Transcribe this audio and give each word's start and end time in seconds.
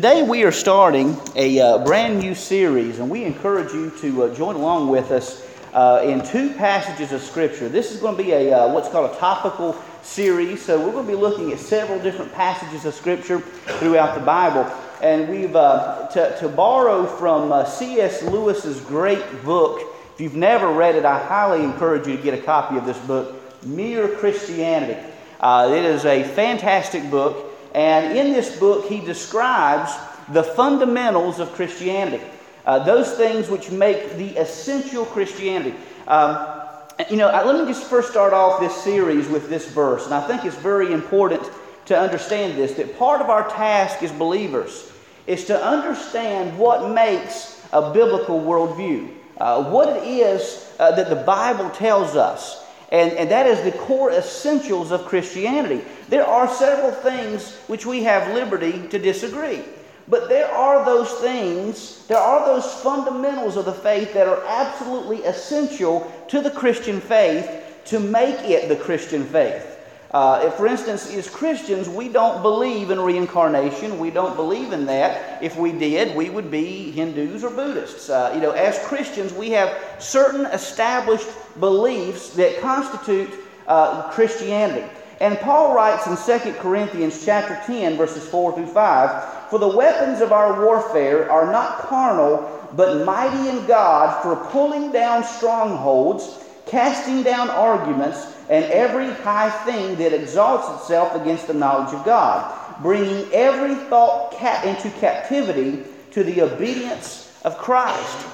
Today 0.00 0.22
we 0.22 0.44
are 0.44 0.50
starting 0.50 1.14
a 1.36 1.60
uh, 1.60 1.84
brand 1.84 2.20
new 2.20 2.34
series, 2.34 3.00
and 3.00 3.10
we 3.10 3.22
encourage 3.24 3.74
you 3.74 3.90
to 3.98 4.22
uh, 4.22 4.34
join 4.34 4.54
along 4.54 4.88
with 4.88 5.10
us 5.10 5.46
uh, 5.74 6.00
in 6.02 6.24
two 6.24 6.54
passages 6.54 7.12
of 7.12 7.20
Scripture. 7.20 7.68
This 7.68 7.92
is 7.92 8.00
going 8.00 8.16
to 8.16 8.22
be 8.22 8.32
a 8.32 8.50
uh, 8.50 8.72
what's 8.72 8.88
called 8.88 9.14
a 9.14 9.18
topical 9.18 9.76
series, 10.00 10.62
so 10.62 10.78
we're 10.78 10.92
going 10.92 11.04
to 11.04 11.12
be 11.12 11.18
looking 11.18 11.52
at 11.52 11.58
several 11.58 12.02
different 12.02 12.32
passages 12.32 12.86
of 12.86 12.94
Scripture 12.94 13.40
throughout 13.40 14.18
the 14.18 14.24
Bible. 14.24 14.64
And 15.02 15.28
we've 15.28 15.54
uh, 15.54 16.08
to, 16.12 16.34
to, 16.38 16.48
borrow 16.48 17.04
from 17.04 17.52
uh, 17.52 17.66
C.S. 17.66 18.22
Lewis's 18.22 18.80
great 18.80 19.44
book. 19.44 19.82
If 20.14 20.20
you've 20.22 20.34
never 20.34 20.72
read 20.72 20.94
it, 20.94 21.04
I 21.04 21.22
highly 21.22 21.62
encourage 21.62 22.06
you 22.06 22.16
to 22.16 22.22
get 22.22 22.32
a 22.32 22.40
copy 22.40 22.78
of 22.78 22.86
this 22.86 22.98
book, 23.00 23.36
Mere 23.66 24.08
Christianity. 24.16 24.98
it 25.42 25.84
is 25.84 26.06
a 26.06 26.24
fantastic 26.24 27.10
book. 27.10 27.49
And 27.74 28.16
in 28.16 28.32
this 28.32 28.58
book, 28.58 28.86
he 28.86 29.00
describes 29.00 29.92
the 30.30 30.42
fundamentals 30.42 31.38
of 31.38 31.52
Christianity, 31.52 32.24
uh, 32.66 32.80
those 32.80 33.12
things 33.12 33.48
which 33.48 33.70
make 33.70 34.16
the 34.16 34.36
essential 34.36 35.04
Christianity. 35.04 35.74
Um, 36.06 36.60
you 37.08 37.16
know, 37.16 37.28
let 37.28 37.64
me 37.64 37.72
just 37.72 37.88
first 37.88 38.10
start 38.10 38.32
off 38.32 38.60
this 38.60 38.76
series 38.82 39.28
with 39.28 39.48
this 39.48 39.68
verse, 39.70 40.04
and 40.04 40.14
I 40.14 40.26
think 40.26 40.44
it's 40.44 40.56
very 40.56 40.92
important 40.92 41.42
to 41.86 41.98
understand 41.98 42.58
this 42.58 42.74
that 42.74 42.98
part 42.98 43.20
of 43.20 43.30
our 43.30 43.48
task 43.48 44.02
as 44.02 44.12
believers 44.12 44.92
is 45.26 45.46
to 45.46 45.64
understand 45.64 46.58
what 46.58 46.92
makes 46.92 47.64
a 47.72 47.92
biblical 47.92 48.40
worldview, 48.40 49.10
uh, 49.38 49.70
what 49.70 49.88
it 49.88 50.04
is 50.04 50.72
uh, 50.78 50.94
that 50.96 51.08
the 51.08 51.16
Bible 51.16 51.70
tells 51.70 52.16
us. 52.16 52.64
And, 52.90 53.12
and 53.12 53.30
that 53.30 53.46
is 53.46 53.62
the 53.62 53.78
core 53.78 54.10
essentials 54.10 54.90
of 54.90 55.04
Christianity. 55.04 55.84
There 56.08 56.26
are 56.26 56.48
several 56.48 56.90
things 56.90 57.56
which 57.68 57.86
we 57.86 58.02
have 58.02 58.34
liberty 58.34 58.88
to 58.88 58.98
disagree. 58.98 59.62
But 60.08 60.28
there 60.28 60.50
are 60.50 60.84
those 60.84 61.12
things, 61.20 62.04
there 62.08 62.18
are 62.18 62.44
those 62.44 62.74
fundamentals 62.82 63.56
of 63.56 63.64
the 63.64 63.72
faith 63.72 64.12
that 64.14 64.26
are 64.26 64.44
absolutely 64.44 65.18
essential 65.18 66.12
to 66.28 66.40
the 66.40 66.50
Christian 66.50 67.00
faith 67.00 67.48
to 67.86 68.00
make 68.00 68.40
it 68.40 68.68
the 68.68 68.76
Christian 68.76 69.24
faith. 69.24 69.69
Uh, 70.12 70.42
if, 70.44 70.54
for 70.54 70.66
instance, 70.66 71.12
as 71.14 71.30
Christians, 71.30 71.88
we 71.88 72.08
don't 72.08 72.42
believe 72.42 72.90
in 72.90 72.98
reincarnation. 72.98 73.98
We 73.98 74.10
don't 74.10 74.34
believe 74.34 74.72
in 74.72 74.86
that. 74.86 75.40
If 75.40 75.56
we 75.56 75.70
did, 75.70 76.16
we 76.16 76.30
would 76.30 76.50
be 76.50 76.90
Hindus 76.90 77.44
or 77.44 77.50
Buddhists. 77.50 78.10
Uh, 78.10 78.32
you 78.34 78.40
know, 78.40 78.50
as 78.50 78.78
Christians, 78.80 79.32
we 79.32 79.50
have 79.50 79.78
certain 80.00 80.46
established 80.46 81.28
beliefs 81.60 82.30
that 82.30 82.60
constitute 82.60 83.30
uh, 83.68 84.10
Christianity. 84.10 84.84
And 85.20 85.38
Paul 85.38 85.74
writes 85.74 86.06
in 86.06 86.40
2 86.40 86.54
Corinthians 86.54 87.24
chapter 87.24 87.60
10, 87.66 87.96
verses 87.96 88.26
4 88.26 88.54
through 88.54 88.66
5, 88.66 89.48
For 89.50 89.58
the 89.58 89.68
weapons 89.68 90.22
of 90.22 90.32
our 90.32 90.64
warfare 90.64 91.30
are 91.30 91.52
not 91.52 91.78
carnal, 91.80 92.68
but 92.74 93.04
mighty 93.04 93.48
in 93.48 93.64
God 93.66 94.22
for 94.22 94.36
pulling 94.50 94.90
down 94.90 95.22
strongholds, 95.22 96.42
casting 96.70 97.22
down 97.24 97.50
arguments, 97.50 98.26
and 98.48 98.64
every 98.66 99.10
high 99.22 99.50
thing 99.64 99.96
that 99.96 100.12
exalts 100.12 100.80
itself 100.80 101.14
against 101.20 101.48
the 101.48 101.54
knowledge 101.54 101.92
of 101.92 102.04
God, 102.04 102.80
bringing 102.80 103.30
every 103.32 103.74
thought 103.74 104.32
into 104.64 104.90
captivity 104.98 105.84
to 106.12 106.24
the 106.24 106.42
obedience 106.42 107.36
of 107.44 107.58
Christ. 107.58 108.26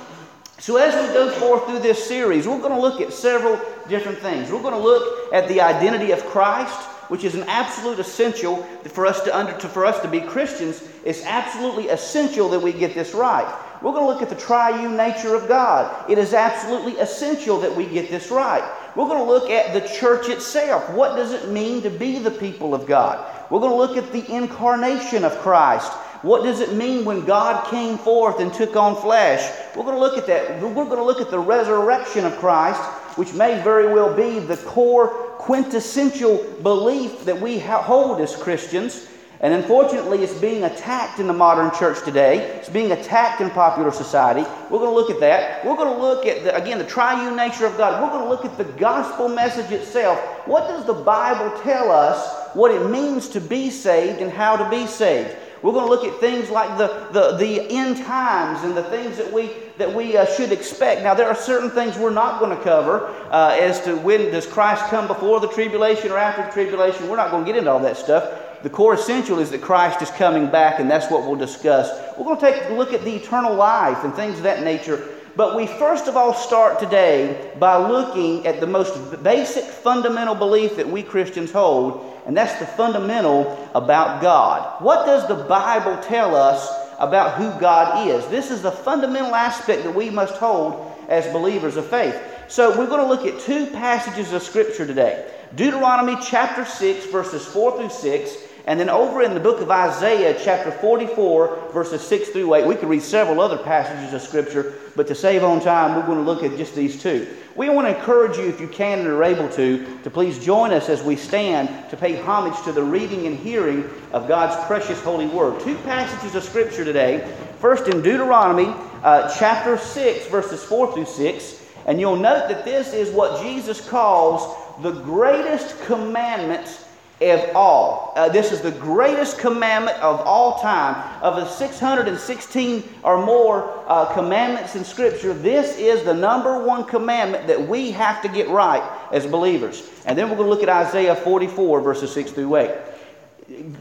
So, 0.58 0.76
as 0.76 0.94
we 0.94 1.14
go 1.14 1.30
forth 1.30 1.66
through 1.66 1.80
this 1.80 2.06
series, 2.06 2.46
we're 2.46 2.60
going 2.60 2.74
to 2.74 2.80
look 2.80 3.00
at 3.00 3.12
several 3.12 3.60
different 3.88 4.18
things. 4.18 4.50
We're 4.50 4.62
going 4.62 4.74
to 4.74 4.80
look 4.80 5.32
at 5.32 5.48
the 5.48 5.60
identity 5.60 6.12
of 6.12 6.24
Christ, 6.26 6.78
which 7.10 7.24
is 7.24 7.34
an 7.34 7.44
absolute 7.44 7.98
essential 7.98 8.62
for 8.88 9.06
us 9.06 9.22
to, 9.24 9.36
under, 9.36 9.52
to, 9.58 9.68
for 9.68 9.84
us 9.84 10.00
to 10.00 10.08
be 10.08 10.20
Christians. 10.20 10.82
It's 11.04 11.24
absolutely 11.24 11.88
essential 11.88 12.48
that 12.50 12.60
we 12.60 12.72
get 12.72 12.94
this 12.94 13.12
right. 13.12 13.46
We're 13.82 13.92
going 13.92 14.04
to 14.04 14.12
look 14.12 14.22
at 14.22 14.28
the 14.28 14.42
triune 14.42 14.96
nature 14.96 15.34
of 15.34 15.48
God. 15.48 16.10
It 16.10 16.18
is 16.18 16.34
absolutely 16.34 16.94
essential 16.98 17.60
that 17.60 17.74
we 17.74 17.86
get 17.86 18.10
this 18.10 18.30
right. 18.30 18.64
We're 18.96 19.06
going 19.06 19.18
to 19.18 19.30
look 19.30 19.50
at 19.50 19.74
the 19.74 19.86
church 19.86 20.28
itself. 20.28 20.88
What 20.90 21.16
does 21.16 21.32
it 21.32 21.50
mean 21.50 21.82
to 21.82 21.90
be 21.90 22.18
the 22.18 22.30
people 22.30 22.74
of 22.74 22.86
God? 22.86 23.32
We're 23.50 23.60
going 23.60 23.72
to 23.72 23.76
look 23.76 23.96
at 23.96 24.12
the 24.12 24.34
incarnation 24.34 25.24
of 25.24 25.36
Christ. 25.38 25.92
What 26.22 26.42
does 26.42 26.60
it 26.60 26.72
mean 26.72 27.04
when 27.04 27.24
God 27.24 27.70
came 27.70 27.98
forth 27.98 28.40
and 28.40 28.52
took 28.52 28.74
on 28.74 29.00
flesh? 29.00 29.52
We're 29.76 29.84
going 29.84 29.94
to 29.94 30.00
look 30.00 30.16
at 30.16 30.26
that. 30.26 30.60
We're 30.62 30.72
going 30.72 30.96
to 30.96 31.04
look 31.04 31.20
at 31.20 31.30
the 31.30 31.38
resurrection 31.38 32.24
of 32.24 32.36
Christ, 32.38 32.80
which 33.18 33.34
may 33.34 33.62
very 33.62 33.92
well 33.92 34.14
be 34.16 34.38
the 34.38 34.56
core 34.56 35.08
quintessential 35.38 36.42
belief 36.62 37.24
that 37.26 37.40
we 37.40 37.58
hold 37.58 38.20
as 38.20 38.34
Christians. 38.34 39.06
And 39.40 39.52
unfortunately, 39.52 40.22
it's 40.22 40.34
being 40.34 40.64
attacked 40.64 41.20
in 41.20 41.26
the 41.26 41.32
modern 41.32 41.70
church 41.78 42.02
today. 42.04 42.38
It's 42.56 42.70
being 42.70 42.92
attacked 42.92 43.42
in 43.42 43.50
popular 43.50 43.90
society. 43.90 44.48
We're 44.70 44.78
going 44.78 44.90
to 44.90 44.96
look 44.96 45.10
at 45.10 45.20
that. 45.20 45.64
We're 45.64 45.76
going 45.76 45.94
to 45.94 46.00
look 46.00 46.24
at, 46.24 46.44
the, 46.44 46.56
again, 46.56 46.78
the 46.78 46.86
triune 46.86 47.36
nature 47.36 47.66
of 47.66 47.76
God. 47.76 48.02
We're 48.02 48.10
going 48.10 48.22
to 48.22 48.28
look 48.28 48.46
at 48.46 48.56
the 48.56 48.72
gospel 48.78 49.28
message 49.28 49.70
itself. 49.72 50.18
What 50.46 50.68
does 50.68 50.86
the 50.86 50.94
Bible 50.94 51.50
tell 51.62 51.90
us 51.90 52.54
what 52.54 52.70
it 52.70 52.88
means 52.88 53.28
to 53.30 53.40
be 53.40 53.68
saved 53.68 54.22
and 54.22 54.32
how 54.32 54.56
to 54.56 54.70
be 54.70 54.86
saved? 54.86 55.36
We're 55.62 55.72
going 55.72 55.86
to 55.86 55.90
look 55.90 56.04
at 56.04 56.18
things 56.20 56.48
like 56.48 56.78
the, 56.78 57.08
the, 57.12 57.36
the 57.36 57.70
end 57.70 57.98
times 57.98 58.62
and 58.62 58.76
the 58.76 58.84
things 58.84 59.16
that 59.16 59.30
we, 59.30 59.50
that 59.78 59.92
we 59.92 60.16
uh, 60.16 60.24
should 60.24 60.52
expect. 60.52 61.02
Now, 61.02 61.12
there 61.12 61.28
are 61.28 61.34
certain 61.34 61.70
things 61.70 61.98
we're 61.98 62.10
not 62.10 62.40
going 62.40 62.56
to 62.56 62.62
cover 62.62 63.08
uh, 63.30 63.56
as 63.58 63.80
to 63.82 63.96
when 63.96 64.30
does 64.30 64.46
Christ 64.46 64.84
come 64.86 65.06
before 65.06 65.40
the 65.40 65.48
tribulation 65.48 66.10
or 66.10 66.18
after 66.18 66.42
the 66.42 66.52
tribulation. 66.52 67.08
We're 67.08 67.16
not 67.16 67.30
going 67.30 67.44
to 67.44 67.50
get 67.50 67.58
into 67.58 67.70
all 67.70 67.80
that 67.80 67.96
stuff. 67.96 68.45
The 68.62 68.70
core 68.70 68.94
essential 68.94 69.38
is 69.38 69.50
that 69.50 69.60
Christ 69.60 70.02
is 70.02 70.10
coming 70.10 70.50
back, 70.50 70.80
and 70.80 70.90
that's 70.90 71.10
what 71.10 71.22
we'll 71.22 71.36
discuss. 71.36 71.90
We're 72.16 72.24
going 72.24 72.38
to 72.38 72.50
take 72.50 72.70
a 72.70 72.74
look 72.74 72.92
at 72.92 73.02
the 73.02 73.14
eternal 73.14 73.54
life 73.54 74.02
and 74.04 74.14
things 74.14 74.38
of 74.38 74.44
that 74.44 74.62
nature. 74.62 75.08
But 75.36 75.54
we 75.54 75.66
first 75.66 76.08
of 76.08 76.16
all 76.16 76.32
start 76.32 76.78
today 76.78 77.52
by 77.58 77.76
looking 77.76 78.46
at 78.46 78.58
the 78.58 78.66
most 78.66 79.22
basic 79.22 79.64
fundamental 79.64 80.34
belief 80.34 80.76
that 80.76 80.88
we 80.88 81.02
Christians 81.02 81.52
hold, 81.52 82.20
and 82.26 82.34
that's 82.34 82.58
the 82.58 82.66
fundamental 82.66 83.70
about 83.74 84.22
God. 84.22 84.82
What 84.82 85.04
does 85.04 85.28
the 85.28 85.44
Bible 85.44 86.02
tell 86.02 86.34
us 86.34 86.66
about 86.98 87.34
who 87.34 87.60
God 87.60 88.08
is? 88.08 88.26
This 88.28 88.50
is 88.50 88.62
the 88.62 88.70
fundamental 88.70 89.34
aspect 89.34 89.84
that 89.84 89.94
we 89.94 90.08
must 90.08 90.36
hold 90.36 90.90
as 91.10 91.30
believers 91.34 91.76
of 91.76 91.86
faith. 91.86 92.18
So 92.48 92.70
we're 92.70 92.86
going 92.86 93.02
to 93.02 93.06
look 93.06 93.26
at 93.26 93.38
two 93.40 93.66
passages 93.66 94.32
of 94.32 94.42
Scripture 94.42 94.86
today 94.86 95.30
Deuteronomy 95.54 96.16
chapter 96.22 96.64
6, 96.64 97.06
verses 97.06 97.44
4 97.44 97.78
through 97.78 97.90
6, 97.90 98.36
and 98.66 98.80
then 98.80 98.88
over 98.88 99.22
in 99.22 99.32
the 99.32 99.38
book 99.38 99.60
of 99.60 99.70
Isaiah, 99.70 100.36
chapter 100.42 100.72
44, 100.72 101.70
verses 101.72 102.02
6 102.02 102.30
through 102.30 102.52
8, 102.52 102.66
we 102.66 102.74
could 102.74 102.88
read 102.88 103.02
several 103.02 103.40
other 103.40 103.58
passages 103.58 104.12
of 104.12 104.20
Scripture, 104.20 104.74
but 104.96 105.06
to 105.06 105.14
save 105.14 105.44
on 105.44 105.60
time, 105.60 105.94
we're 105.94 106.04
going 106.04 106.18
to 106.18 106.24
look 106.24 106.42
at 106.42 106.58
just 106.58 106.74
these 106.74 107.00
two. 107.00 107.28
We 107.54 107.68
want 107.68 107.86
to 107.86 107.96
encourage 107.96 108.36
you, 108.36 108.48
if 108.48 108.60
you 108.60 108.66
can 108.66 108.98
and 108.98 109.08
are 109.08 109.22
able 109.22 109.48
to, 109.50 110.00
to 110.02 110.10
please 110.10 110.44
join 110.44 110.72
us 110.72 110.88
as 110.88 111.00
we 111.00 111.14
stand 111.14 111.88
to 111.90 111.96
pay 111.96 112.20
homage 112.20 112.60
to 112.64 112.72
the 112.72 112.82
reading 112.82 113.28
and 113.28 113.38
hearing 113.38 113.88
of 114.12 114.26
God's 114.26 114.56
precious 114.66 115.00
holy 115.00 115.26
word. 115.26 115.60
Two 115.60 115.76
passages 115.78 116.34
of 116.34 116.42
Scripture 116.42 116.84
today. 116.84 117.32
First 117.60 117.86
in 117.86 118.02
Deuteronomy 118.02 118.74
uh, 119.04 119.32
chapter 119.38 119.78
6, 119.78 120.26
verses 120.26 120.64
4 120.64 120.92
through 120.92 121.06
6. 121.06 121.62
And 121.86 122.00
you'll 122.00 122.16
note 122.16 122.48
that 122.48 122.64
this 122.64 122.92
is 122.92 123.10
what 123.10 123.40
Jesus 123.44 123.88
calls 123.88 124.56
the 124.82 124.90
greatest 124.90 125.80
commandment 125.84 126.84
of 127.20 127.56
all. 127.56 128.12
Uh, 128.14 128.28
this 128.28 128.52
is 128.52 128.60
the 128.60 128.72
greatest 128.72 129.38
commandment 129.38 129.96
of 129.98 130.20
all 130.20 130.58
time. 130.60 130.94
Of 131.22 131.36
the 131.36 131.48
616 131.48 132.84
or 133.02 133.24
more 133.24 133.84
uh, 133.86 134.12
commandments 134.12 134.76
in 134.76 134.84
Scripture, 134.84 135.32
this 135.32 135.78
is 135.78 136.04
the 136.04 136.14
number 136.14 136.62
one 136.62 136.84
commandment 136.84 137.46
that 137.46 137.68
we 137.68 137.90
have 137.92 138.20
to 138.22 138.28
get 138.28 138.48
right 138.48 138.82
as 139.12 139.26
believers. 139.26 139.88
And 140.04 140.18
then 140.18 140.28
we're 140.28 140.36
going 140.36 140.48
to 140.48 140.54
look 140.54 140.62
at 140.62 140.68
Isaiah 140.68 141.16
44, 141.16 141.80
verses 141.80 142.12
6 142.12 142.32
through 142.32 142.56
8. 142.56 142.70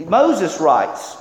Moses 0.07 0.59
writes, 0.59 1.17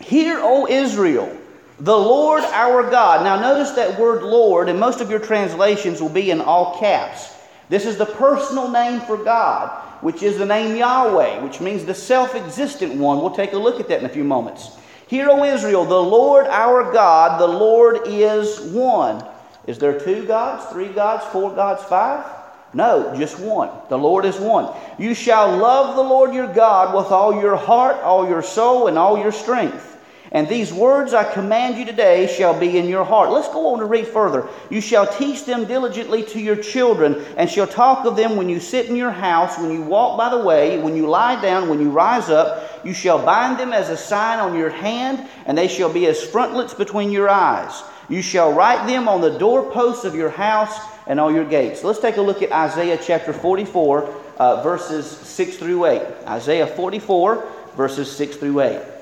Hear, 0.00 0.40
O 0.40 0.66
Israel, 0.66 1.36
the 1.78 1.96
Lord 1.96 2.42
our 2.44 2.90
God. 2.90 3.24
Now, 3.24 3.40
notice 3.40 3.70
that 3.72 3.98
word 3.98 4.22
Lord, 4.22 4.68
and 4.68 4.78
most 4.78 5.00
of 5.00 5.10
your 5.10 5.20
translations 5.20 6.02
will 6.02 6.10
be 6.10 6.30
in 6.30 6.40
all 6.40 6.78
caps. 6.78 7.34
This 7.70 7.86
is 7.86 7.96
the 7.96 8.06
personal 8.06 8.70
name 8.70 9.00
for 9.00 9.16
God, 9.16 9.70
which 10.00 10.22
is 10.22 10.38
the 10.38 10.46
name 10.46 10.76
Yahweh, 10.76 11.40
which 11.40 11.60
means 11.60 11.84
the 11.84 11.94
self 11.94 12.34
existent 12.34 12.94
one. 12.94 13.18
We'll 13.18 13.30
take 13.30 13.52
a 13.52 13.58
look 13.58 13.80
at 13.80 13.88
that 13.88 14.00
in 14.00 14.06
a 14.06 14.10
few 14.10 14.24
moments. 14.24 14.76
Hear, 15.06 15.28
O 15.28 15.44
Israel, 15.44 15.84
the 15.84 16.02
Lord 16.02 16.46
our 16.46 16.92
God, 16.92 17.40
the 17.40 17.46
Lord 17.46 18.02
is 18.06 18.60
one. 18.60 19.24
Is 19.66 19.78
there 19.78 19.98
two 19.98 20.24
gods, 20.26 20.66
three 20.72 20.88
gods, 20.88 21.24
four 21.26 21.54
gods, 21.54 21.82
five? 21.84 22.24
No, 22.72 23.14
just 23.16 23.38
one. 23.40 23.70
The 23.88 23.98
Lord 23.98 24.24
is 24.24 24.36
one. 24.36 24.72
You 24.98 25.14
shall 25.14 25.56
love 25.56 25.96
the 25.96 26.02
Lord 26.02 26.32
your 26.32 26.52
God 26.52 26.94
with 26.94 27.06
all 27.06 27.40
your 27.40 27.56
heart, 27.56 27.96
all 28.02 28.28
your 28.28 28.42
soul, 28.42 28.86
and 28.86 28.96
all 28.96 29.18
your 29.18 29.32
strength. 29.32 29.89
And 30.32 30.48
these 30.48 30.72
words 30.72 31.12
I 31.12 31.24
command 31.32 31.76
you 31.76 31.84
today 31.84 32.28
shall 32.28 32.58
be 32.58 32.78
in 32.78 32.86
your 32.86 33.04
heart. 33.04 33.30
Let's 33.30 33.48
go 33.48 33.72
on 33.72 33.80
to 33.80 33.84
read 33.84 34.06
further. 34.06 34.48
You 34.70 34.80
shall 34.80 35.04
teach 35.06 35.44
them 35.44 35.64
diligently 35.64 36.22
to 36.24 36.40
your 36.40 36.54
children, 36.54 37.24
and 37.36 37.50
shall 37.50 37.66
talk 37.66 38.06
of 38.06 38.14
them 38.14 38.36
when 38.36 38.48
you 38.48 38.60
sit 38.60 38.86
in 38.86 38.94
your 38.94 39.10
house, 39.10 39.58
when 39.58 39.72
you 39.72 39.82
walk 39.82 40.16
by 40.16 40.30
the 40.30 40.44
way, 40.44 40.78
when 40.78 40.96
you 40.96 41.08
lie 41.08 41.40
down, 41.42 41.68
when 41.68 41.80
you 41.80 41.90
rise 41.90 42.30
up. 42.30 42.84
You 42.84 42.94
shall 42.94 43.24
bind 43.24 43.58
them 43.58 43.72
as 43.72 43.88
a 43.90 43.96
sign 43.96 44.38
on 44.38 44.56
your 44.56 44.70
hand, 44.70 45.28
and 45.46 45.58
they 45.58 45.66
shall 45.66 45.92
be 45.92 46.06
as 46.06 46.22
frontlets 46.22 46.74
between 46.74 47.10
your 47.10 47.28
eyes. 47.28 47.82
You 48.08 48.22
shall 48.22 48.52
write 48.52 48.86
them 48.86 49.08
on 49.08 49.20
the 49.20 49.36
doorposts 49.36 50.04
of 50.04 50.14
your 50.14 50.30
house 50.30 50.78
and 51.08 51.18
all 51.18 51.32
your 51.32 51.44
gates. 51.44 51.82
Let's 51.82 52.00
take 52.00 52.18
a 52.18 52.22
look 52.22 52.40
at 52.40 52.52
Isaiah 52.52 53.00
chapter 53.02 53.32
44, 53.32 54.14
uh, 54.38 54.62
verses 54.62 55.06
6 55.08 55.56
through 55.56 55.86
8. 55.86 56.02
Isaiah 56.28 56.68
44, 56.68 57.48
verses 57.76 58.10
6 58.16 58.36
through 58.36 58.60
8. 58.60 58.99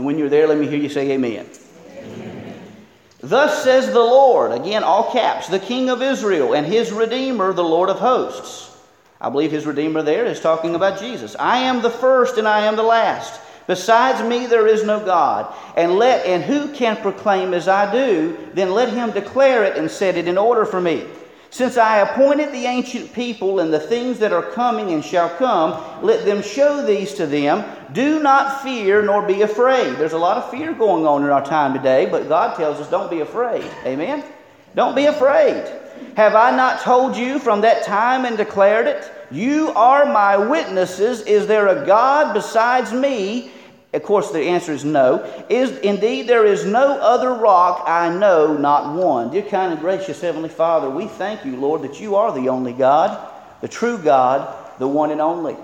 And 0.00 0.06
when 0.06 0.16
you're 0.16 0.30
there, 0.30 0.46
let 0.46 0.56
me 0.56 0.66
hear 0.66 0.78
you 0.78 0.88
say 0.88 1.10
amen. 1.10 1.46
amen. 1.98 2.54
Thus 3.20 3.62
says 3.62 3.88
the 3.88 4.00
Lord, 4.00 4.50
again, 4.50 4.82
all 4.82 5.12
caps, 5.12 5.46
the 5.46 5.58
King 5.58 5.90
of 5.90 6.00
Israel 6.00 6.54
and 6.54 6.66
his 6.66 6.90
Redeemer, 6.90 7.52
the 7.52 7.62
Lord 7.62 7.90
of 7.90 7.98
hosts. 7.98 8.74
I 9.20 9.28
believe 9.28 9.50
his 9.50 9.66
Redeemer 9.66 10.00
there 10.00 10.24
is 10.24 10.40
talking 10.40 10.74
about 10.74 10.98
Jesus. 10.98 11.36
I 11.38 11.58
am 11.58 11.82
the 11.82 11.90
first 11.90 12.38
and 12.38 12.48
I 12.48 12.60
am 12.60 12.76
the 12.76 12.82
last. 12.82 13.42
Besides 13.66 14.26
me 14.26 14.46
there 14.46 14.66
is 14.66 14.84
no 14.84 15.04
God. 15.04 15.54
And 15.76 15.96
let 15.96 16.24
and 16.24 16.42
who 16.42 16.72
can 16.72 16.96
proclaim 16.96 17.52
as 17.52 17.68
I 17.68 17.92
do, 17.92 18.38
then 18.54 18.70
let 18.70 18.88
him 18.88 19.10
declare 19.10 19.64
it 19.64 19.76
and 19.76 19.90
set 19.90 20.16
it 20.16 20.26
in 20.26 20.38
order 20.38 20.64
for 20.64 20.80
me. 20.80 21.04
Since 21.52 21.76
I 21.76 21.98
appointed 21.98 22.52
the 22.52 22.66
ancient 22.66 23.12
people 23.12 23.58
and 23.58 23.72
the 23.72 23.80
things 23.80 24.20
that 24.20 24.32
are 24.32 24.50
coming 24.52 24.92
and 24.92 25.04
shall 25.04 25.28
come, 25.30 26.02
let 26.02 26.24
them 26.24 26.42
show 26.42 26.86
these 26.86 27.12
to 27.14 27.26
them. 27.26 27.64
Do 27.92 28.22
not 28.22 28.62
fear 28.62 29.02
nor 29.02 29.26
be 29.26 29.42
afraid. 29.42 29.96
There's 29.96 30.12
a 30.12 30.18
lot 30.18 30.36
of 30.36 30.48
fear 30.48 30.72
going 30.72 31.06
on 31.06 31.24
in 31.24 31.30
our 31.30 31.44
time 31.44 31.74
today, 31.74 32.06
but 32.06 32.28
God 32.28 32.56
tells 32.56 32.78
us 32.78 32.88
don't 32.88 33.10
be 33.10 33.20
afraid. 33.20 33.68
Amen? 33.84 34.22
Don't 34.76 34.94
be 34.94 35.06
afraid. 35.06 35.68
Have 36.16 36.36
I 36.36 36.52
not 36.52 36.82
told 36.82 37.16
you 37.16 37.40
from 37.40 37.60
that 37.62 37.84
time 37.84 38.24
and 38.24 38.36
declared 38.36 38.86
it? 38.86 39.10
You 39.32 39.70
are 39.70 40.06
my 40.06 40.36
witnesses. 40.36 41.22
Is 41.22 41.48
there 41.48 41.66
a 41.66 41.84
God 41.84 42.32
besides 42.32 42.92
me? 42.92 43.50
Of 43.92 44.04
course, 44.04 44.30
the 44.30 44.40
answer 44.40 44.72
is 44.72 44.84
no. 44.84 45.24
Is 45.48 45.76
indeed 45.78 46.28
there 46.28 46.44
is 46.44 46.64
no 46.64 46.98
other 47.00 47.34
rock 47.34 47.82
I 47.86 48.08
know, 48.08 48.56
not 48.56 48.94
one. 48.94 49.30
Dear 49.30 49.42
kind 49.42 49.72
and 49.72 49.80
gracious 49.80 50.20
Heavenly 50.20 50.48
Father, 50.48 50.88
we 50.88 51.06
thank 51.06 51.44
you, 51.44 51.56
Lord, 51.56 51.82
that 51.82 52.00
you 52.00 52.14
are 52.14 52.32
the 52.32 52.48
only 52.48 52.72
God, 52.72 53.32
the 53.60 53.68
true 53.68 53.98
God, 53.98 54.56
the 54.78 54.86
one 54.86 55.10
and 55.10 55.20
only. 55.20 55.56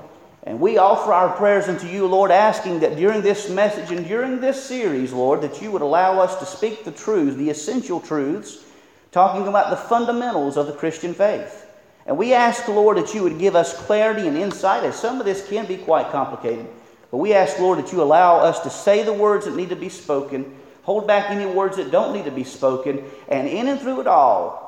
And 0.43 0.61
we 0.61 0.78
offer 0.78 1.12
our 1.12 1.37
prayers 1.37 1.69
unto 1.69 1.87
you, 1.87 2.06
Lord, 2.06 2.31
asking 2.31 2.81
that 2.81 2.96
during 2.96 3.20
this 3.20 3.49
message 3.49 3.90
and 3.90 4.06
during 4.06 4.40
this 4.40 4.64
series, 4.64 5.12
Lord, 5.12 5.40
that 5.43 5.62
you 5.62 5.70
would 5.70 5.82
allow 5.82 6.20
us 6.20 6.37
to 6.37 6.46
speak 6.46 6.84
the 6.84 6.93
truths, 6.93 7.37
the 7.37 7.50
essential 7.50 8.00
truths, 8.00 8.64
talking 9.12 9.46
about 9.46 9.70
the 9.70 9.76
fundamentals 9.76 10.56
of 10.56 10.67
the 10.67 10.73
Christian 10.73 11.14
faith. 11.14 11.67
And 12.06 12.17
we 12.17 12.32
ask, 12.32 12.67
Lord, 12.69 12.96
that 12.96 13.14
you 13.14 13.23
would 13.25 13.38
give 13.38 13.56
us 13.56 13.76
clarity 13.87 14.28
and 14.28 14.37
insight, 14.37 14.84
as 14.84 14.96
some 14.96 15.19
of 15.19 15.26
this 15.26 15.49
can 15.49 15.67
be 15.67 15.76
quite 15.76 16.11
complicated. 16.11 16.67
But 17.11 17.19
we 17.19 17.32
ask, 17.32 17.58
Lord, 17.58 17.79
that 17.79 17.93
you 17.93 18.03
allow 18.03 18.38
us 18.38 18.61
to 18.61 18.70
say 18.70 19.03
the 19.03 19.12
words 19.12 19.44
that 19.44 19.55
need 19.55 19.69
to 19.69 19.76
be 19.76 19.88
spoken, 19.88 20.55
hold 20.82 21.06
back 21.06 21.31
any 21.31 21.47
words 21.47 21.76
that 21.76 21.91
don't 21.91 22.12
need 22.12 22.25
to 22.25 22.31
be 22.31 22.44
spoken, 22.44 23.05
and 23.29 23.49
in 23.49 23.69
and 23.69 23.81
through 23.81 24.00
it 24.00 24.07
all, 24.07 24.66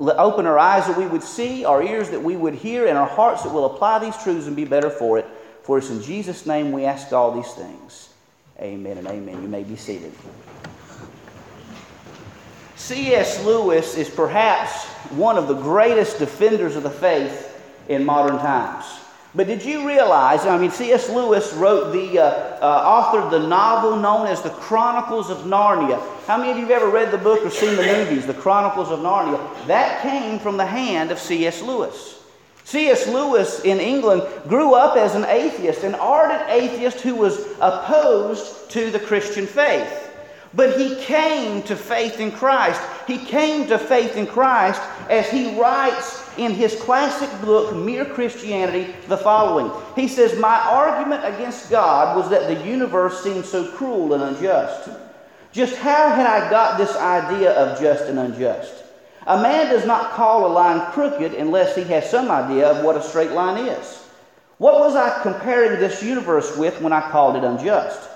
open 0.00 0.46
our 0.46 0.58
eyes 0.58 0.86
that 0.86 0.96
we 0.96 1.06
would 1.06 1.22
see, 1.22 1.64
our 1.64 1.82
ears 1.82 2.10
that 2.10 2.22
we 2.22 2.36
would 2.36 2.54
hear, 2.54 2.86
and 2.86 2.96
our 2.96 3.06
hearts 3.06 3.42
that 3.42 3.52
will 3.52 3.66
apply 3.66 3.98
these 3.98 4.16
truths 4.22 4.46
and 4.46 4.56
be 4.56 4.64
better 4.64 4.90
for 4.90 5.18
it. 5.18 5.26
For 5.62 5.78
it's 5.78 5.90
in 5.90 6.02
Jesus' 6.02 6.46
name 6.46 6.72
we 6.72 6.84
ask 6.84 7.12
all 7.12 7.32
these 7.32 7.52
things. 7.52 8.10
Amen 8.60 8.98
and 8.98 9.06
amen. 9.06 9.42
You 9.42 9.48
may 9.48 9.62
be 9.62 9.76
seated. 9.76 10.12
C.S. 12.76 13.44
Lewis 13.44 13.96
is 13.96 14.10
perhaps 14.10 14.84
one 15.10 15.38
of 15.38 15.48
the 15.48 15.54
greatest 15.54 16.18
defenders 16.18 16.76
of 16.76 16.82
the 16.82 16.90
faith 16.90 17.50
in 17.88 18.04
modern 18.04 18.38
times. 18.38 18.84
But 19.36 19.48
did 19.48 19.64
you 19.64 19.86
realize? 19.86 20.46
I 20.46 20.56
mean, 20.56 20.70
C.S. 20.70 21.10
Lewis 21.10 21.52
wrote 21.54 21.92
the, 21.92 22.20
uh, 22.20 22.24
uh, 22.24 23.02
authored 23.02 23.32
the 23.32 23.40
novel 23.48 23.96
known 23.96 24.28
as 24.28 24.42
The 24.42 24.50
Chronicles 24.50 25.28
of 25.28 25.38
Narnia. 25.38 26.00
How 26.26 26.38
many 26.38 26.52
of 26.52 26.56
you 26.56 26.62
have 26.66 26.82
ever 26.82 26.88
read 26.88 27.10
the 27.10 27.18
book 27.18 27.44
or 27.44 27.50
seen 27.50 27.74
the 27.74 27.82
movies, 27.82 28.26
The 28.26 28.34
Chronicles 28.34 28.90
of 28.90 29.00
Narnia? 29.00 29.66
That 29.66 30.02
came 30.02 30.38
from 30.38 30.56
the 30.56 30.66
hand 30.66 31.10
of 31.10 31.18
C.S. 31.18 31.62
Lewis. 31.62 32.22
C.S. 32.62 33.08
Lewis 33.08 33.60
in 33.64 33.80
England 33.80 34.22
grew 34.48 34.74
up 34.74 34.96
as 34.96 35.16
an 35.16 35.24
atheist, 35.24 35.82
an 35.82 35.96
ardent 35.96 36.48
atheist 36.48 37.00
who 37.00 37.16
was 37.16 37.44
opposed 37.60 38.70
to 38.70 38.90
the 38.90 39.00
Christian 39.00 39.46
faith. 39.46 40.03
But 40.56 40.78
he 40.78 40.96
came 40.96 41.62
to 41.64 41.74
faith 41.74 42.20
in 42.20 42.30
Christ. 42.30 42.80
He 43.06 43.18
came 43.18 43.66
to 43.68 43.78
faith 43.78 44.16
in 44.16 44.26
Christ 44.26 44.80
as 45.10 45.28
he 45.28 45.58
writes 45.58 46.24
in 46.38 46.52
his 46.52 46.76
classic 46.76 47.30
book, 47.40 47.74
Mere 47.74 48.04
Christianity, 48.04 48.94
the 49.08 49.16
following. 49.16 49.70
He 49.96 50.06
says, 50.06 50.38
My 50.38 50.60
argument 50.60 51.24
against 51.24 51.70
God 51.70 52.16
was 52.16 52.30
that 52.30 52.46
the 52.46 52.64
universe 52.66 53.22
seemed 53.22 53.44
so 53.44 53.70
cruel 53.72 54.14
and 54.14 54.22
unjust. 54.22 54.90
Just 55.52 55.76
how 55.76 56.10
had 56.10 56.26
I 56.26 56.50
got 56.50 56.78
this 56.78 56.96
idea 56.96 57.52
of 57.52 57.80
just 57.80 58.04
and 58.04 58.18
unjust? 58.18 58.84
A 59.26 59.40
man 59.40 59.72
does 59.72 59.86
not 59.86 60.12
call 60.12 60.46
a 60.46 60.52
line 60.52 60.92
crooked 60.92 61.34
unless 61.34 61.74
he 61.74 61.82
has 61.84 62.10
some 62.10 62.30
idea 62.30 62.68
of 62.68 62.84
what 62.84 62.96
a 62.96 63.02
straight 63.02 63.30
line 63.32 63.66
is. 63.66 64.02
What 64.58 64.80
was 64.80 64.94
I 64.94 65.22
comparing 65.22 65.80
this 65.80 66.02
universe 66.02 66.56
with 66.56 66.80
when 66.80 66.92
I 66.92 67.10
called 67.10 67.36
it 67.36 67.44
unjust? 67.44 68.10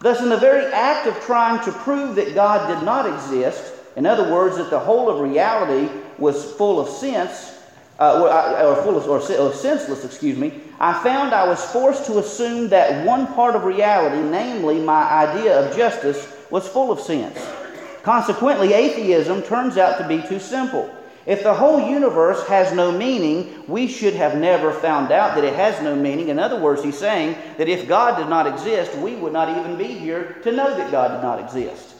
Thus, 0.00 0.20
in 0.20 0.28
the 0.28 0.36
very 0.36 0.66
act 0.72 1.06
of 1.06 1.18
trying 1.20 1.64
to 1.64 1.72
prove 1.72 2.16
that 2.16 2.34
God 2.34 2.68
did 2.68 2.84
not 2.84 3.06
exist, 3.06 3.72
in 3.96 4.06
other 4.06 4.30
words, 4.30 4.56
that 4.56 4.70
the 4.70 4.78
whole 4.78 5.08
of 5.08 5.20
reality 5.20 5.90
was 6.18 6.52
full 6.52 6.78
of 6.78 6.88
sense, 6.88 7.58
uh, 7.98 8.66
or, 8.66 8.82
full 8.82 8.96
of, 8.96 9.08
or, 9.08 9.20
or 9.38 9.54
senseless, 9.54 10.04
excuse 10.04 10.36
me, 10.36 10.60
I 10.78 11.02
found 11.02 11.32
I 11.32 11.48
was 11.48 11.64
forced 11.72 12.04
to 12.06 12.18
assume 12.18 12.68
that 12.68 13.06
one 13.06 13.26
part 13.28 13.56
of 13.56 13.64
reality, 13.64 14.22
namely 14.22 14.80
my 14.80 15.02
idea 15.02 15.58
of 15.58 15.74
justice, 15.74 16.30
was 16.50 16.68
full 16.68 16.92
of 16.92 17.00
sense. 17.00 17.38
Consequently, 18.02 18.74
atheism 18.74 19.42
turns 19.42 19.78
out 19.78 19.98
to 19.98 20.06
be 20.06 20.22
too 20.28 20.38
simple. 20.38 20.94
If 21.26 21.42
the 21.42 21.54
whole 21.54 21.90
universe 21.90 22.46
has 22.46 22.72
no 22.72 22.92
meaning, 22.92 23.64
we 23.66 23.88
should 23.88 24.14
have 24.14 24.36
never 24.36 24.72
found 24.72 25.10
out 25.10 25.34
that 25.34 25.42
it 25.42 25.54
has 25.54 25.82
no 25.82 25.96
meaning. 25.96 26.28
In 26.28 26.38
other 26.38 26.60
words, 26.60 26.84
he's 26.84 26.96
saying 26.96 27.36
that 27.58 27.68
if 27.68 27.88
God 27.88 28.16
did 28.16 28.28
not 28.28 28.46
exist, 28.46 28.96
we 28.98 29.16
would 29.16 29.32
not 29.32 29.48
even 29.58 29.76
be 29.76 29.86
here 29.88 30.38
to 30.44 30.52
know 30.52 30.76
that 30.76 30.92
God 30.92 31.08
did 31.08 31.22
not 31.22 31.40
exist. 31.40 31.94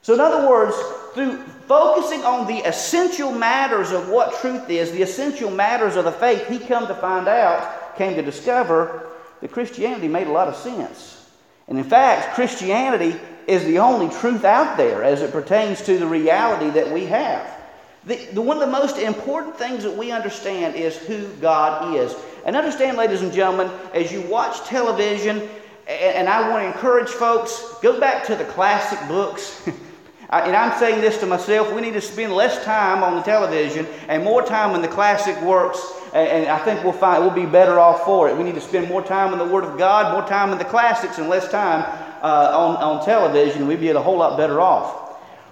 So, 0.00 0.14
in 0.14 0.20
other 0.20 0.48
words, 0.48 0.74
through 1.12 1.36
focusing 1.68 2.24
on 2.24 2.46
the 2.46 2.66
essential 2.66 3.32
matters 3.32 3.90
of 3.90 4.08
what 4.08 4.40
truth 4.40 4.70
is, 4.70 4.90
the 4.92 5.02
essential 5.02 5.50
matters 5.50 5.96
of 5.96 6.06
the 6.06 6.12
faith, 6.12 6.48
he 6.48 6.58
come 6.58 6.86
to 6.86 6.94
find 6.94 7.28
out, 7.28 7.98
came 7.98 8.14
to 8.14 8.22
discover 8.22 9.10
that 9.42 9.52
Christianity 9.52 10.08
made 10.08 10.26
a 10.26 10.32
lot 10.32 10.48
of 10.48 10.56
sense. 10.56 11.28
And 11.68 11.78
in 11.78 11.84
fact, 11.84 12.34
Christianity 12.34 13.14
is 13.46 13.62
the 13.64 13.78
only 13.78 14.08
truth 14.20 14.44
out 14.44 14.78
there 14.78 15.04
as 15.04 15.20
it 15.20 15.32
pertains 15.32 15.82
to 15.82 15.98
the 15.98 16.06
reality 16.06 16.70
that 16.70 16.90
we 16.90 17.04
have. 17.04 17.59
The, 18.04 18.16
the, 18.32 18.40
one 18.40 18.56
of 18.56 18.62
the 18.62 18.72
most 18.72 18.96
important 18.96 19.56
things 19.56 19.82
that 19.82 19.94
we 19.94 20.10
understand 20.10 20.74
is 20.74 20.96
who 20.96 21.28
God 21.34 21.94
is. 21.94 22.14
And 22.46 22.56
understand, 22.56 22.96
ladies 22.96 23.20
and 23.20 23.32
gentlemen, 23.32 23.70
as 23.92 24.10
you 24.10 24.22
watch 24.22 24.66
television, 24.66 25.48
and, 25.86 26.16
and 26.16 26.28
I 26.28 26.48
want 26.48 26.62
to 26.62 26.66
encourage 26.66 27.10
folks, 27.10 27.62
go 27.82 28.00
back 28.00 28.24
to 28.26 28.36
the 28.36 28.44
classic 28.46 28.98
books. 29.06 29.66
and 30.30 30.56
I'm 30.56 30.78
saying 30.78 31.02
this 31.02 31.18
to 31.18 31.26
myself, 31.26 31.74
we 31.74 31.82
need 31.82 31.92
to 31.92 32.00
spend 32.00 32.32
less 32.32 32.64
time 32.64 33.02
on 33.02 33.16
the 33.16 33.22
television 33.22 33.86
and 34.08 34.24
more 34.24 34.42
time 34.42 34.74
in 34.74 34.80
the 34.80 34.88
classic 34.88 35.38
works. 35.42 35.84
And, 36.14 36.48
I 36.48 36.58
think 36.58 36.82
we'll 36.82 36.94
find 36.94 37.22
we'll 37.22 37.34
be 37.34 37.46
better 37.46 37.78
off 37.78 38.04
for 38.04 38.30
it. 38.30 38.36
We 38.36 38.44
need 38.44 38.54
to 38.54 38.60
spend 38.62 38.88
more 38.88 39.02
time 39.02 39.34
in 39.34 39.38
the 39.38 39.44
Word 39.44 39.64
of 39.64 39.76
God, 39.76 40.12
more 40.12 40.26
time 40.26 40.52
in 40.52 40.58
the 40.58 40.64
classics, 40.64 41.18
and 41.18 41.28
less 41.28 41.50
time 41.50 41.84
uh, 42.22 42.50
on, 42.56 42.76
on 42.76 43.04
television. 43.04 43.66
We'd 43.66 43.78
be 43.78 43.90
a 43.90 44.00
whole 44.00 44.18
lot 44.18 44.38
better 44.38 44.60
off. 44.60 45.09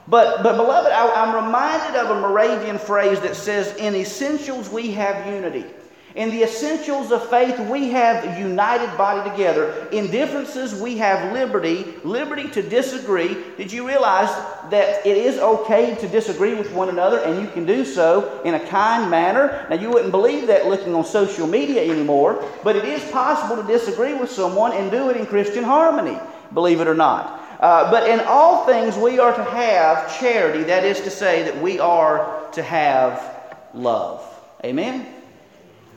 But, 0.08 0.42
but 0.42 0.56
beloved, 0.56 0.90
I, 0.90 1.10
I'm 1.22 1.44
reminded 1.44 2.00
of 2.00 2.16
a 2.16 2.20
Moravian 2.20 2.78
phrase 2.78 3.20
that 3.20 3.36
says, 3.36 3.76
In 3.76 3.94
essentials 3.94 4.70
we 4.70 4.92
have 4.92 5.26
unity. 5.26 5.66
In 6.14 6.30
the 6.30 6.42
essentials 6.42 7.12
of 7.12 7.28
faith, 7.28 7.60
we 7.70 7.90
have 7.90 8.24
a 8.24 8.40
united 8.40 8.96
body 8.96 9.30
together. 9.30 9.86
In 9.92 10.10
differences, 10.10 10.80
we 10.80 10.96
have 10.96 11.32
liberty, 11.32 11.84
liberty 12.02 12.48
to 12.50 12.62
disagree. 12.62 13.36
Did 13.56 13.70
you 13.70 13.86
realize 13.86 14.30
that 14.70 15.06
it 15.06 15.16
is 15.16 15.38
okay 15.38 15.94
to 15.96 16.08
disagree 16.08 16.54
with 16.54 16.72
one 16.72 16.88
another 16.88 17.20
and 17.20 17.40
you 17.40 17.46
can 17.48 17.66
do 17.66 17.84
so 17.84 18.40
in 18.44 18.54
a 18.54 18.66
kind 18.66 19.10
manner? 19.10 19.66
Now, 19.68 19.76
you 19.76 19.90
wouldn't 19.90 20.10
believe 20.10 20.46
that 20.46 20.66
looking 20.66 20.94
on 20.94 21.04
social 21.04 21.46
media 21.46 21.88
anymore, 21.88 22.42
but 22.64 22.74
it 22.74 22.86
is 22.86 23.04
possible 23.12 23.62
to 23.62 23.68
disagree 23.68 24.14
with 24.14 24.30
someone 24.30 24.72
and 24.72 24.90
do 24.90 25.10
it 25.10 25.16
in 25.18 25.26
Christian 25.26 25.62
harmony, 25.62 26.18
believe 26.52 26.80
it 26.80 26.88
or 26.88 26.94
not. 26.94 27.47
Uh, 27.60 27.90
but 27.90 28.08
in 28.08 28.20
all 28.20 28.64
things, 28.66 28.96
we 28.96 29.18
are 29.18 29.34
to 29.34 29.44
have 29.44 30.18
charity. 30.20 30.62
That 30.64 30.84
is 30.84 31.00
to 31.00 31.10
say, 31.10 31.42
that 31.42 31.60
we 31.60 31.80
are 31.80 32.48
to 32.52 32.62
have 32.62 33.66
love. 33.74 34.24
Amen? 34.64 35.06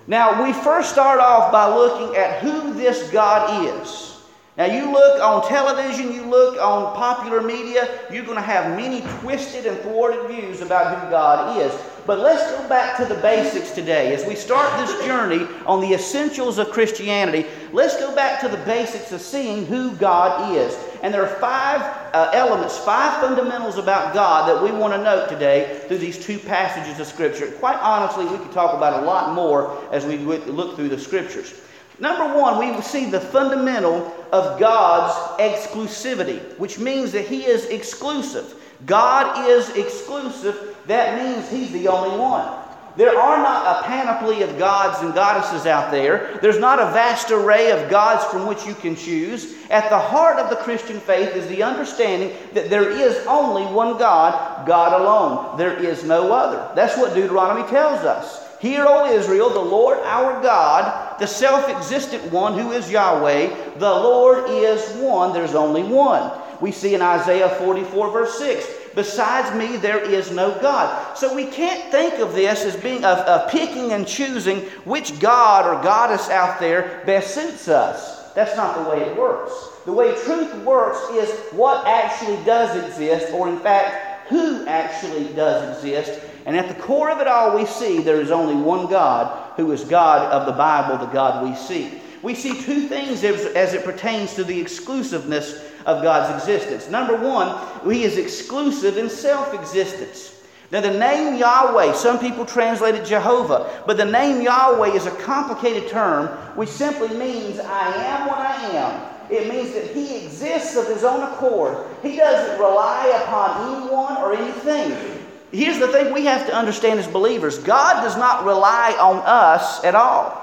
Now, 0.07 0.43
we 0.43 0.53
first 0.53 0.91
start 0.91 1.19
off 1.19 1.51
by 1.51 1.73
looking 1.73 2.15
at 2.15 2.41
who 2.41 2.73
this 2.73 3.09
God 3.11 3.65
is. 3.65 4.11
Now, 4.57 4.65
you 4.65 4.91
look 4.91 5.21
on 5.21 5.47
television, 5.47 6.13
you 6.13 6.23
look 6.23 6.59
on 6.59 6.95
popular 6.95 7.41
media, 7.41 7.99
you're 8.11 8.25
going 8.25 8.35
to 8.35 8.41
have 8.41 8.75
many 8.75 9.01
twisted 9.19 9.65
and 9.65 9.79
thwarted 9.79 10.29
views 10.29 10.61
about 10.61 10.99
who 10.99 11.09
God 11.09 11.57
is. 11.57 11.73
But 12.05 12.19
let's 12.19 12.51
go 12.51 12.67
back 12.67 12.97
to 12.97 13.05
the 13.05 13.19
basics 13.21 13.71
today. 13.71 14.13
As 14.13 14.25
we 14.25 14.35
start 14.35 14.69
this 14.85 15.05
journey 15.05 15.47
on 15.65 15.79
the 15.79 15.93
essentials 15.93 16.57
of 16.57 16.71
Christianity, 16.71 17.47
let's 17.71 17.97
go 17.97 18.13
back 18.13 18.41
to 18.41 18.49
the 18.49 18.57
basics 18.57 19.11
of 19.11 19.21
seeing 19.21 19.65
who 19.65 19.95
God 19.95 20.55
is. 20.55 20.75
And 21.01 21.13
there 21.13 21.23
are 21.23 21.35
five 21.39 21.81
uh, 22.13 22.29
elements, 22.33 22.77
five 22.77 23.19
fundamentals 23.21 23.77
about 23.77 24.13
God 24.13 24.47
that 24.47 24.63
we 24.63 24.77
want 24.77 24.93
to 24.93 25.01
note 25.01 25.29
today 25.29 25.81
through 25.87 25.97
these 25.97 26.23
two 26.23 26.37
passages 26.37 26.99
of 26.99 27.07
Scripture. 27.07 27.47
Quite 27.53 27.79
honestly, 27.79 28.25
we 28.25 28.37
could 28.37 28.51
talk 28.51 28.75
about 28.75 29.01
a 29.01 29.05
lot 29.05 29.33
more 29.33 29.81
as 29.91 30.05
we 30.05 30.17
look 30.17 30.75
through 30.75 30.89
the 30.89 30.99
Scriptures. 30.99 31.59
Number 31.99 32.39
one, 32.39 32.57
we 32.59 32.81
see 32.81 33.09
the 33.09 33.19
fundamental 33.19 34.13
of 34.31 34.59
God's 34.59 35.39
exclusivity, 35.39 36.57
which 36.57 36.79
means 36.79 37.11
that 37.11 37.27
He 37.27 37.45
is 37.45 37.65
exclusive. 37.65 38.55
God 38.85 39.49
is 39.49 39.69
exclusive. 39.69 40.75
That 40.87 41.23
means 41.23 41.49
He's 41.49 41.71
the 41.71 41.87
only 41.87 42.17
one. 42.17 42.60
There 42.97 43.17
are 43.17 43.37
not 43.37 43.79
a 43.79 43.87
panoply 43.87 44.41
of 44.43 44.57
gods 44.57 45.01
and 45.01 45.13
goddesses 45.13 45.65
out 45.65 45.91
there. 45.91 46.37
There's 46.41 46.59
not 46.59 46.79
a 46.79 46.91
vast 46.91 47.31
array 47.31 47.71
of 47.71 47.89
gods 47.89 48.25
from 48.25 48.47
which 48.47 48.65
you 48.65 48.73
can 48.73 48.95
choose. 48.95 49.55
At 49.69 49.89
the 49.89 49.97
heart 49.97 50.39
of 50.39 50.49
the 50.49 50.57
Christian 50.57 50.99
faith 50.99 51.35
is 51.35 51.47
the 51.47 51.63
understanding 51.63 52.35
that 52.53 52.69
there 52.69 52.89
is 52.89 53.25
only 53.27 53.63
one 53.63 53.97
God, 53.97 54.67
God 54.67 54.99
alone. 54.99 55.57
There 55.57 55.77
is 55.77 56.03
no 56.03 56.33
other. 56.33 56.69
That's 56.75 56.97
what 56.97 57.13
Deuteronomy 57.13 57.67
tells 57.69 58.01
us. 58.01 58.45
Hear, 58.59 58.85
O 58.85 59.09
Israel, 59.11 59.49
the 59.49 59.59
Lord 59.59 59.97
our 59.99 60.41
God, 60.43 61.17
the 61.17 61.25
self 61.25 61.69
existent 61.69 62.31
one 62.31 62.59
who 62.59 62.73
is 62.73 62.91
Yahweh, 62.91 63.77
the 63.79 63.89
Lord 63.89 64.49
is 64.49 64.97
one, 64.97 65.33
there's 65.33 65.55
only 65.55 65.81
one. 65.81 66.31
We 66.59 66.71
see 66.71 66.93
in 66.93 67.01
Isaiah 67.01 67.49
44, 67.49 68.11
verse 68.11 68.37
6 68.37 68.80
Besides 68.95 69.55
me, 69.57 69.77
there 69.77 70.01
is 70.01 70.31
no 70.31 70.59
God. 70.59 71.17
So 71.17 71.33
we 71.33 71.45
can't 71.45 71.91
think 71.91 72.19
of 72.19 72.33
this 72.33 72.65
as 72.65 72.75
being 72.75 73.05
of, 73.05 73.49
picking 73.49 73.93
and 73.93 74.07
choosing 74.07 74.61
which 74.83 75.19
God 75.19 75.65
or 75.65 75.81
goddess 75.83 76.29
out 76.29 76.59
there 76.59 77.03
best 77.05 77.33
suits 77.33 77.67
us. 77.67 78.33
That's 78.33 78.55
not 78.55 78.83
the 78.83 78.89
way 78.89 79.01
it 79.01 79.17
works. 79.17 79.53
The 79.85 79.91
way 79.91 80.13
truth 80.23 80.53
works 80.63 80.99
is 81.11 81.29
what 81.53 81.85
actually 81.87 82.43
does 82.45 82.75
exist, 82.85 83.33
or 83.33 83.49
in 83.49 83.59
fact, 83.59 84.29
who 84.29 84.65
actually 84.67 85.33
does 85.33 85.77
exist. 85.77 86.21
And 86.45 86.55
at 86.55 86.67
the 86.67 86.81
core 86.81 87.09
of 87.09 87.19
it 87.19 87.27
all, 87.27 87.55
we 87.55 87.65
see 87.65 87.99
there 87.99 88.21
is 88.21 88.31
only 88.31 88.55
one 88.55 88.87
God 88.87 89.53
who 89.57 89.71
is 89.71 89.83
God 89.83 90.31
of 90.31 90.45
the 90.45 90.53
Bible, 90.53 90.97
the 90.97 91.11
God 91.11 91.47
we 91.47 91.55
see. 91.55 92.01
We 92.21 92.35
see 92.35 92.61
two 92.61 92.87
things 92.87 93.23
as, 93.23 93.45
as 93.47 93.73
it 93.73 93.83
pertains 93.83 94.35
to 94.35 94.43
the 94.43 94.59
exclusiveness 94.59 95.70
of 95.85 96.01
God's 96.01 96.43
existence. 96.43 96.89
Number 96.89 97.15
one, 97.15 97.55
He 97.91 98.03
is 98.03 98.17
exclusive 98.17 98.97
in 98.97 99.09
self 99.09 99.53
existence. 99.53 100.31
Now, 100.71 100.79
the 100.79 100.97
name 100.97 101.35
Yahweh, 101.35 101.93
some 101.93 102.17
people 102.17 102.45
translate 102.45 102.95
it 102.95 103.05
Jehovah, 103.05 103.83
but 103.85 103.97
the 103.97 104.05
name 104.05 104.41
Yahweh 104.41 104.93
is 104.93 105.05
a 105.05 105.11
complicated 105.11 105.89
term 105.89 106.27
which 106.55 106.69
simply 106.69 107.09
means 107.17 107.59
I 107.59 107.93
am 108.05 108.27
what 108.27 108.37
I 108.37 108.55
am. 108.77 109.11
It 109.29 109.49
means 109.49 109.73
that 109.73 109.87
He 109.87 110.23
exists 110.25 110.77
of 110.77 110.87
His 110.87 111.03
own 111.03 111.23
accord. 111.33 111.77
He 112.01 112.15
doesn't 112.15 112.57
rely 112.57 113.07
upon 113.23 113.75
anyone 113.75 114.17
or 114.17 114.33
anything. 114.33 115.27
Here's 115.51 115.79
the 115.79 115.89
thing 115.89 116.13
we 116.13 116.23
have 116.25 116.47
to 116.47 116.55
understand 116.55 116.99
as 117.01 117.07
believers 117.07 117.57
God 117.57 118.01
does 118.01 118.15
not 118.15 118.45
rely 118.45 118.95
on 118.99 119.17
us 119.25 119.83
at 119.83 119.95
all. 119.95 120.40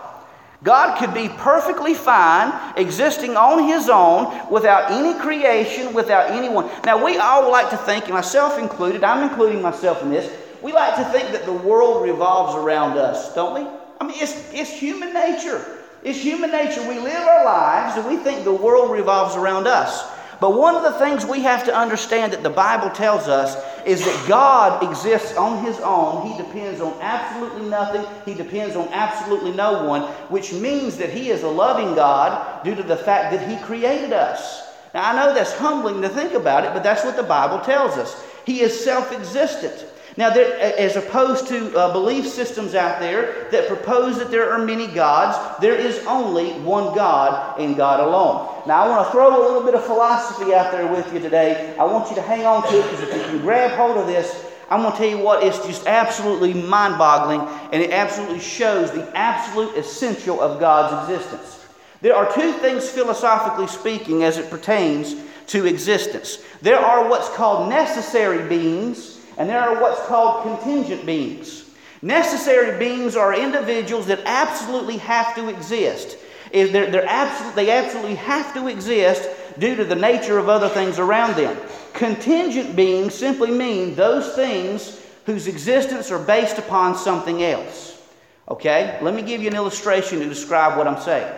God 0.65 0.99
could 0.99 1.15
be 1.15 1.29
perfectly 1.29 1.95
fine 1.95 2.53
existing 2.77 3.37
on 3.37 3.69
His 3.69 3.89
own 3.89 4.51
without 4.51 4.91
any 4.91 5.19
creation, 5.21 5.95
without 5.95 6.31
anyone. 6.31 6.69
Now, 6.85 7.03
we 7.03 7.17
all 7.19 7.51
like 7.51 7.71
to 7.71 7.77
think, 7.77 8.09
myself 8.09 8.59
included, 8.59 9.05
I'm 9.05 9.29
including 9.29 9.63
myself 9.63 10.03
in 10.03 10.11
this, 10.11 10.33
we 10.61 10.73
like 10.73 10.97
to 10.97 11.05
think 11.07 11.31
that 11.31 11.45
the 11.45 11.53
world 11.53 12.03
revolves 12.03 12.57
around 12.57 12.99
us, 12.99 13.33
don't 13.35 13.55
we? 13.55 13.71
I 14.01 14.05
mean, 14.05 14.17
it's, 14.21 14.53
it's 14.53 14.71
human 14.71 15.15
nature. 15.15 15.79
It's 16.03 16.19
human 16.19 16.51
nature. 16.51 16.87
We 16.89 16.99
live 16.99 17.27
our 17.27 17.45
lives 17.45 17.97
and 17.97 18.07
we 18.07 18.17
think 18.23 18.45
the 18.45 18.53
world 18.53 18.91
revolves 18.91 19.37
around 19.37 19.67
us. 19.67 20.09
But 20.41 20.55
one 20.57 20.77
of 20.77 20.85
the 20.85 20.99
things 21.01 21.27
we 21.27 21.41
have 21.41 21.65
to 21.65 21.75
understand 21.77 22.33
that 22.33 22.45
the 22.45 22.51
Bible 22.51 22.91
tells 22.91 23.27
us 23.27 23.57
is 23.85 24.05
that 24.05 24.29
God 24.29 24.83
exists 24.89 25.37
on 25.37 25.65
His 25.65 25.81
own. 25.81 26.31
He 26.31 26.37
depends 26.39 26.81
on 26.81 26.97
absolutely 27.01 27.69
nothing, 27.69 28.07
He 28.25 28.35
depends 28.35 28.77
on 28.77 28.89
absolutely 28.93 29.53
no 29.53 29.85
one, 29.85 30.03
which 30.31 30.53
means 30.53 30.97
that 30.99 31.11
He 31.11 31.31
is 31.31 31.43
a 31.43 31.49
loving 31.49 31.95
God 31.97 32.63
due 32.63 32.77
to 32.77 32.85
the 32.85 32.97
fact 32.97 33.33
that 33.33 33.49
He 33.49 33.65
created 33.65 34.13
us. 34.13 34.69
Now, 34.95 35.11
I 35.11 35.17
know 35.17 35.35
that's 35.35 35.53
humbling 35.53 36.01
to 36.03 36.09
think 36.09 36.35
about 36.35 36.65
it, 36.65 36.73
but 36.73 36.83
that's 36.85 37.05
what 37.05 37.17
the 37.17 37.23
Bible 37.23 37.59
tells 37.65 37.99
us. 37.99 38.25
He 38.47 38.61
is 38.61 38.79
self 38.79 39.13
existent. 39.13 39.85
Now, 40.19 40.31
there, 40.31 40.59
as 40.59 40.97
opposed 40.97 41.47
to 41.47 41.79
uh, 41.79 41.93
belief 41.93 42.27
systems 42.27 42.75
out 42.75 42.99
there 42.99 43.47
that 43.53 43.69
propose 43.69 44.19
that 44.19 44.33
there 44.33 44.51
are 44.51 44.59
many 44.59 44.89
gods, 44.89 45.39
there 45.61 45.77
is 45.77 46.05
only 46.07 46.55
one 46.55 46.93
God 46.93 47.61
and 47.61 47.77
God 47.77 48.01
alone. 48.01 48.65
Now, 48.67 48.83
I 48.83 48.89
want 48.89 49.07
to 49.07 49.13
throw 49.13 49.29
a 49.29 49.41
little 49.41 49.63
bit 49.63 49.77
of 49.77 49.85
philosophy 49.85 50.53
out 50.53 50.73
there 50.73 50.89
with 50.89 51.15
you 51.15 51.21
today. 51.21 51.73
I 51.79 51.85
want 51.85 52.09
you 52.11 52.17
to 52.17 52.23
hang 52.23 52.45
on 52.45 52.69
to 52.69 52.81
it 52.81 52.83
because 52.83 53.01
if 53.01 53.15
you 53.15 53.23
can 53.23 53.39
grab 53.43 53.71
hold 53.79 53.97
of 53.97 54.09
this, 54.09 54.45
I'm 54.69 54.83
going 54.83 54.91
to 54.91 54.99
tell 54.99 55.09
you 55.09 55.19
what, 55.19 55.45
it's 55.45 55.65
just 55.65 55.87
absolutely 55.87 56.53
mind 56.53 56.99
boggling 56.99 57.43
and 57.73 57.81
it 57.81 57.93
absolutely 57.93 58.41
shows 58.41 58.91
the 58.91 59.09
absolute 59.17 59.77
essential 59.77 60.41
of 60.41 60.59
God's 60.59 61.13
existence. 61.13 61.65
There 62.01 62.17
are 62.17 62.35
two 62.35 62.55
things, 62.55 62.91
philosophically 62.91 63.69
speaking, 63.69 64.25
as 64.25 64.37
it 64.37 64.51
pertains 64.51 65.15
to 65.47 65.65
existence. 65.67 66.43
There 66.61 66.81
are 66.81 67.09
what's 67.09 67.29
called 67.29 67.69
necessary 67.69 68.49
beings 68.49 69.18
and 69.39 69.49
there 69.49 69.61
are 69.61 69.81
what's 69.81 70.05
called 70.07 70.43
contingent 70.43 71.07
beings. 71.07 71.65
Necessary 72.03 72.79
beings 72.79 73.17
are 73.17 73.35
individuals 73.35 74.07
that 74.07 74.21
absolutely 74.25 74.99
have 74.99 75.35
to 75.37 75.49
exist. 75.49 76.19
They're, 76.53 76.91
they're 76.91 77.07
absolute, 77.07 77.55
they 77.55 77.71
absolutely 77.71 78.17
have 78.17 78.53
to 78.55 78.69
exist 78.69 79.29
due 79.59 79.77
to 79.77 79.85
the 79.85 79.95
nature 79.95 80.39
of 80.39 80.49
other 80.49 80.69
things 80.69 80.99
around 80.99 81.37
them. 81.37 81.57
Contingent 81.95 82.77
beings 82.77 83.15
simply 83.15 83.51
mean 83.51 83.95
those 83.95 84.35
things 84.35 85.01
whose 85.25 85.47
existence 85.47 86.11
are 86.11 86.19
based 86.19 86.59
upon 86.59 86.97
something 86.97 87.43
else. 87.43 88.01
Okay? 88.49 88.99
Let 89.03 89.15
me 89.15 89.23
give 89.23 89.43
you 89.43 89.49
an 89.49 89.57
illustration 89.57 90.21
to 90.21 90.29
describe 90.29 90.79
what 90.79 90.89
I'm 90.89 91.01
saying. 91.01 91.33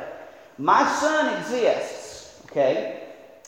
My 0.59 0.87
son 0.87 1.38
exists, 1.38 2.40
okay? 2.47 3.04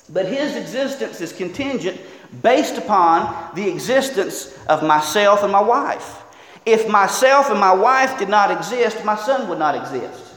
But 0.09 0.26
his 0.26 0.56
existence 0.56 1.21
is 1.21 1.32
contingent 1.32 2.00
based 2.40 2.78
upon 2.78 3.54
the 3.54 3.68
existence 3.68 4.56
of 4.68 4.82
myself 4.82 5.42
and 5.42 5.52
my 5.52 5.60
wife. 5.60 6.22
If 6.64 6.88
myself 6.88 7.50
and 7.50 7.60
my 7.60 7.74
wife 7.74 8.18
did 8.18 8.28
not 8.28 8.50
exist, 8.50 9.04
my 9.04 9.16
son 9.16 9.48
would 9.48 9.58
not 9.58 9.74
exist. 9.74 10.31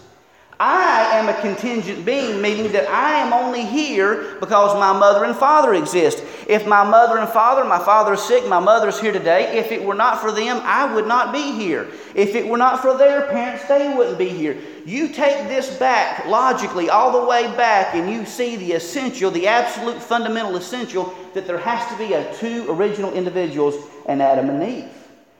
I 0.59 1.17
am 1.17 1.27
a 1.27 1.41
contingent 1.41 2.05
being, 2.05 2.41
meaning 2.41 2.71
that 2.71 2.87
I 2.87 3.15
am 3.15 3.33
only 3.33 3.65
here 3.65 4.37
because 4.39 4.73
my 4.79 4.97
mother 4.97 5.25
and 5.25 5.35
father 5.35 5.73
exist. 5.73 6.23
If 6.47 6.65
my 6.65 6.83
mother 6.83 7.17
and 7.17 7.29
father, 7.29 7.65
my 7.65 7.79
father 7.79 8.13
is 8.13 8.21
sick, 8.21 8.47
my 8.47 8.59
mother 8.59 8.87
is 8.87 8.99
here 8.99 9.11
today, 9.11 9.57
if 9.57 9.71
it 9.71 9.83
were 9.83 9.95
not 9.95 10.21
for 10.21 10.31
them, 10.31 10.61
I 10.63 10.93
would 10.93 11.07
not 11.07 11.33
be 11.33 11.51
here. 11.51 11.89
If 12.13 12.35
it 12.35 12.47
were 12.47 12.57
not 12.57 12.81
for 12.81 12.97
their 12.97 13.23
parents, 13.23 13.67
they 13.67 13.93
wouldn't 13.93 14.17
be 14.17 14.29
here. 14.29 14.57
You 14.85 15.09
take 15.09 15.47
this 15.49 15.75
back 15.77 16.25
logically, 16.25 16.89
all 16.89 17.19
the 17.19 17.27
way 17.27 17.47
back, 17.57 17.93
and 17.93 18.09
you 18.09 18.25
see 18.25 18.55
the 18.55 18.73
essential, 18.73 19.31
the 19.31 19.47
absolute 19.47 20.01
fundamental 20.01 20.55
essential, 20.55 21.13
that 21.33 21.47
there 21.47 21.57
has 21.57 21.85
to 21.91 21.97
be 21.97 22.13
a 22.13 22.33
two 22.35 22.65
original 22.71 23.13
individuals, 23.13 23.75
and 24.07 24.21
Adam 24.21 24.49
and 24.49 24.63
Eve. 24.63 24.89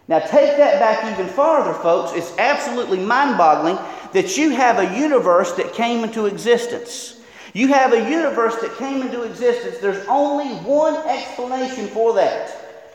Now, 0.08 0.20
take 0.20 0.58
that 0.58 0.80
back 0.80 1.12
even 1.12 1.32
farther, 1.34 1.74
folks. 1.74 2.14
It's 2.14 2.38
absolutely 2.38 3.00
mind 3.00 3.38
boggling 3.40 3.78
that 4.16 4.38
you 4.38 4.52
have 4.52 4.80
a 4.80 4.98
universe 4.98 5.52
that 5.54 5.74
came 5.74 6.06
into 6.06 6.26
existence. 6.26 7.20
You 7.54 7.68
have 7.68 7.92
a 7.92 8.10
universe 8.10 8.56
that 8.62 8.78
came 8.78 9.02
into 9.02 9.24
existence. 9.24 9.80
There's 9.80 10.06
only 10.08 10.56
one 10.66 10.96
explanation 11.06 11.88
for 11.88 12.14
that, 12.14 12.50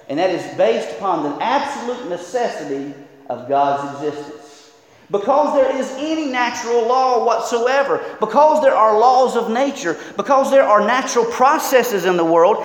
and 0.09 0.19
that 0.19 0.31
is 0.31 0.57
based 0.57 0.97
upon 0.97 1.25
the 1.25 1.45
absolute 1.45 2.09
necessity 2.09 2.95
of 3.29 3.51
God's 3.51 4.03
existence. 4.03 4.73
Because 5.11 5.55
there 5.55 5.77
is 5.77 5.91
any 5.99 6.25
natural 6.25 6.89
law 6.89 7.27
whatsoever, 7.27 8.03
because 8.19 8.63
there 8.63 8.75
are 8.75 8.99
laws 8.99 9.37
of 9.37 9.51
nature, 9.51 9.99
because 10.17 10.51
there 10.51 10.63
are 10.63 10.81
natural 10.87 11.27
processes 11.27 12.07
in 12.07 12.17
the 12.17 12.25
world, 12.25 12.65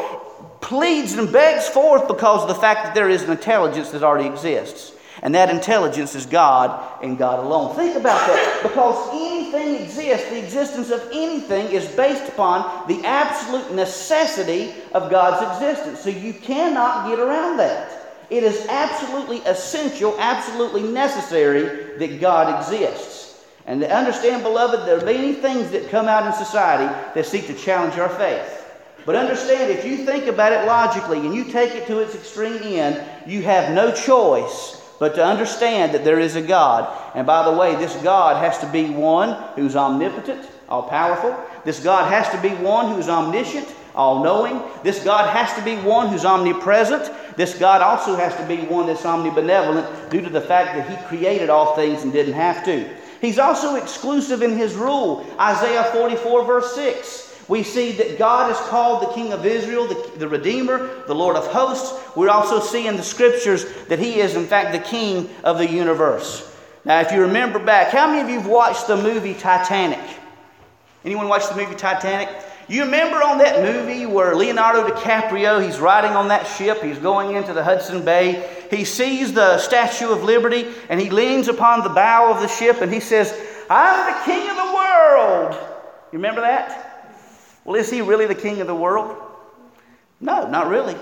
pleads 0.61 1.13
and 1.15 1.29
begs 1.29 1.67
forth 1.67 2.07
because 2.07 2.43
of 2.43 2.47
the 2.47 2.55
fact 2.55 2.85
that 2.85 2.95
there 2.95 3.09
is 3.09 3.23
an 3.23 3.31
intelligence 3.31 3.91
that 3.91 4.01
already 4.01 4.29
exists. 4.29 4.93
And 5.25 5.33
that 5.33 5.49
intelligence 5.49 6.13
is 6.13 6.27
God 6.27 7.01
and 7.01 7.17
God 7.17 7.39
alone. 7.39 7.75
Think 7.75 7.95
about 7.95 8.27
that. 8.27 8.59
Because 8.61 9.09
anything 9.11 9.83
exists, 9.83 10.29
the 10.29 10.37
existence 10.37 10.91
of 10.91 11.01
anything 11.11 11.65
is 11.71 11.87
based 11.95 12.29
upon 12.29 12.87
the 12.87 13.03
absolute 13.03 13.73
necessity 13.73 14.75
of 14.93 15.09
God's 15.09 15.41
existence. 15.41 15.99
So 16.01 16.11
you 16.11 16.31
cannot 16.31 17.09
get 17.09 17.17
around 17.17 17.57
that. 17.57 18.27
It 18.29 18.43
is 18.43 18.67
absolutely 18.69 19.39
essential, 19.47 20.15
absolutely 20.19 20.83
necessary 20.83 21.97
that 21.97 22.21
God 22.21 22.59
exists. 22.59 23.43
And 23.65 23.81
to 23.81 23.91
understand, 23.91 24.43
beloved, 24.43 24.87
there 24.87 24.99
are 24.99 25.05
many 25.05 25.33
things 25.33 25.71
that 25.71 25.89
come 25.89 26.07
out 26.07 26.27
in 26.27 26.33
society 26.33 26.85
that 27.15 27.25
seek 27.25 27.47
to 27.47 27.55
challenge 27.55 27.97
our 27.97 28.09
faith. 28.09 28.63
But 29.07 29.15
understand, 29.15 29.71
if 29.71 29.85
you 29.85 30.05
think 30.05 30.27
about 30.27 30.51
it 30.51 30.67
logically 30.67 31.17
and 31.17 31.33
you 31.33 31.45
take 31.45 31.73
it 31.73 31.87
to 31.87 31.97
its 31.97 32.13
extreme 32.13 32.61
end, 32.61 33.03
you 33.25 33.41
have 33.41 33.73
no 33.73 33.91
choice 33.91 34.83
but 34.99 35.15
to 35.15 35.25
understand 35.25 35.93
that 35.93 36.03
there 36.03 36.19
is 36.19 36.35
a 36.35 36.41
God. 36.41 36.91
And 37.15 37.27
by 37.27 37.49
the 37.49 37.57
way, 37.57 37.75
this 37.75 37.95
God 37.97 38.43
has 38.43 38.57
to 38.59 38.67
be 38.67 38.89
one 38.89 39.41
who's 39.55 39.75
omnipotent, 39.75 40.49
all 40.69 40.83
powerful. 40.83 41.37
This 41.63 41.83
God 41.83 42.09
has 42.11 42.29
to 42.29 42.41
be 42.41 42.55
one 42.63 42.93
who's 42.93 43.09
omniscient, 43.09 43.73
all 43.93 44.23
knowing. 44.23 44.61
This 44.83 45.03
God 45.03 45.29
has 45.29 45.53
to 45.57 45.63
be 45.63 45.75
one 45.87 46.09
who's 46.09 46.25
omnipresent. 46.25 47.11
This 47.35 47.57
God 47.57 47.81
also 47.81 48.15
has 48.15 48.35
to 48.37 48.47
be 48.47 48.57
one 48.65 48.87
that's 48.87 49.03
omnibenevolent 49.03 50.09
due 50.09 50.21
to 50.21 50.29
the 50.29 50.41
fact 50.41 50.75
that 50.75 50.89
He 50.89 51.07
created 51.07 51.49
all 51.49 51.75
things 51.75 52.03
and 52.03 52.13
didn't 52.13 52.33
have 52.33 52.63
to. 52.65 52.89
He's 53.21 53.39
also 53.39 53.75
exclusive 53.75 54.41
in 54.41 54.57
His 54.57 54.75
rule. 54.75 55.25
Isaiah 55.39 55.85
44, 55.85 56.45
verse 56.45 56.75
6. 56.75 57.24
We 57.47 57.61
see 57.61 57.91
that 57.93 58.17
God 58.17 58.51
is 58.51 58.57
called 58.69 59.03
the 59.03 59.13
King 59.13 59.31
of 59.31 59.45
Israel, 59.45 59.87
the, 59.87 60.11
the, 60.17 60.27
Redeemer, 60.27 61.03
the 61.05 61.13
Lord 61.13 61.35
of 61.35 61.45
hosts. 61.47 61.93
We 62.15 62.27
also 62.27 62.59
see 62.59 62.87
in 62.87 62.97
the 62.97 63.03
scriptures 63.03 63.65
that 63.87 63.99
He 63.99 64.19
is, 64.19 64.35
in 64.35 64.47
fact, 64.47 64.71
the 64.71 64.79
King 64.79 65.29
of 65.43 65.59
the 65.59 65.69
universe. 65.69 66.51
Now, 66.85 67.01
if 67.01 67.11
you 67.11 67.21
remember 67.21 67.59
back, 67.59 67.91
how 67.91 68.07
many 68.07 68.21
of 68.21 68.29
you 68.29 68.39
have 68.39 68.49
watched 68.49 68.87
the 68.87 68.97
movie 68.97 69.33
Titanic? 69.33 69.99
Anyone 71.03 71.27
watched 71.27 71.49
the 71.49 71.55
movie 71.55 71.75
Titanic? 71.75 72.29
You 72.67 72.83
remember 72.83 73.17
on 73.17 73.37
that 73.37 73.61
movie 73.61 74.07
where 74.07 74.35
Leonardo 74.35 74.87
DiCaprio, 74.87 75.63
he's 75.63 75.79
riding 75.79 76.11
on 76.11 76.29
that 76.29 76.47
ship, 76.47 76.81
he's 76.81 76.97
going 76.97 77.35
into 77.35 77.53
the 77.53 77.63
Hudson 77.63 78.03
Bay. 78.03 78.49
He 78.71 78.85
sees 78.85 79.33
the 79.33 79.59
Statue 79.59 80.11
of 80.11 80.23
Liberty 80.23 80.65
and 80.89 80.99
he 80.99 81.11
leans 81.11 81.47
upon 81.47 81.83
the 81.83 81.89
bow 81.89 82.31
of 82.31 82.41
the 82.41 82.47
ship 82.47 82.81
and 82.81 82.91
he 82.91 82.99
says, 82.99 83.39
I'm 83.69 84.11
the 84.11 84.19
king 84.25 84.49
of 84.49 84.55
the 84.55 84.73
world. 84.73 85.53
You 86.11 86.17
remember 86.17 86.41
that? 86.41 86.84
Well, 87.65 87.75
is 87.75 87.89
he 87.89 88.01
really 88.01 88.27
the 88.27 88.35
king 88.35 88.61
of 88.61 88.67
the 88.67 88.75
world? 88.75 89.17
No, 90.21 90.47
not 90.47 90.69
really. 90.69 90.95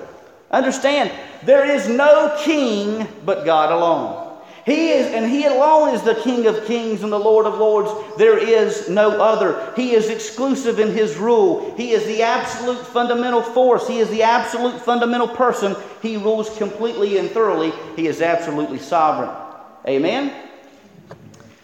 Understand, 0.50 1.12
there 1.44 1.70
is 1.70 1.88
no 1.88 2.36
king 2.44 3.08
but 3.26 3.46
God 3.46 3.72
alone. 3.72 4.24
He 4.66 4.92
is, 4.92 5.08
and 5.08 5.30
He 5.30 5.46
alone 5.46 5.94
is 5.94 6.02
the 6.04 6.16
King 6.16 6.48
of 6.48 6.66
kings 6.66 7.04
and 7.04 7.12
the 7.12 7.20
Lord 7.20 7.46
of 7.46 7.58
lords. 7.58 7.92
There 8.18 8.38
is 8.38 8.88
no 8.88 9.22
other. 9.22 9.74
He 9.76 9.92
is 9.92 10.10
exclusive 10.10 10.80
in 10.80 10.92
His 10.94 11.18
rule. 11.18 11.76
He 11.76 11.92
is 11.92 12.06
the 12.06 12.22
absolute 12.22 12.86
fundamental 12.88 13.42
force. 13.42 13.88
He 13.88 14.00
is 14.00 14.10
the 14.10 14.24
absolute 14.24 14.80
fundamental 14.80 15.28
person. 15.28 15.76
He 16.02 16.16
rules 16.16 16.56
completely 16.58 17.18
and 17.18 17.30
thoroughly. 17.30 17.74
He 17.98 18.08
is 18.08 18.22
absolutely 18.22 18.80
sovereign. 18.80 19.36
Amen? 19.86 20.32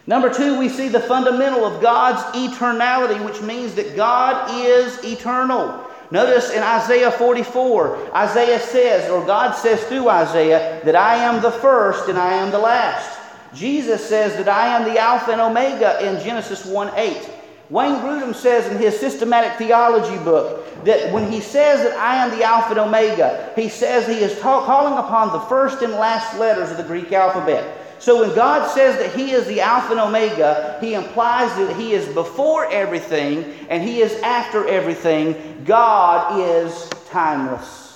Number 0.10 0.34
two, 0.34 0.58
we 0.58 0.70
see 0.70 0.88
the 0.88 1.00
fundamental 1.00 1.64
of 1.64 1.84
God's 1.84 2.24
eternality, 2.36 3.24
which 3.24 3.44
means 3.44 3.76
that 3.76 3.96
God 3.96 4.50
is 4.50 4.98
eternal. 5.04 5.86
Notice 6.10 6.50
in 6.50 6.64
Isaiah 6.64 7.12
44, 7.12 8.16
Isaiah 8.16 8.60
says, 8.60 9.08
or 9.12 9.24
God 9.24 9.54
says 9.54 9.84
through 9.84 10.10
Isaiah, 10.10 10.82
that 10.84 10.96
I 10.96 11.18
am 11.18 11.44
the 11.44 11.52
first 11.52 12.10
and 12.10 12.18
I 12.18 12.34
am 12.34 12.50
the 12.50 12.58
last. 12.58 13.20
Jesus 13.54 14.04
says 14.04 14.36
that 14.38 14.50
I 14.50 14.76
am 14.76 14.92
the 14.92 15.00
Alpha 15.00 15.32
and 15.32 15.42
Omega 15.42 16.04
in 16.04 16.20
Genesis 16.24 16.66
1 16.66 16.92
8. 16.96 17.30
Wayne 17.70 17.98
Grudem 17.98 18.34
says 18.34 18.66
in 18.66 18.80
his 18.80 19.00
systematic 19.00 19.60
theology 19.60 20.18
book 20.24 20.66
that 20.86 21.14
when 21.14 21.32
he 21.32 21.40
says 21.40 21.84
that 21.84 21.96
I 22.00 22.16
am 22.16 22.36
the 22.36 22.44
Alpha 22.44 22.72
and 22.72 22.80
Omega, 22.80 23.54
he 23.56 23.70
says 23.70 24.08
he 24.08 24.24
is 24.24 24.40
ta- 24.40 24.66
calling 24.66 24.98
upon 24.98 25.32
the 25.34 25.42
first 25.42 25.84
and 25.84 25.94
last 25.94 26.36
letters 26.40 26.72
of 26.72 26.78
the 26.78 26.84
Greek 26.84 27.12
alphabet. 27.12 27.79
So 28.00 28.22
when 28.22 28.34
God 28.34 28.70
says 28.72 28.98
that 28.98 29.14
He 29.14 29.32
is 29.32 29.46
the 29.48 29.62
Alpha 29.62 29.92
and 29.92 30.00
Omega, 30.00 30.78
He 30.82 30.94
implies 30.94 31.54
that 31.58 31.76
He 31.76 31.92
is 31.94 32.08
before 32.14 32.72
everything 32.72 33.44
and 33.70 33.84
He 33.84 34.02
is 34.02 34.14
after 34.22 34.68
everything. 34.68 35.64
God 35.66 36.40
is 36.40 36.90
timeless. 37.10 37.90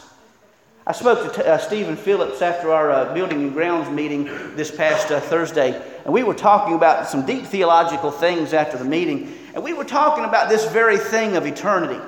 I 0.85 0.91
spoke 0.91 1.33
to 1.33 1.47
uh, 1.47 1.57
Stephen 1.59 1.95
Phillips 1.95 2.41
after 2.41 2.73
our 2.73 2.91
uh, 2.91 3.13
building 3.13 3.41
and 3.43 3.53
grounds 3.53 3.89
meeting 3.89 4.25
this 4.57 4.69
past 4.69 5.11
uh, 5.11 5.21
Thursday, 5.21 5.81
and 6.03 6.13
we 6.13 6.23
were 6.23 6.33
talking 6.33 6.75
about 6.75 7.07
some 7.07 7.25
deep 7.25 7.45
theological 7.45 8.11
things 8.11 8.53
after 8.53 8.77
the 8.77 8.83
meeting, 8.83 9.33
and 9.53 9.63
we 9.63 9.71
were 9.71 9.85
talking 9.85 10.25
about 10.25 10.49
this 10.49 10.69
very 10.73 10.97
thing 10.97 11.37
of 11.37 11.45
eternity. 11.45 12.01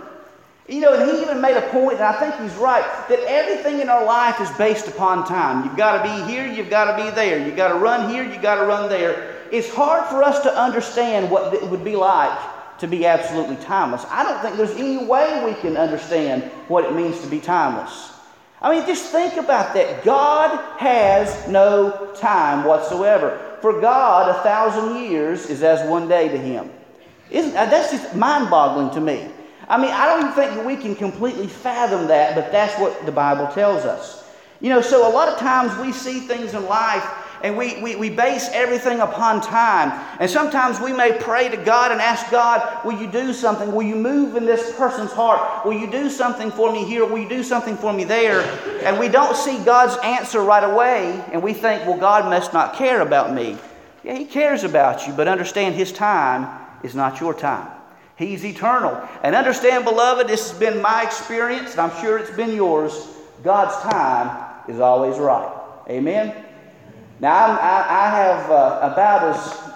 You 0.68 0.80
know, 0.80 0.94
and 0.94 1.12
he 1.12 1.22
even 1.22 1.42
made 1.42 1.56
a 1.56 1.70
point, 1.70 1.98
and 1.98 2.04
I 2.04 2.20
think 2.20 2.42
he's 2.42 2.58
right, 2.60 2.84
that 3.08 3.20
everything 3.28 3.82
in 3.82 3.90
our 3.90 4.04
life 4.04 4.42
is 4.42 4.50
based 4.58 4.88
upon 4.88 5.26
time. 5.28 5.64
You've 5.64 5.78
got 5.78 6.02
to 6.02 6.10
be 6.10 6.32
here, 6.32 6.48
you've 6.48 6.72
got 6.72 6.98
to 6.98 7.04
be 7.04 7.12
there. 7.12 7.46
You've 7.46 7.56
got 7.56 7.68
to 7.68 7.76
run 7.76 8.10
here, 8.10 8.24
you've 8.24 8.42
got 8.42 8.56
to 8.56 8.66
run 8.66 8.90
there. 8.90 9.36
It's 9.52 9.72
hard 9.72 10.10
for 10.10 10.24
us 10.24 10.42
to 10.42 10.58
understand 10.58 11.30
what 11.30 11.54
it 11.54 11.70
would 11.70 11.84
be 11.84 11.96
like 11.96 12.38
to 12.80 12.88
be 12.88 13.06
absolutely 13.06 13.58
timeless. 13.58 14.06
I 14.10 14.24
don't 14.24 14.42
think 14.42 14.58
there's 14.58 14.76
any 14.76 15.06
way 15.06 15.46
we 15.46 15.54
can 15.62 15.78
understand 15.78 16.44
what 16.68 16.84
it 16.84 16.96
means 16.96 17.22
to 17.22 17.28
be 17.28 17.40
timeless. 17.40 18.14
I 18.60 18.76
mean, 18.76 18.88
just 18.88 19.12
think 19.12 19.36
about 19.36 19.76
that. 19.76 20.04
God 20.04 20.58
has 20.80 21.48
no 21.48 22.12
time 22.16 22.66
whatsoever. 22.66 23.58
For 23.62 23.80
God, 23.80 24.36
a 24.36 24.42
thousand 24.42 25.04
years 25.04 25.50
is 25.50 25.62
as 25.62 25.88
one 25.88 26.08
day 26.08 26.28
to 26.28 26.38
him. 26.38 26.72
Isn't, 27.30 27.54
that's 27.54 27.92
just 27.92 28.16
mind 28.16 28.50
boggling 28.50 28.92
to 28.96 29.02
me. 29.02 29.30
I 29.68 29.82
mean, 29.82 29.92
I 29.92 30.06
don't 30.06 30.20
even 30.22 30.34
think 30.34 30.66
we 30.66 30.76
can 30.76 30.96
completely 30.96 31.48
fathom 31.48 32.08
that, 32.08 32.36
but 32.36 32.52
that's 32.52 32.80
what 32.80 33.06
the 33.06 33.12
Bible 33.12 33.48
tells 33.54 33.84
us. 33.84 34.24
You 34.62 34.70
know, 34.70 34.82
so 34.82 35.08
a 35.08 35.12
lot 35.12 35.28
of 35.28 35.38
times 35.38 35.78
we 35.80 35.92
see 35.92 36.22
things 36.22 36.54
in 36.54 36.66
life 36.66 37.06
and 37.44 37.58
we, 37.58 37.82
we, 37.82 37.96
we 37.96 38.10
base 38.10 38.50
everything 38.54 39.02
upon 39.02 39.42
time. 39.42 39.92
And 40.20 40.30
sometimes 40.30 40.80
we 40.80 40.94
may 40.94 41.18
pray 41.20 41.50
to 41.50 41.58
God 41.58 41.92
and 41.92 42.02
ask 42.02 42.32
God, 42.32 42.84
Will 42.86 43.00
you 43.00 43.08
do 43.12 43.34
something? 43.34 43.72
Will 43.72 43.84
you 43.84 43.96
move 43.96 44.36
in 44.36 44.46
this 44.46 44.76
person's 44.76 45.12
heart? 45.12 45.66
Will 45.66 45.74
you 45.74 45.90
do 45.92 46.10
something 46.10 46.50
for 46.52 46.72
me 46.72 46.86
here? 46.86 47.06
Will 47.06 47.20
you 47.20 47.30
do 47.30 47.44
something 47.44 47.78
for 47.78 47.94
me 47.94 48.04
there? 48.04 48.42
And 48.84 48.98
we 48.98 49.10
don't 49.10 49.36
see 49.36 49.60
God's 49.64 49.98
answer 50.04 50.42
right 50.42 50.64
away, 50.64 51.24
and 51.32 51.44
we 51.44 51.54
think, 51.54 51.86
Well, 51.86 52.00
God 52.00 52.26
must 52.26 52.54
not 52.54 52.76
care 52.76 53.02
about 53.02 53.34
me. 53.34 53.58
Yeah, 54.04 54.16
He 54.16 54.26
cares 54.26 54.64
about 54.64 55.06
you, 55.06 55.14
but 55.14 55.28
understand 55.28 55.76
His 55.76 55.92
time 55.92 56.48
is 56.84 56.96
not 56.96 57.20
your 57.20 57.34
time. 57.34 57.75
He's 58.18 58.46
eternal. 58.46 59.02
And 59.24 59.36
understand, 59.36 59.84
beloved, 59.84 60.28
this 60.28 60.50
has 60.50 60.60
been 60.60 60.82
my 60.82 61.04
experience, 61.04 61.72
and 61.72 61.82
I'm 61.82 62.02
sure 62.02 62.18
it's 62.18 62.36
been 62.36 62.54
yours. 62.56 63.08
God's 63.44 63.76
time 63.92 64.54
is 64.70 64.80
always 64.80 65.18
right. 65.20 65.52
Amen? 65.90 66.34
Now, 67.20 67.34
i 67.34 67.86
I, 67.90 68.10
have 68.10 68.52
uh, 68.52 68.92
about 68.94 69.36
as 69.36 69.74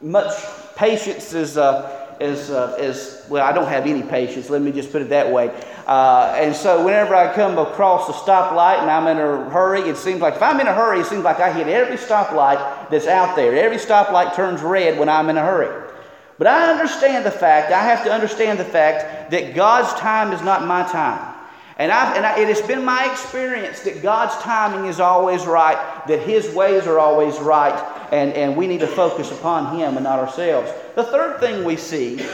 much 0.00 0.32
patience 0.76 1.34
as, 1.34 1.56
uh, 1.56 2.16
as, 2.20 2.50
uh, 2.50 2.76
as, 2.78 3.26
well, 3.28 3.44
I 3.44 3.52
don't 3.52 3.68
have 3.68 3.86
any 3.86 4.02
patience, 4.02 4.50
let 4.50 4.62
me 4.62 4.72
just 4.72 4.90
put 4.90 5.02
it 5.02 5.10
that 5.10 5.30
way. 5.30 5.48
Uh, 5.86 6.34
and 6.38 6.54
so, 6.54 6.84
whenever 6.84 7.14
I 7.14 7.34
come 7.34 7.58
across 7.58 8.08
a 8.08 8.12
stoplight 8.12 8.80
and 8.80 8.90
I'm 8.90 9.06
in 9.06 9.18
a 9.18 9.50
hurry, 9.50 9.80
it 9.82 9.96
seems 9.96 10.20
like 10.20 10.34
if 10.36 10.42
I'm 10.42 10.60
in 10.60 10.66
a 10.66 10.74
hurry, 10.74 11.00
it 11.00 11.06
seems 11.06 11.24
like 11.24 11.40
I 11.40 11.52
hit 11.52 11.66
every 11.66 11.96
stoplight 11.96 12.90
that's 12.90 13.06
out 13.06 13.36
there. 13.36 13.54
Every 13.54 13.78
stoplight 13.78 14.34
turns 14.34 14.62
red 14.62 14.98
when 14.98 15.08
I'm 15.08 15.28
in 15.28 15.36
a 15.36 15.42
hurry. 15.42 15.91
But 16.38 16.46
I 16.46 16.70
understand 16.70 17.26
the 17.26 17.30
fact, 17.30 17.72
I 17.72 17.82
have 17.82 18.04
to 18.04 18.12
understand 18.12 18.58
the 18.58 18.64
fact 18.64 19.30
that 19.30 19.54
God's 19.54 19.92
time 20.00 20.32
is 20.32 20.42
not 20.42 20.66
my 20.66 20.82
time. 20.84 21.34
And, 21.78 21.90
I've, 21.90 22.16
and 22.16 22.26
I, 22.26 22.38
it 22.38 22.48
has 22.48 22.60
been 22.62 22.84
my 22.84 23.10
experience 23.10 23.80
that 23.80 24.02
God's 24.02 24.34
timing 24.42 24.86
is 24.88 25.00
always 25.00 25.46
right, 25.46 25.76
that 26.06 26.20
His 26.20 26.54
ways 26.54 26.86
are 26.86 26.98
always 26.98 27.38
right, 27.38 27.74
and, 28.12 28.32
and 28.34 28.56
we 28.56 28.66
need 28.66 28.80
to 28.80 28.86
focus 28.86 29.30
upon 29.32 29.78
Him 29.78 29.96
and 29.96 30.04
not 30.04 30.18
ourselves. 30.18 30.70
The 30.94 31.04
third 31.04 31.40
thing 31.40 31.64
we 31.64 31.76
see 31.76 32.24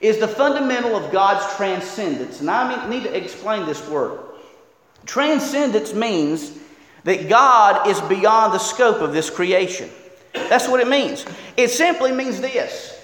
is 0.00 0.18
the 0.18 0.28
fundamental 0.28 0.96
of 0.96 1.12
God's 1.12 1.54
transcendence. 1.56 2.40
And 2.40 2.50
I 2.50 2.88
need 2.88 3.04
to 3.04 3.16
explain 3.16 3.66
this 3.66 3.86
word. 3.88 4.20
Transcendence 5.06 5.94
means 5.94 6.58
that 7.04 7.28
God 7.28 7.86
is 7.86 8.00
beyond 8.02 8.52
the 8.54 8.58
scope 8.58 9.00
of 9.00 9.12
this 9.12 9.30
creation. 9.30 9.90
That's 10.34 10.68
what 10.68 10.80
it 10.80 10.88
means. 10.88 11.24
It 11.56 11.68
simply 11.68 12.12
means 12.12 12.40
this 12.40 12.94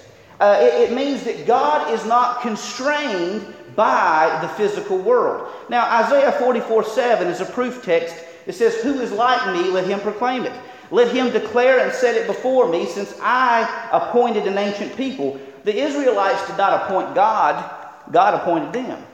uh, 0.40 0.58
it, 0.60 0.90
it 0.90 0.94
means 0.94 1.22
that 1.24 1.46
God 1.46 1.92
is 1.92 2.04
not 2.06 2.40
constrained 2.40 3.54
by 3.76 4.38
the 4.40 4.48
physical 4.48 4.98
world. 4.98 5.52
Now, 5.68 6.02
Isaiah 6.04 6.32
44 6.32 6.84
7 6.84 7.28
is 7.28 7.40
a 7.40 7.46
proof 7.46 7.84
text. 7.84 8.16
It 8.46 8.54
says, 8.54 8.76
Who 8.82 9.00
is 9.00 9.12
like 9.12 9.54
me? 9.54 9.70
Let 9.70 9.86
him 9.86 10.00
proclaim 10.00 10.44
it. 10.44 10.52
Let 10.90 11.14
him 11.14 11.30
declare 11.30 11.80
and 11.84 11.92
set 11.92 12.16
it 12.16 12.26
before 12.26 12.68
me, 12.68 12.86
since 12.86 13.14
I 13.20 13.88
appointed 13.92 14.46
an 14.46 14.58
ancient 14.58 14.96
people. 14.96 15.38
The 15.64 15.76
Israelites 15.76 16.44
did 16.48 16.56
not 16.56 16.82
appoint 16.82 17.14
God, 17.14 17.70
God 18.10 18.34
appointed 18.34 18.72
them. 18.72 19.04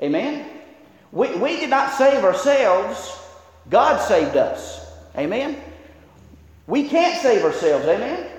Amen? 0.00 0.48
We, 1.12 1.34
we 1.36 1.56
did 1.56 1.70
not 1.70 1.92
save 1.92 2.24
ourselves, 2.24 3.18
God 3.68 3.98
saved 4.00 4.36
us. 4.36 4.86
Amen? 5.16 5.60
We 6.66 6.88
can't 6.88 7.20
save 7.22 7.44
ourselves. 7.44 7.86
Amen? 7.86 8.30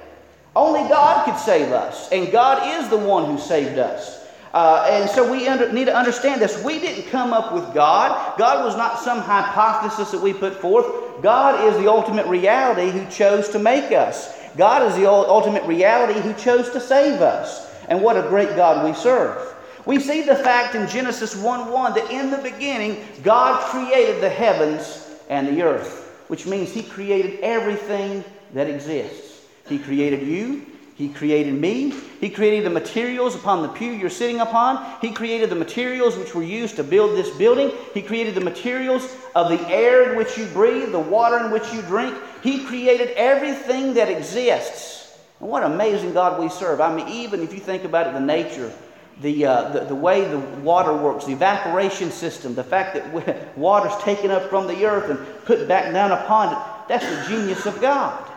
Only 0.55 0.87
God 0.89 1.25
could 1.25 1.39
save 1.39 1.71
us, 1.71 2.11
and 2.11 2.31
God 2.31 2.81
is 2.81 2.89
the 2.89 2.97
one 2.97 3.25
who 3.25 3.37
saved 3.37 3.77
us. 3.77 4.25
Uh, 4.53 4.87
and 4.89 5.09
so 5.09 5.29
we 5.29 5.47
under, 5.47 5.71
need 5.71 5.85
to 5.85 5.95
understand 5.95 6.41
this. 6.41 6.63
We 6.63 6.79
didn't 6.79 7.11
come 7.11 7.31
up 7.31 7.53
with 7.53 7.73
God. 7.73 8.37
God 8.39 8.65
was 8.65 8.75
not 8.75 8.99
some 8.99 9.19
hypothesis 9.19 10.09
that 10.11 10.21
we 10.21 10.33
put 10.33 10.55
forth. 10.55 11.21
God 11.21 11.63
is 11.65 11.79
the 11.79 11.87
ultimate 11.87 12.25
reality 12.25 12.89
who 12.89 13.07
chose 13.11 13.49
to 13.49 13.59
make 13.59 13.91
us. 13.91 14.33
God 14.57 14.81
is 14.83 14.95
the 14.95 15.07
ultimate 15.07 15.63
reality 15.65 16.19
who 16.19 16.33
chose 16.33 16.71
to 16.71 16.79
save 16.79 17.21
us. 17.21 17.71
And 17.89 18.01
what 18.01 18.17
a 18.17 18.27
great 18.27 18.55
God 18.55 18.83
we 18.83 18.93
serve. 18.93 19.55
We 19.85 19.99
see 19.99 20.23
the 20.23 20.35
fact 20.35 20.75
in 20.75 20.87
Genesis 20.87 21.35
1 21.35 21.71
1 21.71 21.93
that 21.93 22.11
in 22.11 22.31
the 22.31 22.37
beginning, 22.39 23.05
God 23.23 23.61
created 23.69 24.21
the 24.21 24.29
heavens 24.29 25.07
and 25.29 25.47
the 25.47 25.61
earth, 25.61 26.06
which 26.27 26.45
means 26.45 26.71
He 26.71 26.83
created 26.83 27.39
everything 27.41 28.23
that 28.53 28.69
exists. 28.69 29.45
He 29.67 29.79
created 29.79 30.25
you. 30.25 30.65
He 30.95 31.09
created 31.09 31.53
me. 31.53 31.93
He 32.19 32.29
created 32.31 32.65
the 32.65 32.71
materials 32.71 33.35
upon 33.35 33.61
the 33.61 33.67
pew 33.67 33.91
you're 33.91 34.09
sitting 34.09 34.39
upon. 34.39 34.99
He 34.99 35.11
created 35.11 35.51
the 35.51 35.55
materials 35.55 36.17
which 36.17 36.33
were 36.33 36.41
used 36.41 36.75
to 36.77 36.83
build 36.83 37.15
this 37.15 37.29
building. 37.37 37.71
He 37.93 38.01
created 38.01 38.33
the 38.33 38.41
materials 38.41 39.15
of 39.35 39.49
the 39.49 39.61
air 39.69 40.09
in 40.09 40.17
which 40.17 40.39
you 40.39 40.47
breathe, 40.47 40.91
the 40.91 40.99
water 40.99 41.45
in 41.45 41.51
which 41.51 41.71
you 41.71 41.83
drink. 41.83 42.17
He 42.41 42.63
created 42.63 43.09
everything 43.09 43.93
that 43.93 44.09
exists. 44.09 45.15
And 45.39 45.49
what 45.49 45.61
amazing 45.63 46.13
God 46.13 46.39
we 46.41 46.49
serve. 46.49 46.81
I 46.81 46.95
mean, 46.95 47.07
even 47.09 47.41
if 47.41 47.53
you 47.53 47.59
think 47.59 47.83
about 47.83 48.07
it, 48.07 48.13
the 48.13 48.19
nature, 48.19 48.73
the, 49.21 49.45
uh, 49.45 49.69
the, 49.69 49.79
the 49.85 49.95
way 49.95 50.27
the 50.27 50.39
water 50.39 50.93
works, 50.93 51.25
the 51.25 51.33
evaporation 51.33 52.11
system, 52.11 52.53
the 52.53 52.63
fact 52.63 52.93
that 52.95 53.57
water's 53.57 53.95
taken 54.03 54.31
up 54.31 54.49
from 54.49 54.67
the 54.67 54.85
earth 54.85 55.09
and 55.09 55.45
put 55.45 55.67
back 55.67 55.91
down 55.91 56.11
upon 56.11 56.53
it, 56.53 56.59
that's 56.87 57.05
the 57.05 57.35
genius 57.35 57.65
of 57.65 57.81
God. 57.81 58.31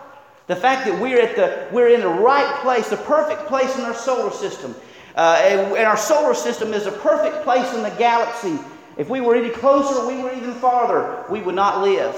The 0.47 0.57
fact 0.57 0.87
that 0.87 1.01
we're, 1.01 1.21
at 1.21 1.37
the, 1.37 1.69
we're 1.73 1.89
in 1.89 2.01
the 2.01 2.09
right 2.09 2.61
place, 2.63 2.89
the 2.89 2.97
perfect 2.97 3.47
place 3.47 3.77
in 3.77 3.85
our 3.85 3.95
solar 3.95 4.33
system. 4.33 4.75
Uh, 5.15 5.41
and, 5.45 5.61
and 5.77 5.87
our 5.87 5.97
solar 5.97 6.35
system 6.35 6.73
is 6.73 6.87
a 6.87 6.93
perfect 6.93 7.45
place 7.45 7.73
in 7.75 7.83
the 7.83 7.91
galaxy. 7.91 8.59
If 8.97 9.09
we 9.09 9.21
were 9.21 9.37
any 9.37 9.51
closer, 9.51 10.07
we 10.07 10.23
were 10.23 10.33
even 10.35 10.55
farther, 10.55 11.25
we 11.31 11.41
would 11.41 11.55
not 11.55 11.83
live. 11.83 12.17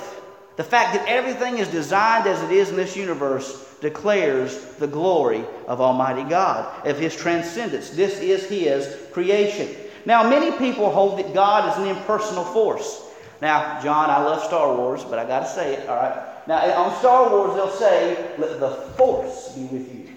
The 0.57 0.65
fact 0.65 0.95
that 0.95 1.09
everything 1.09 1.59
is 1.59 1.69
designed 1.69 2.27
as 2.27 2.43
it 2.43 2.51
is 2.51 2.71
in 2.71 2.77
this 2.77 2.97
universe 2.97 3.67
declares 3.81 4.57
the 4.79 4.87
glory 4.87 5.45
of 5.67 5.81
Almighty 5.81 6.29
God, 6.29 6.87
of 6.87 6.99
His 6.99 7.17
transcendence. 7.17 7.91
This 7.91 8.21
is 8.21 8.45
His 8.45 8.97
creation. 9.13 9.75
Now, 10.05 10.29
many 10.29 10.57
people 10.59 10.91
hold 10.91 11.19
that 11.19 11.33
God 11.33 11.71
is 11.71 11.85
an 11.85 11.97
impersonal 11.97 12.45
force. 12.45 13.03
Now, 13.41 13.81
John, 13.83 14.11
I 14.11 14.23
love 14.23 14.45
Star 14.45 14.77
Wars, 14.77 15.05
but 15.05 15.19
I 15.19 15.25
got 15.25 15.41
to 15.41 15.49
say 15.49 15.75
it, 15.75 15.89
all 15.89 15.97
right? 15.97 16.47
Now, 16.47 16.59
on 16.83 16.99
Star 16.99 17.31
Wars, 17.31 17.55
they'll 17.55 17.71
say, 17.71 18.35
let 18.39 18.61
the 18.61 18.71
Force 18.97 19.53
be 19.55 19.63
with 19.65 19.95
you. 19.95 20.09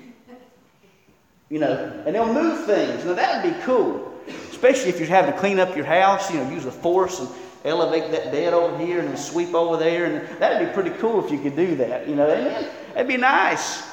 You 1.50 1.60
know, 1.60 2.04
and 2.06 2.15
they'll 2.15 2.34
move 2.34 2.65
things. 2.65 3.06
Now, 3.06 3.13
that 3.13 3.43
would 3.43 3.54
be 3.54 3.62
cool. 3.62 4.13
Especially 4.50 4.89
if 4.89 5.00
you're 5.00 5.08
having 5.08 5.34
to 5.34 5.39
clean 5.39 5.60
up 5.60 5.76
your 5.76 5.86
house, 5.86 6.32
you 6.32 6.38
know, 6.38 6.50
use 6.50 6.65
the 6.65 6.71
Force 6.71 7.19
and 7.19 7.30
elevate 7.65 8.12
that 8.12 8.32
bed 8.32 8.54
over 8.54 8.78
here 8.78 8.99
and 8.99 9.17
sweep 9.17 9.54
over 9.54 9.78
there. 9.78 10.06
And 10.06 10.39
that'd 10.39 10.67
be 10.67 10.73
pretty 10.73 10.91
cool 11.01 11.25
if 11.25 11.32
you 11.32 11.39
could 11.39 11.56
do 11.56 11.75
that. 11.78 12.08
You 12.08 12.15
know, 12.15 12.30
amen? 12.30 12.69
That'd 12.93 13.08
be 13.08 13.17
nice. 13.17 13.84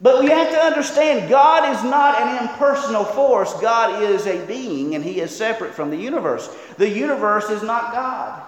But 0.00 0.22
we 0.22 0.30
have 0.30 0.50
to 0.50 0.58
understand 0.58 1.30
God 1.30 1.76
is 1.76 1.84
not 1.84 2.20
an 2.20 2.42
impersonal 2.42 3.04
force. 3.04 3.52
God 3.60 4.02
is 4.02 4.26
a 4.26 4.44
being, 4.46 4.94
and 4.96 5.04
He 5.04 5.20
is 5.20 5.34
separate 5.34 5.74
from 5.74 5.90
the 5.90 5.96
universe. 5.96 6.48
The 6.76 6.88
universe 6.88 7.50
is 7.50 7.62
not 7.62 7.92
God. 7.92 8.42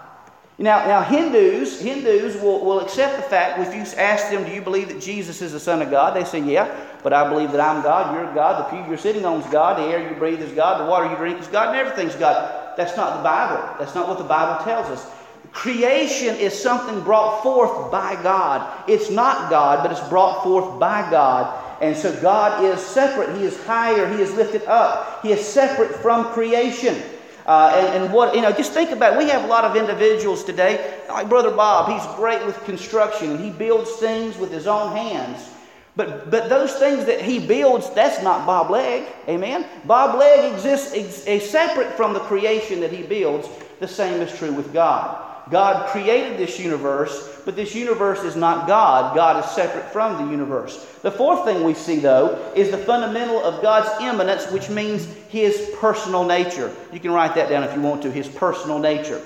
Now, 0.58 0.86
now 0.86 1.02
Hindus, 1.02 1.80
Hindus 1.80 2.40
will, 2.40 2.64
will 2.64 2.80
accept 2.80 3.16
the 3.16 3.22
fact 3.22 3.58
if 3.60 3.74
you 3.74 3.80
ask 3.98 4.30
them, 4.30 4.44
do 4.44 4.52
you 4.52 4.62
believe 4.62 4.88
that 4.88 5.00
Jesus 5.00 5.42
is 5.42 5.52
the 5.52 5.60
Son 5.60 5.82
of 5.82 5.90
God? 5.90 6.14
They 6.14 6.24
say, 6.24 6.40
yeah, 6.40 6.88
but 7.02 7.12
I 7.12 7.28
believe 7.28 7.50
that 7.52 7.60
I'm 7.60 7.82
God, 7.82 8.14
you're 8.14 8.32
God, 8.34 8.64
the 8.64 8.76
pew 8.76 8.88
you're 8.88 8.98
sitting 8.98 9.24
on 9.24 9.40
is 9.40 9.46
God, 9.50 9.78
the 9.78 9.84
air 9.84 10.08
you 10.08 10.16
breathe 10.16 10.40
is 10.40 10.52
God, 10.52 10.80
the 10.80 10.88
water 10.88 11.10
you 11.10 11.16
drink 11.16 11.40
is 11.40 11.48
God, 11.48 11.68
and 11.68 11.76
everything's 11.76 12.14
God. 12.14 12.63
That's 12.76 12.96
not 12.96 13.18
the 13.18 13.22
Bible. 13.22 13.62
That's 13.78 13.94
not 13.94 14.08
what 14.08 14.18
the 14.18 14.24
Bible 14.24 14.64
tells 14.64 14.86
us. 14.86 15.10
Creation 15.52 16.34
is 16.36 16.52
something 16.52 17.00
brought 17.02 17.42
forth 17.42 17.90
by 17.90 18.20
God. 18.22 18.88
It's 18.88 19.10
not 19.10 19.50
God, 19.50 19.82
but 19.82 19.92
it's 19.92 20.08
brought 20.08 20.42
forth 20.42 20.80
by 20.80 21.08
God. 21.10 21.62
And 21.80 21.96
so 21.96 22.18
God 22.20 22.64
is 22.64 22.80
separate. 22.80 23.36
He 23.36 23.44
is 23.44 23.62
higher. 23.64 24.12
He 24.12 24.22
is 24.22 24.32
lifted 24.34 24.64
up. 24.64 25.22
He 25.22 25.32
is 25.32 25.46
separate 25.46 25.94
from 25.96 26.24
creation. 26.32 27.00
Uh, 27.46 27.72
and, 27.76 28.04
and, 28.04 28.12
what, 28.12 28.34
you 28.34 28.40
know, 28.40 28.50
just 28.50 28.72
think 28.72 28.90
about 28.90 29.12
it. 29.12 29.18
We 29.18 29.28
have 29.28 29.44
a 29.44 29.46
lot 29.46 29.64
of 29.64 29.76
individuals 29.76 30.44
today, 30.44 31.02
like 31.08 31.28
Brother 31.28 31.50
Bob, 31.50 31.90
he's 31.90 32.16
great 32.16 32.44
with 32.46 32.62
construction 32.64 33.32
and 33.32 33.40
he 33.40 33.50
builds 33.50 33.92
things 33.96 34.38
with 34.38 34.50
his 34.50 34.66
own 34.66 34.96
hands. 34.96 35.50
But, 35.96 36.30
but 36.30 36.48
those 36.48 36.74
things 36.74 37.04
that 37.04 37.20
he 37.20 37.38
builds, 37.38 37.88
that's 37.90 38.22
not 38.22 38.46
Bob 38.46 38.70
Legg. 38.70 39.06
Amen? 39.28 39.66
Bob 39.84 40.18
Legg 40.18 40.52
exists 40.52 41.26
ex- 41.26 41.48
separate 41.48 41.92
from 41.92 42.12
the 42.12 42.20
creation 42.20 42.80
that 42.80 42.90
he 42.90 43.02
builds. 43.02 43.48
The 43.78 43.86
same 43.86 44.20
is 44.20 44.36
true 44.36 44.52
with 44.52 44.72
God. 44.72 45.20
God 45.50 45.88
created 45.90 46.38
this 46.38 46.58
universe, 46.58 47.40
but 47.44 47.54
this 47.54 47.74
universe 47.74 48.24
is 48.24 48.34
not 48.34 48.66
God. 48.66 49.14
God 49.14 49.44
is 49.44 49.50
separate 49.50 49.92
from 49.92 50.24
the 50.24 50.30
universe. 50.30 50.84
The 51.02 51.10
fourth 51.10 51.44
thing 51.44 51.64
we 51.64 51.74
see, 51.74 51.98
though, 51.98 52.50
is 52.56 52.70
the 52.70 52.78
fundamental 52.78 53.44
of 53.44 53.60
God's 53.60 54.02
immanence, 54.02 54.50
which 54.50 54.70
means 54.70 55.04
his 55.28 55.70
personal 55.78 56.24
nature. 56.24 56.74
You 56.92 57.00
can 57.00 57.12
write 57.12 57.34
that 57.34 57.50
down 57.50 57.62
if 57.62 57.74
you 57.74 57.82
want 57.82 58.02
to 58.02 58.10
his 58.10 58.26
personal 58.26 58.78
nature. 58.78 59.20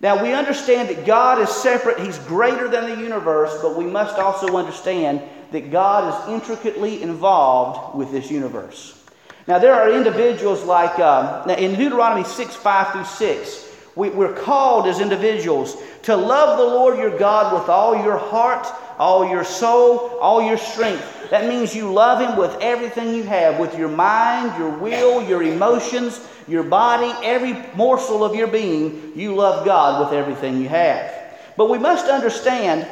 Now, 0.00 0.20
we 0.20 0.34
understand 0.34 0.88
that 0.88 1.06
God 1.06 1.40
is 1.40 1.48
separate, 1.48 2.00
he's 2.00 2.18
greater 2.18 2.68
than 2.68 2.90
the 2.90 3.00
universe, 3.00 3.56
but 3.62 3.76
we 3.76 3.86
must 3.86 4.18
also 4.18 4.56
understand 4.56 5.22
that 5.54 5.70
God 5.70 6.12
is 6.12 6.34
intricately 6.34 7.00
involved 7.00 7.96
with 7.96 8.10
this 8.10 8.28
universe. 8.28 9.00
Now, 9.46 9.60
there 9.60 9.72
are 9.72 9.92
individuals 9.92 10.64
like 10.64 10.98
uh, 10.98 11.44
in 11.56 11.76
Deuteronomy 11.76 12.24
6 12.24 12.56
5 12.56 12.92
through 12.92 13.04
6. 13.04 13.70
We, 13.94 14.10
we're 14.10 14.34
called 14.34 14.88
as 14.88 14.98
individuals 14.98 15.76
to 16.02 16.16
love 16.16 16.58
the 16.58 16.64
Lord 16.64 16.98
your 16.98 17.16
God 17.16 17.54
with 17.54 17.68
all 17.68 17.94
your 17.94 18.16
heart, 18.16 18.66
all 18.98 19.30
your 19.30 19.44
soul, 19.44 20.18
all 20.20 20.44
your 20.44 20.56
strength. 20.56 21.30
That 21.30 21.46
means 21.46 21.72
you 21.72 21.92
love 21.92 22.20
Him 22.20 22.36
with 22.36 22.60
everything 22.60 23.14
you 23.14 23.22
have, 23.22 23.60
with 23.60 23.78
your 23.78 23.88
mind, 23.88 24.58
your 24.58 24.70
will, 24.70 25.22
your 25.22 25.44
emotions, 25.44 26.20
your 26.48 26.64
body, 26.64 27.12
every 27.24 27.54
morsel 27.76 28.24
of 28.24 28.34
your 28.34 28.48
being. 28.48 29.12
You 29.14 29.36
love 29.36 29.64
God 29.64 30.04
with 30.04 30.18
everything 30.18 30.60
you 30.60 30.68
have. 30.68 31.14
But 31.56 31.70
we 31.70 31.78
must 31.78 32.06
understand 32.06 32.88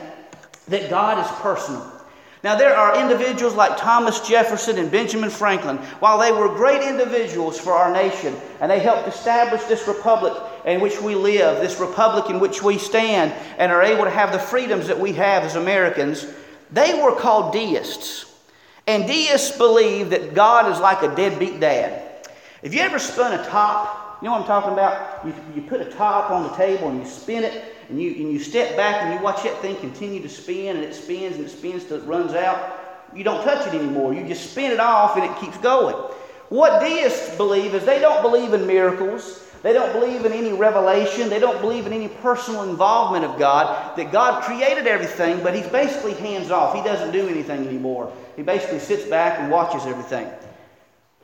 that 0.69 0.89
God 0.89 1.19
is 1.19 1.31
personal. 1.41 1.92
Now, 2.43 2.57
there 2.57 2.77
are 2.77 3.01
individuals 3.01 3.55
like 3.55 3.77
Thomas 3.77 4.19
Jefferson 4.21 4.77
and 4.79 4.91
Benjamin 4.91 5.31
Franklin. 5.31 5.77
While 6.01 6.19
they 6.19 6.33
were 6.33 6.49
great 6.49 6.83
individuals 6.83 7.59
for 7.59 7.73
our 7.73 7.93
nation 7.93 8.35
and 8.61 8.69
they 8.69 8.81
helped 8.81 9.07
establish 9.07 9.63
this 9.65 9.87
republic, 9.87 10.33
in 10.65 10.81
which 10.81 11.01
we 11.01 11.15
live, 11.15 11.61
this 11.61 11.79
republic 11.79 12.31
in 12.31 12.41
which 12.41 12.61
we 12.61 12.79
stand, 12.79 13.33
and 13.59 13.71
are 13.71 13.83
able 13.83 14.05
to 14.05 14.11
have 14.11 14.33
the 14.33 14.41
freedoms 14.41 14.89
that 14.89 14.99
we 14.99 15.13
have 15.13 15.45
as 15.45 15.55
Americans, 15.55 16.27
they 16.73 17.01
were 17.01 17.15
called 17.15 17.53
deists. 17.53 18.27
And 18.89 19.07
deists 19.07 19.57
believe 19.57 20.11
that 20.11 20.35
God 20.35 20.71
is 20.73 20.81
like 20.81 21.03
a 21.03 21.15
deadbeat 21.15 21.61
dad. 21.61 22.27
If 22.63 22.75
you 22.75 22.81
ever 22.81 22.99
spun 22.99 23.39
a 23.39 23.45
top, 23.45 24.19
you 24.21 24.27
know 24.27 24.33
what 24.33 24.43
I'm 24.43 24.47
talking 24.47 24.73
about? 24.73 25.25
You, 25.25 25.35
you 25.55 25.63
put 25.63 25.81
a 25.81 25.85
top 25.85 26.33
on 26.33 26.43
the 26.43 26.57
table 26.57 26.89
and 26.89 26.99
you 26.99 27.07
spin 27.07 27.45
it, 27.45 27.72
and 27.93 28.01
you, 28.01 28.11
and 28.13 28.33
you 28.33 28.39
step 28.39 28.75
back 28.75 29.03
and 29.03 29.13
you 29.13 29.23
watch 29.23 29.43
that 29.43 29.61
thing 29.61 29.77
continue 29.77 30.23
to 30.23 30.29
spin, 30.29 30.77
and 30.77 30.85
it 30.85 30.95
spins 30.95 31.37
and 31.37 31.45
it 31.45 31.51
spins 31.51 31.85
till 31.85 31.99
it 31.99 32.05
runs 32.05 32.33
out. 32.33 32.79
You 33.15 33.23
don't 33.23 33.45
touch 33.45 33.67
it 33.67 33.75
anymore. 33.75 34.15
You 34.15 34.27
just 34.27 34.51
spin 34.51 34.71
it 34.71 34.81
off 34.81 35.19
and 35.19 35.31
it 35.31 35.37
keeps 35.39 35.59
going. 35.59 35.95
What 36.49 36.81
deists 36.81 37.37
believe 37.37 37.75
is 37.75 37.85
they 37.85 37.99
don't 37.99 38.23
believe 38.23 38.55
in 38.55 38.67
miracles. 38.67 39.47
They 39.63 39.75
don't 39.75 39.93
believe 39.93 40.25
in 40.25 40.33
any 40.33 40.55
revelation. 40.55 41.29
They 41.29 41.39
don't 41.39 41.61
believe 41.61 41.87
in 41.87 41.93
any 41.93 42.09
personal 42.09 42.63
involvement 42.63 43.27
of 43.27 43.39
God. 43.39 43.95
That 43.99 44.11
God 44.11 44.43
created 44.43 44.87
everything, 44.87 45.43
but 45.43 45.55
He's 45.55 45.69
basically 45.69 46.15
hands 46.15 46.51
off. 46.51 46.75
He 46.75 46.83
doesn't 46.83 47.13
do 47.13 47.29
anything 47.29 47.67
anymore. 47.67 48.11
He 48.37 48.43
basically 48.43 48.79
sits 48.79 49.05
back 49.05 49.39
and 49.39 49.53
watches 49.53 49.85
everything. 49.85 50.31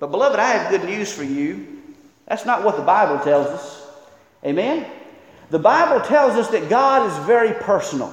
But, 0.01 0.11
beloved, 0.11 0.39
I 0.39 0.51
have 0.51 0.71
good 0.71 0.85
news 0.85 1.11
for 1.11 1.25
you. 1.25 1.79
That's 2.27 2.45
not 2.45 2.63
what 2.63 2.77
the 2.77 2.83
Bible 2.83 3.25
tells 3.25 3.47
us. 3.47 3.87
Amen? 4.45 4.87
The 5.51 5.59
Bible 5.59 6.05
tells 6.05 6.35
us 6.35 6.49
that 6.49 6.69
God 6.69 7.11
is 7.11 7.27
very 7.27 7.53
personal. 7.55 8.13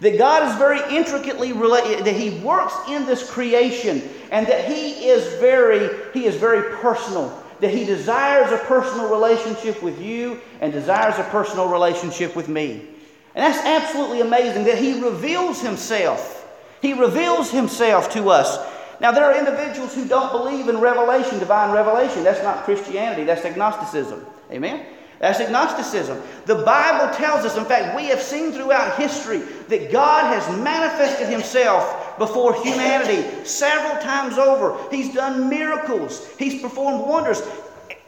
That 0.00 0.18
God 0.18 0.48
is 0.48 0.56
very 0.58 0.80
intricately 0.94 1.52
related, 1.52 2.04
that 2.04 2.14
He 2.14 2.38
works 2.40 2.74
in 2.88 3.06
this 3.06 3.28
creation, 3.28 4.02
and 4.30 4.46
that 4.46 4.66
He 4.66 5.08
is 5.08 5.40
very, 5.40 5.88
He 6.12 6.26
is 6.26 6.36
very 6.36 6.76
personal. 6.76 7.42
That 7.60 7.70
He 7.70 7.84
desires 7.84 8.52
a 8.52 8.58
personal 8.64 9.10
relationship 9.10 9.82
with 9.82 10.00
you 10.00 10.40
and 10.60 10.72
desires 10.72 11.18
a 11.18 11.24
personal 11.24 11.68
relationship 11.68 12.36
with 12.36 12.48
me. 12.48 12.88
And 13.34 13.52
that's 13.52 13.64
absolutely 13.64 14.20
amazing 14.20 14.64
that 14.64 14.78
He 14.78 15.02
reveals 15.02 15.60
Himself. 15.60 16.46
He 16.82 16.92
reveals 16.92 17.50
Himself 17.50 18.10
to 18.12 18.28
us. 18.28 18.58
Now, 19.00 19.12
there 19.12 19.24
are 19.24 19.36
individuals 19.36 19.94
who 19.94 20.06
don't 20.06 20.32
believe 20.32 20.68
in 20.68 20.78
revelation, 20.78 21.38
divine 21.38 21.74
revelation. 21.74 22.22
That's 22.22 22.42
not 22.42 22.64
Christianity, 22.64 23.24
that's 23.24 23.44
agnosticism. 23.44 24.24
Amen? 24.50 24.86
That's 25.18 25.40
agnosticism. 25.40 26.22
The 26.44 26.56
Bible 26.56 27.12
tells 27.14 27.44
us, 27.44 27.56
in 27.56 27.64
fact, 27.64 27.96
we 27.96 28.06
have 28.06 28.20
seen 28.20 28.52
throughout 28.52 28.98
history 28.98 29.38
that 29.68 29.90
God 29.90 30.24
has 30.24 30.46
manifested 30.58 31.28
himself 31.28 32.18
before 32.18 32.54
humanity 32.62 33.44
several 33.44 34.00
times 34.02 34.36
over. 34.36 34.76
He's 34.90 35.14
done 35.14 35.48
miracles, 35.48 36.26
he's 36.38 36.60
performed 36.60 37.06
wonders. 37.06 37.42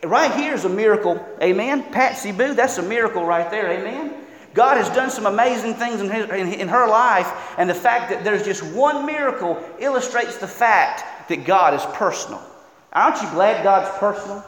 Right 0.04 0.32
here 0.32 0.54
is 0.54 0.64
a 0.64 0.68
miracle. 0.68 1.24
Amen. 1.42 1.82
Patsy 1.90 2.30
Boo, 2.30 2.54
that's 2.54 2.78
a 2.78 2.82
miracle 2.82 3.24
right 3.24 3.50
there. 3.50 3.68
Amen. 3.70 4.14
God 4.54 4.76
has 4.76 4.88
done 4.90 5.10
some 5.10 5.26
amazing 5.26 5.74
things 5.74 6.00
in, 6.00 6.10
his, 6.10 6.28
in, 6.30 6.52
in 6.52 6.68
her 6.68 6.88
life, 6.88 7.28
and 7.58 7.68
the 7.68 7.74
fact 7.74 8.10
that 8.10 8.24
there's 8.24 8.44
just 8.44 8.62
one 8.74 9.06
miracle 9.06 9.62
illustrates 9.78 10.36
the 10.36 10.46
fact 10.46 11.28
that 11.28 11.44
God 11.44 11.74
is 11.74 11.84
personal. 11.96 12.42
Aren't 12.92 13.20
you 13.22 13.30
glad 13.30 13.62
God's 13.62 13.96
personal? 13.98 14.44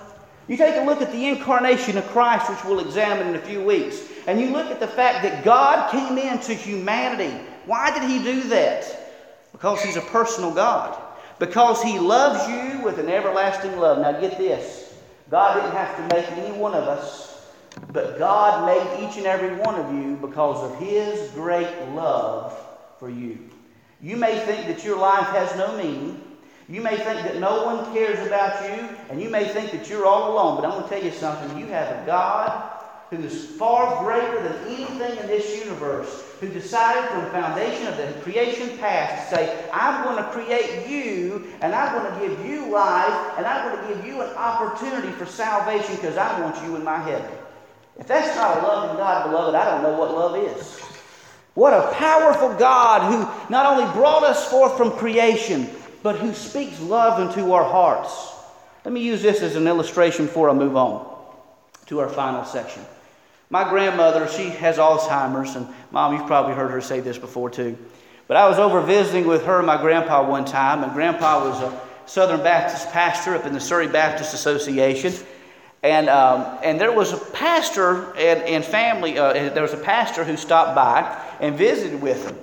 You 0.51 0.57
take 0.57 0.75
a 0.75 0.85
look 0.85 1.01
at 1.01 1.13
the 1.13 1.29
incarnation 1.29 1.97
of 1.97 2.05
Christ, 2.09 2.51
which 2.51 2.65
we'll 2.65 2.81
examine 2.81 3.29
in 3.29 3.37
a 3.37 3.41
few 3.41 3.63
weeks, 3.63 4.03
and 4.27 4.41
you 4.41 4.51
look 4.51 4.67
at 4.67 4.81
the 4.81 4.89
fact 4.89 5.23
that 5.23 5.45
God 5.45 5.93
came 5.93 6.19
into 6.19 6.55
humanity. 6.55 7.33
Why 7.67 7.97
did 7.97 8.11
He 8.11 8.21
do 8.21 8.49
that? 8.49 9.13
Because 9.53 9.81
He's 9.81 9.95
a 9.95 10.01
personal 10.01 10.53
God. 10.53 11.01
Because 11.39 11.81
He 11.85 12.01
loves 12.01 12.49
you 12.49 12.83
with 12.83 12.99
an 12.99 13.09
everlasting 13.09 13.79
love. 13.79 14.01
Now 14.01 14.19
get 14.21 14.39
this 14.39 14.93
God 15.31 15.55
didn't 15.55 15.71
have 15.71 15.97
to 15.97 16.17
make 16.17 16.29
any 16.33 16.59
one 16.59 16.75
of 16.75 16.89
us, 16.89 17.47
but 17.93 18.19
God 18.19 18.67
made 18.67 19.09
each 19.09 19.19
and 19.19 19.27
every 19.27 19.55
one 19.55 19.77
of 19.77 19.95
you 19.95 20.17
because 20.17 20.69
of 20.69 20.77
His 20.81 21.31
great 21.31 21.73
love 21.95 22.59
for 22.99 23.09
you. 23.09 23.39
You 24.03 24.17
may 24.17 24.37
think 24.41 24.67
that 24.67 24.85
your 24.85 24.99
life 24.99 25.29
has 25.29 25.57
no 25.57 25.77
meaning. 25.77 26.21
You 26.71 26.81
may 26.81 26.97
think 26.97 27.23
that 27.23 27.41
no 27.41 27.65
one 27.65 27.93
cares 27.93 28.25
about 28.25 28.63
you, 28.63 28.89
and 29.09 29.21
you 29.21 29.29
may 29.29 29.49
think 29.49 29.73
that 29.73 29.91
you're 29.91 30.07
all 30.07 30.33
alone, 30.33 30.55
but 30.55 30.65
I'm 30.65 30.79
going 30.79 30.85
to 30.85 30.89
tell 30.89 31.03
you 31.03 31.11
something. 31.11 31.59
You 31.59 31.67
have 31.67 31.89
a 32.01 32.07
God 32.07 32.81
who 33.11 33.17
is 33.17 33.45
far 33.45 34.05
greater 34.05 34.41
than 34.45 34.69
anything 34.69 35.19
in 35.19 35.27
this 35.27 35.59
universe, 35.65 36.23
who 36.39 36.49
decided 36.49 37.11
from 37.11 37.25
the 37.25 37.31
foundation 37.31 37.89
of 37.89 37.97
the 37.97 38.13
creation 38.21 38.79
past 38.79 39.31
to 39.31 39.37
say, 39.37 39.69
I'm 39.73 40.05
going 40.05 40.23
to 40.23 40.31
create 40.31 40.89
you, 40.89 41.53
and 41.61 41.75
I'm 41.75 42.01
going 42.01 42.15
to 42.15 42.29
give 42.29 42.47
you 42.47 42.71
life, 42.71 43.35
and 43.37 43.47
I'm 43.47 43.69
going 43.69 43.89
to 43.89 43.95
give 43.95 44.07
you 44.07 44.23
an 44.23 44.31
opportunity 44.37 45.11
for 45.15 45.27
salvation 45.27 45.97
because 45.97 46.17
I 46.17 46.41
want 46.41 46.65
you 46.65 46.77
in 46.77 46.85
my 46.85 46.99
heaven. 46.99 47.33
If 47.99 48.07
that's 48.07 48.37
not 48.37 48.59
a 48.59 48.63
loving 48.63 48.97
God, 48.97 49.29
beloved, 49.29 49.57
I 49.57 49.65
don't 49.65 49.83
know 49.83 49.99
what 49.99 50.15
love 50.15 50.37
is. 50.37 50.79
What 51.55 51.73
a 51.73 51.93
powerful 51.95 52.55
God 52.55 53.11
who 53.11 53.53
not 53.53 53.67
only 53.67 53.93
brought 53.93 54.23
us 54.23 54.49
forth 54.49 54.77
from 54.77 54.93
creation, 54.93 55.69
but 56.03 56.17
who 56.17 56.33
speaks 56.35 56.81
love 56.81 57.21
into 57.21 57.53
our 57.53 57.65
hearts. 57.65 58.33
Let 58.85 58.93
me 58.93 59.01
use 59.01 59.23
this 59.23 59.43
as 59.43 59.57
an 59.57 59.67
illustration 59.67 60.27
before 60.27 60.49
I 60.49 60.55
move 60.55 60.77
on 60.77 61.07
to 61.87 62.01
our 62.01 62.09
final 62.09 62.45
section. 62.45 62.83
My 63.51 63.69
grandmother, 63.69 64.29
she 64.29 64.45
has 64.51 64.79
Alzheimer's, 64.79 65.57
and 65.57 65.67
Mom, 65.91 66.15
you've 66.15 66.27
probably 66.27 66.55
heard 66.55 66.71
her 66.71 66.81
say 66.81 67.01
this 67.01 67.19
before 67.19 67.51
too. 67.51 67.77
But 68.29 68.37
I 68.37 68.49
was 68.49 68.61
over 68.61 68.81
visiting 68.81 69.27
with 69.27 69.45
her 69.45 69.59
and 69.59 69.67
my 69.67 69.77
grandpa 69.77 70.29
one 70.29 70.45
time, 70.45 70.85
and 70.85 70.93
Grandpa 70.93 71.49
was 71.49 71.61
a 71.61 71.81
Southern 72.07 72.43
Baptist 72.43 72.91
pastor 72.91 73.35
up 73.35 73.45
in 73.47 73.53
the 73.53 73.61
Surry 73.61 73.89
Baptist 73.89 74.35
Association. 74.35 75.13
And, 75.83 76.09
um, 76.09 76.59
and 76.63 76.81
there 76.81 76.93
was 76.93 77.13
a 77.13 77.17
pastor 77.17 78.13
and, 78.17 78.41
and 78.43 78.65
family, 78.65 79.19
uh, 79.19 79.33
there 79.33 79.63
was 79.63 79.73
a 79.73 79.79
pastor 79.79 80.25
who 80.25 80.37
stopped 80.37 80.77
by 80.77 81.21
and 81.41 81.57
visited 81.57 82.01
with 82.01 82.25
him. 82.25 82.37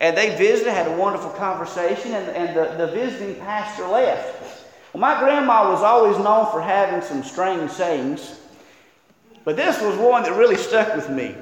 And 0.00 0.16
they 0.16 0.36
visited, 0.36 0.72
had 0.72 0.88
a 0.88 0.96
wonderful 0.96 1.30
conversation, 1.30 2.12
and, 2.12 2.28
and 2.30 2.56
the, 2.56 2.86
the 2.86 2.92
visiting 2.92 3.36
pastor 3.36 3.86
left. 3.86 4.64
Well, 4.92 5.00
my 5.00 5.20
grandma 5.20 5.70
was 5.70 5.82
always 5.82 6.16
known 6.16 6.50
for 6.50 6.60
having 6.60 7.02
some 7.02 7.22
strange 7.22 7.70
sayings, 7.70 8.40
but 9.44 9.56
this 9.56 9.80
was 9.80 9.96
one 9.96 10.22
that 10.22 10.32
really 10.36 10.56
stuck 10.56 10.96
with 10.96 11.10
me. 11.10 11.36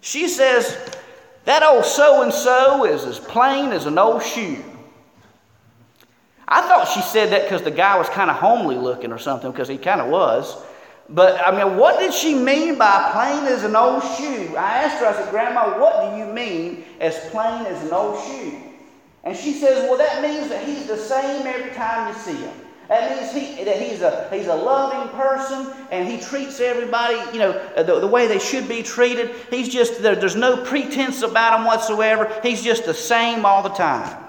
She 0.00 0.28
says, 0.28 0.96
That 1.44 1.62
old 1.62 1.84
so 1.84 2.22
and 2.22 2.32
so 2.32 2.84
is 2.84 3.04
as 3.04 3.18
plain 3.18 3.70
as 3.70 3.86
an 3.86 3.98
old 3.98 4.22
shoe. 4.22 4.62
I 6.48 6.62
thought 6.62 6.88
she 6.88 7.00
said 7.00 7.30
that 7.30 7.44
because 7.44 7.62
the 7.62 7.70
guy 7.70 7.96
was 7.98 8.08
kind 8.08 8.30
of 8.30 8.36
homely 8.36 8.76
looking 8.76 9.12
or 9.12 9.18
something, 9.18 9.50
because 9.50 9.68
he 9.68 9.78
kind 9.78 10.00
of 10.00 10.08
was. 10.08 10.62
But 11.10 11.46
I 11.46 11.50
mean, 11.56 11.76
what 11.76 11.98
did 11.98 12.14
she 12.14 12.34
mean 12.34 12.78
by 12.78 13.10
plain 13.12 13.44
as 13.44 13.62
an 13.62 13.76
old 13.76 14.02
shoe? 14.16 14.56
I 14.56 14.84
asked 14.84 15.00
her, 15.00 15.06
I 15.06 15.12
said, 15.12 15.30
Grandma, 15.30 15.78
what 15.78 16.10
do 16.10 16.18
you 16.18 16.32
mean 16.32 16.84
as 17.00 17.18
plain 17.30 17.66
as 17.66 17.82
an 17.84 17.92
old 17.92 18.24
shoe? 18.24 18.58
And 19.22 19.36
she 19.36 19.52
says, 19.52 19.88
Well, 19.88 19.98
that 19.98 20.22
means 20.22 20.48
that 20.48 20.66
he's 20.66 20.86
the 20.86 20.96
same 20.96 21.46
every 21.46 21.72
time 21.72 22.08
you 22.08 22.20
see 22.20 22.36
him. 22.36 22.54
That 22.88 23.10
means 23.10 23.32
he, 23.32 23.64
that 23.64 23.80
he's 23.80 24.02
a, 24.02 24.28
he's 24.30 24.46
a 24.46 24.54
loving 24.54 25.10
person 25.16 25.72
and 25.90 26.06
he 26.06 26.20
treats 26.20 26.60
everybody, 26.60 27.16
you 27.32 27.38
know, 27.38 27.52
uh, 27.76 27.82
the, 27.82 28.00
the 28.00 28.06
way 28.06 28.26
they 28.26 28.38
should 28.38 28.68
be 28.68 28.82
treated. 28.82 29.30
He's 29.50 29.70
just, 29.70 30.02
there, 30.02 30.14
there's 30.14 30.36
no 30.36 30.62
pretense 30.64 31.22
about 31.22 31.58
him 31.58 31.66
whatsoever. 31.66 32.30
He's 32.42 32.62
just 32.62 32.84
the 32.84 32.92
same 32.92 33.46
all 33.46 33.62
the 33.62 33.70
time. 33.70 34.22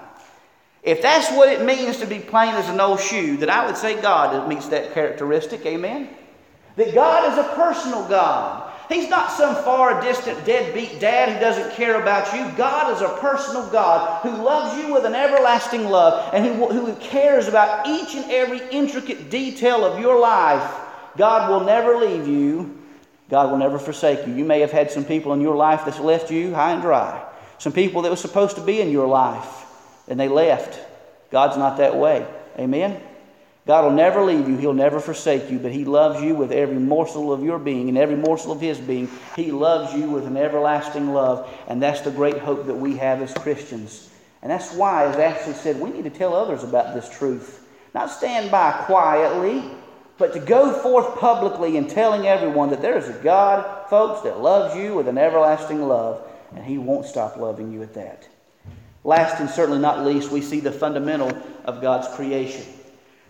If 0.82 1.02
that's 1.02 1.30
what 1.32 1.50
it 1.50 1.64
means 1.66 1.98
to 1.98 2.06
be 2.06 2.18
plain 2.18 2.54
as 2.54 2.68
an 2.70 2.80
old 2.80 3.00
shoe, 3.00 3.36
then 3.36 3.50
I 3.50 3.66
would 3.66 3.76
say 3.76 4.00
God 4.00 4.48
meets 4.48 4.68
that 4.68 4.94
characteristic. 4.94 5.66
Amen? 5.66 6.08
That 6.76 6.94
God 6.94 7.32
is 7.32 7.38
a 7.38 7.54
personal 7.54 8.06
God. 8.08 8.66
He's 8.88 9.08
not 9.08 9.32
some 9.32 9.54
far 9.64 10.00
distant 10.00 10.44
deadbeat 10.44 11.00
dad 11.00 11.32
who 11.32 11.40
doesn't 11.40 11.74
care 11.74 12.00
about 12.00 12.32
you. 12.32 12.56
God 12.56 12.94
is 12.94 13.02
a 13.02 13.18
personal 13.18 13.68
God 13.70 14.22
who 14.22 14.30
loves 14.30 14.78
you 14.78 14.92
with 14.92 15.04
an 15.04 15.14
everlasting 15.14 15.88
love 15.88 16.32
and 16.32 16.44
who, 16.44 16.68
who 16.68 16.94
cares 16.96 17.48
about 17.48 17.88
each 17.88 18.14
and 18.14 18.30
every 18.30 18.60
intricate 18.70 19.28
detail 19.28 19.84
of 19.84 19.98
your 19.98 20.20
life. 20.20 20.72
God 21.16 21.50
will 21.50 21.64
never 21.64 21.96
leave 21.96 22.28
you. 22.28 22.80
God 23.28 23.50
will 23.50 23.58
never 23.58 23.78
forsake 23.78 24.24
you. 24.26 24.34
You 24.34 24.44
may 24.44 24.60
have 24.60 24.70
had 24.70 24.90
some 24.92 25.04
people 25.04 25.32
in 25.32 25.40
your 25.40 25.56
life 25.56 25.84
that's 25.84 25.98
left 25.98 26.30
you 26.30 26.54
high 26.54 26.72
and 26.72 26.82
dry. 26.82 27.24
Some 27.58 27.72
people 27.72 28.02
that 28.02 28.10
were 28.10 28.16
supposed 28.16 28.56
to 28.56 28.62
be 28.62 28.80
in 28.80 28.92
your 28.92 29.08
life 29.08 29.64
and 30.06 30.20
they 30.20 30.28
left. 30.28 30.78
God's 31.30 31.56
not 31.56 31.78
that 31.78 31.96
way. 31.96 32.24
Amen? 32.56 33.00
God 33.66 33.84
will 33.84 33.92
never 33.92 34.22
leave 34.22 34.48
you. 34.48 34.56
He'll 34.56 34.72
never 34.72 35.00
forsake 35.00 35.50
you, 35.50 35.58
but 35.58 35.72
He 35.72 35.84
loves 35.84 36.22
you 36.22 36.36
with 36.36 36.52
every 36.52 36.78
morsel 36.78 37.32
of 37.32 37.42
your 37.42 37.58
being 37.58 37.88
and 37.88 37.98
every 37.98 38.14
morsel 38.14 38.52
of 38.52 38.60
His 38.60 38.78
being. 38.78 39.10
He 39.34 39.50
loves 39.50 39.92
you 39.92 40.08
with 40.08 40.24
an 40.24 40.36
everlasting 40.36 41.12
love, 41.12 41.50
and 41.66 41.82
that's 41.82 42.02
the 42.02 42.12
great 42.12 42.38
hope 42.38 42.66
that 42.66 42.76
we 42.76 42.96
have 42.98 43.20
as 43.20 43.34
Christians. 43.34 44.08
And 44.40 44.52
that's 44.52 44.72
why, 44.72 45.06
as 45.06 45.16
Ashley 45.16 45.54
said, 45.54 45.80
we 45.80 45.90
need 45.90 46.04
to 46.04 46.10
tell 46.10 46.36
others 46.36 46.62
about 46.62 46.94
this 46.94 47.08
truth. 47.08 47.66
Not 47.92 48.08
stand 48.10 48.52
by 48.52 48.70
quietly, 48.86 49.64
but 50.16 50.32
to 50.34 50.38
go 50.38 50.72
forth 50.72 51.18
publicly 51.18 51.76
and 51.76 51.90
telling 51.90 52.26
everyone 52.26 52.70
that 52.70 52.82
there 52.82 52.96
is 52.96 53.08
a 53.08 53.20
God, 53.20 53.88
folks, 53.90 54.22
that 54.22 54.40
loves 54.40 54.76
you 54.76 54.94
with 54.94 55.08
an 55.08 55.18
everlasting 55.18 55.88
love, 55.88 56.22
and 56.54 56.64
He 56.64 56.78
won't 56.78 57.06
stop 57.06 57.36
loving 57.36 57.72
you 57.72 57.82
at 57.82 57.94
that. 57.94 58.28
Last 59.02 59.40
and 59.40 59.50
certainly 59.50 59.80
not 59.80 60.04
least, 60.06 60.30
we 60.30 60.40
see 60.40 60.60
the 60.60 60.70
fundamental 60.70 61.36
of 61.64 61.80
God's 61.80 62.06
creation. 62.14 62.64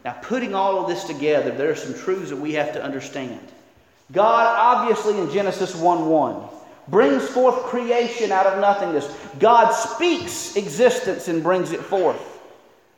Now, 0.07 0.12
putting 0.23 0.55
all 0.55 0.81
of 0.81 0.88
this 0.88 1.03
together, 1.03 1.51
there 1.51 1.69
are 1.69 1.75
some 1.75 1.92
truths 1.92 2.31
that 2.31 2.37
we 2.37 2.53
have 2.53 2.73
to 2.75 2.83
understand. 2.83 3.40
God, 4.12 4.47
obviously, 4.57 5.19
in 5.19 5.29
Genesis 5.33 5.75
1 5.75 6.09
1, 6.09 6.42
brings 6.87 7.27
forth 7.27 7.64
creation 7.64 8.31
out 8.31 8.47
of 8.47 8.61
nothingness. 8.61 9.12
God 9.40 9.73
speaks 9.73 10.55
existence 10.55 11.27
and 11.27 11.42
brings 11.42 11.73
it 11.73 11.81
forth. 11.81 12.40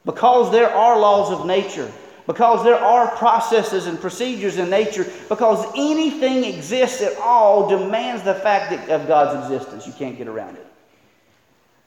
Because 0.05 0.53
there 0.53 0.69
are 0.69 1.01
laws 1.01 1.33
of 1.33 1.47
nature, 1.47 1.91
because 2.27 2.63
there 2.63 2.79
are 2.79 3.17
processes 3.17 3.87
and 3.87 3.99
procedures 3.99 4.59
in 4.59 4.69
nature, 4.69 5.11
because 5.31 5.65
anything 5.77 6.45
exists 6.45 7.01
at 7.01 7.17
all 7.17 7.71
demands 7.71 8.23
the 8.23 8.35
fact 8.35 8.91
of 8.91 9.09
God's 9.09 9.51
existence. 9.51 9.87
You 9.87 9.95
can't 9.95 10.19
get 10.19 10.29
around 10.29 10.57
it. 10.57 10.68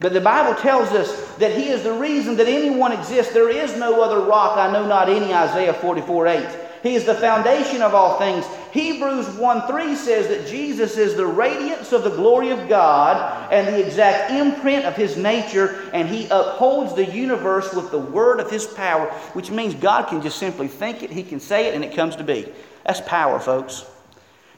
But 0.02 0.12
the 0.12 0.20
Bible 0.20 0.60
tells 0.60 0.88
us 0.88 1.36
that 1.36 1.56
He 1.56 1.68
is 1.68 1.84
the 1.84 1.92
reason 1.92 2.36
that 2.36 2.48
anyone 2.48 2.92
exists. 2.92 3.32
There 3.32 3.48
is 3.48 3.76
no 3.76 4.02
other 4.02 4.26
rock, 4.26 4.58
I 4.58 4.72
know 4.72 4.86
not 4.86 5.08
any, 5.08 5.32
Isaiah 5.32 5.74
44 5.74 6.26
8. 6.26 6.58
He 6.82 6.96
is 6.96 7.04
the 7.04 7.14
foundation 7.14 7.80
of 7.80 7.94
all 7.94 8.18
things. 8.18 8.44
Hebrews 8.72 9.28
1 9.36 9.68
3 9.68 9.94
says 9.94 10.26
that 10.26 10.48
Jesus 10.48 10.96
is 10.96 11.14
the 11.14 11.26
radiance 11.26 11.92
of 11.92 12.02
the 12.02 12.10
glory 12.10 12.50
of 12.50 12.68
God 12.68 13.52
and 13.52 13.68
the 13.68 13.86
exact 13.86 14.32
imprint 14.32 14.84
of 14.84 14.96
His 14.96 15.16
nature, 15.16 15.88
and 15.92 16.08
He 16.08 16.26
upholds 16.30 16.94
the 16.94 17.04
universe 17.04 17.72
with 17.72 17.92
the 17.92 17.98
word 17.98 18.40
of 18.40 18.50
His 18.50 18.66
power, 18.66 19.06
which 19.34 19.52
means 19.52 19.74
God 19.74 20.08
can 20.08 20.20
just 20.20 20.38
simply 20.38 20.66
think 20.66 21.04
it, 21.04 21.10
He 21.10 21.22
can 21.22 21.38
say 21.38 21.68
it, 21.68 21.74
and 21.76 21.84
it 21.84 21.94
comes 21.94 22.16
to 22.16 22.24
be. 22.24 22.52
That's 22.84 23.00
power, 23.02 23.38
folks. 23.38 23.86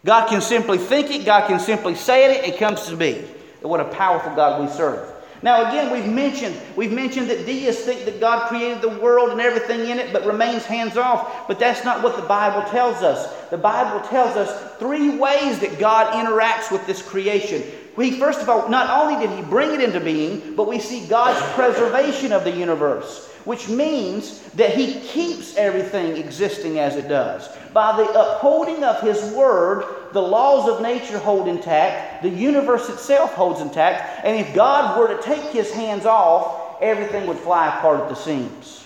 God 0.06 0.28
can 0.28 0.40
simply 0.40 0.78
think 0.78 1.10
it, 1.10 1.26
God 1.26 1.46
can 1.48 1.60
simply 1.60 1.94
say 1.94 2.38
it, 2.38 2.54
it 2.54 2.58
comes 2.58 2.86
to 2.86 2.96
be. 2.96 3.24
What 3.60 3.80
a 3.80 3.86
powerful 3.86 4.34
God 4.34 4.62
we 4.62 4.68
serve. 4.68 5.13
Now, 5.44 5.68
again, 5.68 5.92
we've 5.92 6.10
mentioned, 6.10 6.58
we've 6.74 6.90
mentioned 6.90 7.28
that 7.28 7.44
deists 7.44 7.84
think 7.84 8.06
that 8.06 8.18
God 8.18 8.48
created 8.48 8.80
the 8.80 8.88
world 8.88 9.28
and 9.28 9.42
everything 9.42 9.90
in 9.90 9.98
it, 9.98 10.10
but 10.10 10.24
remains 10.24 10.64
hands 10.64 10.96
off. 10.96 11.46
But 11.46 11.58
that's 11.58 11.84
not 11.84 12.02
what 12.02 12.16
the 12.16 12.22
Bible 12.22 12.66
tells 12.70 13.02
us. 13.02 13.30
The 13.50 13.58
Bible 13.58 14.00
tells 14.08 14.38
us 14.38 14.78
three 14.78 15.18
ways 15.18 15.58
that 15.58 15.78
God 15.78 16.14
interacts 16.14 16.72
with 16.72 16.86
this 16.86 17.02
creation. 17.02 17.62
We, 17.94 18.18
first 18.18 18.40
of 18.40 18.48
all, 18.48 18.70
not 18.70 18.88
only 18.88 19.20
did 19.20 19.36
He 19.36 19.44
bring 19.44 19.74
it 19.74 19.82
into 19.82 20.00
being, 20.00 20.56
but 20.56 20.66
we 20.66 20.78
see 20.78 21.06
God's 21.08 21.44
preservation 21.52 22.32
of 22.32 22.44
the 22.44 22.50
universe 22.50 23.30
which 23.44 23.68
means 23.68 24.40
that 24.50 24.74
he 24.74 25.00
keeps 25.00 25.56
everything 25.56 26.16
existing 26.16 26.78
as 26.78 26.96
it 26.96 27.08
does. 27.08 27.48
By 27.72 27.96
the 27.96 28.08
upholding 28.08 28.84
of 28.84 29.00
his 29.00 29.22
word, 29.32 29.84
the 30.12 30.22
laws 30.22 30.68
of 30.68 30.80
nature 30.80 31.18
hold 31.18 31.48
intact, 31.48 32.22
the 32.22 32.28
universe 32.28 32.88
itself 32.88 33.32
holds 33.34 33.60
intact, 33.60 34.24
and 34.24 34.38
if 34.38 34.54
God 34.54 34.98
were 34.98 35.14
to 35.14 35.22
take 35.22 35.44
his 35.50 35.72
hands 35.72 36.06
off, 36.06 36.80
everything 36.80 37.26
would 37.26 37.38
fly 37.38 37.76
apart 37.76 38.00
at 38.00 38.08
the 38.08 38.14
seams. 38.14 38.83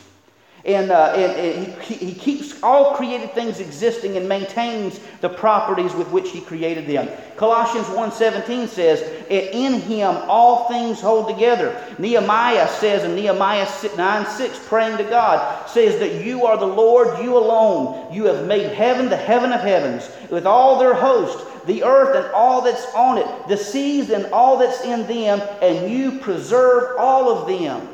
And, 0.69 0.91
uh, 0.91 1.15
and, 1.17 1.33
and 1.67 1.83
he, 1.83 1.95
he, 1.95 2.13
keeps 2.13 2.63
all 2.63 2.95
created 2.95 3.33
things 3.33 3.59
existing 3.59 4.19
and 4.19 4.29
maintains 4.29 5.01
the 5.23 5.29
properties 5.31 5.95
with 5.95 6.09
which 6.11 6.31
he 6.31 6.43
created 6.43 6.87
them. 6.87 7.09
Colossians 7.37 7.87
1.17 7.87 8.69
says, 8.69 9.01
In 9.31 9.81
him 9.81 10.15
all 10.29 10.69
things 10.69 11.01
hold 11.01 11.27
together. 11.27 11.83
Nehemiah 11.99 12.69
says 12.69 13.05
in 13.05 13.15
Nehemiah 13.15 13.67
9 13.97 14.27
6, 14.27 14.67
praying 14.69 14.99
to 14.99 15.05
God, 15.05 15.67
says 15.71 15.99
that 16.01 16.23
you 16.23 16.45
are 16.45 16.59
the 16.59 16.67
Lord, 16.67 17.25
you 17.25 17.39
alone. 17.39 18.13
You 18.13 18.27
have 18.27 18.47
made 18.47 18.71
heaven 18.73 19.09
the 19.09 19.17
heaven 19.17 19.53
of 19.53 19.63
heavens, 19.63 20.11
with 20.31 20.47
all 20.47 20.79
their 20.79 20.93
host, 20.93 21.47
the 21.67 21.83
earth 21.83 22.15
and 22.15 22.35
all 22.35 22.61
that's 22.61 22.95
on 22.95 23.17
it, 23.17 23.49
the 23.49 23.57
seas 23.57 24.11
and 24.11 24.27
all 24.27 24.59
that's 24.59 24.83
in 24.83 25.07
them, 25.07 25.41
and 25.63 25.91
you 25.91 26.19
preserve 26.19 26.99
all 26.99 27.31
of 27.31 27.49
them. 27.49 27.89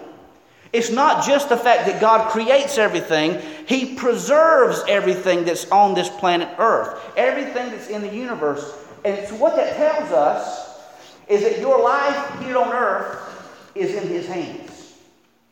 It's 0.74 0.90
not 0.90 1.24
just 1.24 1.48
the 1.48 1.56
fact 1.56 1.86
that 1.86 2.00
God 2.00 2.32
creates 2.32 2.78
everything, 2.78 3.40
He 3.68 3.94
preserves 3.94 4.82
everything 4.88 5.44
that's 5.44 5.70
on 5.70 5.94
this 5.94 6.08
planet 6.08 6.48
Earth, 6.58 7.00
everything 7.16 7.70
that's 7.70 7.86
in 7.86 8.02
the 8.02 8.12
universe. 8.12 8.74
And 9.04 9.24
so, 9.28 9.36
what 9.36 9.54
that 9.54 9.76
tells 9.76 10.10
us 10.10 10.80
is 11.28 11.42
that 11.42 11.60
your 11.60 11.80
life 11.80 12.40
here 12.40 12.58
on 12.58 12.72
earth 12.72 13.70
is 13.76 13.94
in 13.94 14.08
His 14.08 14.26
hands. 14.26 14.94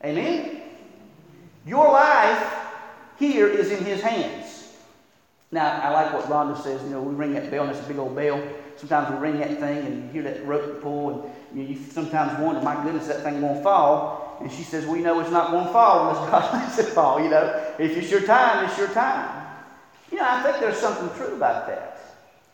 Amen? 0.05 0.61
Your 1.67 1.93
life 1.93 2.55
here 3.17 3.47
is 3.47 3.71
in 3.71 3.85
His 3.85 4.01
hands. 4.01 4.73
Now, 5.53 5.81
I 5.83 5.91
like 5.91 6.13
what 6.13 6.25
Rhonda 6.25 6.61
says. 6.61 6.83
You 6.83 6.89
know, 6.89 7.01
we 7.01 7.15
ring 7.15 7.35
that 7.35 7.49
bell, 7.49 7.63
and 7.63 7.71
it's 7.71 7.85
a 7.85 7.89
big 7.89 7.99
old 7.99 8.17
bell. 8.17 8.43
Sometimes 8.77 9.15
we 9.15 9.19
ring 9.19 9.39
that 9.39 9.61
thing, 9.61 9.87
and 9.87 10.05
you 10.07 10.11
hear 10.11 10.23
that 10.25 10.45
rope 10.45 10.83
pull, 10.83 11.33
and 11.53 11.69
you, 11.69 11.77
sometimes 11.77 12.37
wonder, 12.41 12.61
my 12.61 12.83
goodness, 12.83 13.07
that 13.07 13.23
thing 13.23 13.41
won't 13.41 13.63
fall. 13.63 14.22
And 14.41 14.51
she 14.51 14.63
says, 14.63 14.87
We 14.87 15.01
know 15.01 15.21
it's 15.21 15.31
not 15.31 15.51
going 15.51 15.67
to 15.67 15.73
fall 15.73 16.09
unless 16.09 16.31
God 16.31 16.55
lets 16.55 16.79
it 16.79 16.93
fall. 16.93 17.23
You 17.23 17.31
know, 17.31 17.75
if 17.79 17.97
it's 17.97 18.11
your 18.11 18.23
time, 18.23 18.65
it's 18.69 18.79
your 18.79 18.89
time. 18.89 19.47
You 20.11 20.19
know, 20.19 20.27
I 20.29 20.43
think 20.43 20.61
there's 20.61 20.79
something 20.79 21.09
true 21.17 21.35
about 21.35 21.67
that. 21.69 21.93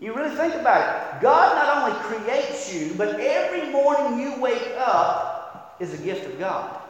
You 0.01 0.15
really 0.15 0.35
think 0.37 0.55
about 0.55 1.17
it. 1.17 1.23
God 1.23 1.57
not 1.57 1.91
only 1.91 1.99
creates 2.01 2.73
you, 2.73 2.95
but 2.97 3.19
every 3.19 3.71
morning 3.73 4.21
you 4.21 4.41
wake 4.41 4.73
up 4.79 5.77
is 5.81 5.93
a 5.93 5.99
gift 5.99 6.27
of 6.27 6.39
God. 6.39 6.81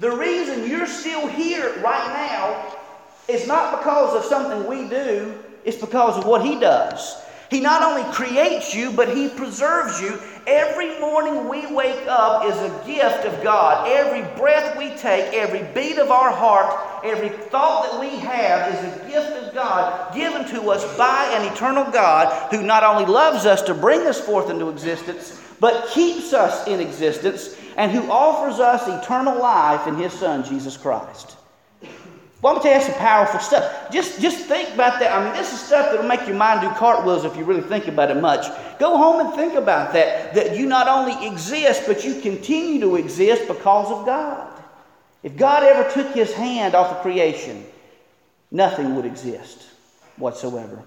The 0.00 0.10
reason 0.10 0.68
you're 0.68 0.86
still 0.86 1.28
here 1.28 1.80
right 1.80 2.08
now 2.08 2.76
is 3.28 3.46
not 3.46 3.78
because 3.78 4.16
of 4.16 4.24
something 4.24 4.66
we 4.66 4.88
do, 4.88 5.38
it's 5.64 5.76
because 5.76 6.18
of 6.18 6.24
what 6.24 6.44
He 6.44 6.58
does. 6.58 7.22
He 7.50 7.60
not 7.60 7.82
only 7.82 8.10
creates 8.12 8.74
you, 8.74 8.92
but 8.92 9.14
He 9.14 9.28
preserves 9.28 10.00
you 10.00 10.20
Every 10.46 10.98
morning 10.98 11.48
we 11.48 11.66
wake 11.72 12.06
up 12.08 12.44
is 12.46 12.56
a 12.56 12.82
gift 12.86 13.26
of 13.26 13.42
God. 13.42 13.86
Every 13.86 14.22
breath 14.36 14.76
we 14.76 14.88
take, 14.96 15.34
every 15.34 15.62
beat 15.74 15.98
of 15.98 16.10
our 16.10 16.30
heart, 16.30 17.04
every 17.04 17.28
thought 17.28 17.90
that 17.90 18.00
we 18.00 18.16
have 18.20 18.74
is 18.74 18.80
a 18.80 19.08
gift 19.08 19.46
of 19.46 19.54
God 19.54 20.14
given 20.14 20.44
to 20.48 20.70
us 20.70 20.82
by 20.96 21.30
an 21.34 21.52
eternal 21.52 21.84
God 21.92 22.50
who 22.50 22.62
not 22.62 22.82
only 22.82 23.04
loves 23.04 23.44
us 23.44 23.60
to 23.62 23.74
bring 23.74 24.06
us 24.06 24.18
forth 24.18 24.48
into 24.48 24.70
existence, 24.70 25.38
but 25.60 25.88
keeps 25.90 26.32
us 26.32 26.66
in 26.66 26.80
existence 26.80 27.56
and 27.76 27.92
who 27.92 28.10
offers 28.10 28.58
us 28.60 28.88
eternal 28.88 29.38
life 29.38 29.86
in 29.86 29.94
His 29.94 30.12
Son, 30.12 30.42
Jesus 30.42 30.76
Christ. 30.76 31.36
Well, 32.42 32.56
I'm 32.56 32.62
going 32.62 32.72
to 32.74 32.80
tell 32.80 32.86
you 32.86 32.92
some 32.92 33.00
powerful 33.00 33.40
stuff. 33.40 33.90
Just, 33.92 34.20
just 34.20 34.46
think 34.46 34.72
about 34.72 34.98
that. 35.00 35.12
I 35.12 35.24
mean, 35.24 35.34
this 35.34 35.52
is 35.52 35.60
stuff 35.60 35.90
that 35.90 36.00
will 36.00 36.08
make 36.08 36.26
your 36.26 36.36
mind 36.36 36.62
do 36.62 36.70
cartwheels 36.70 37.24
if 37.24 37.36
you 37.36 37.44
really 37.44 37.60
think 37.60 37.86
about 37.86 38.10
it 38.10 38.20
much. 38.20 38.46
Go 38.78 38.96
home 38.96 39.26
and 39.26 39.34
think 39.34 39.54
about 39.54 39.92
that. 39.92 40.32
That 40.34 40.56
you 40.56 40.64
not 40.64 40.88
only 40.88 41.26
exist, 41.26 41.82
but 41.86 42.02
you 42.02 42.18
continue 42.20 42.80
to 42.80 42.96
exist 42.96 43.46
because 43.46 43.90
of 43.90 44.06
God. 44.06 44.50
If 45.22 45.36
God 45.36 45.64
ever 45.64 45.90
took 45.90 46.14
his 46.14 46.32
hand 46.32 46.74
off 46.74 46.90
of 46.90 47.02
creation, 47.02 47.66
nothing 48.50 48.96
would 48.96 49.04
exist 49.04 49.66
whatsoever. 50.16 50.82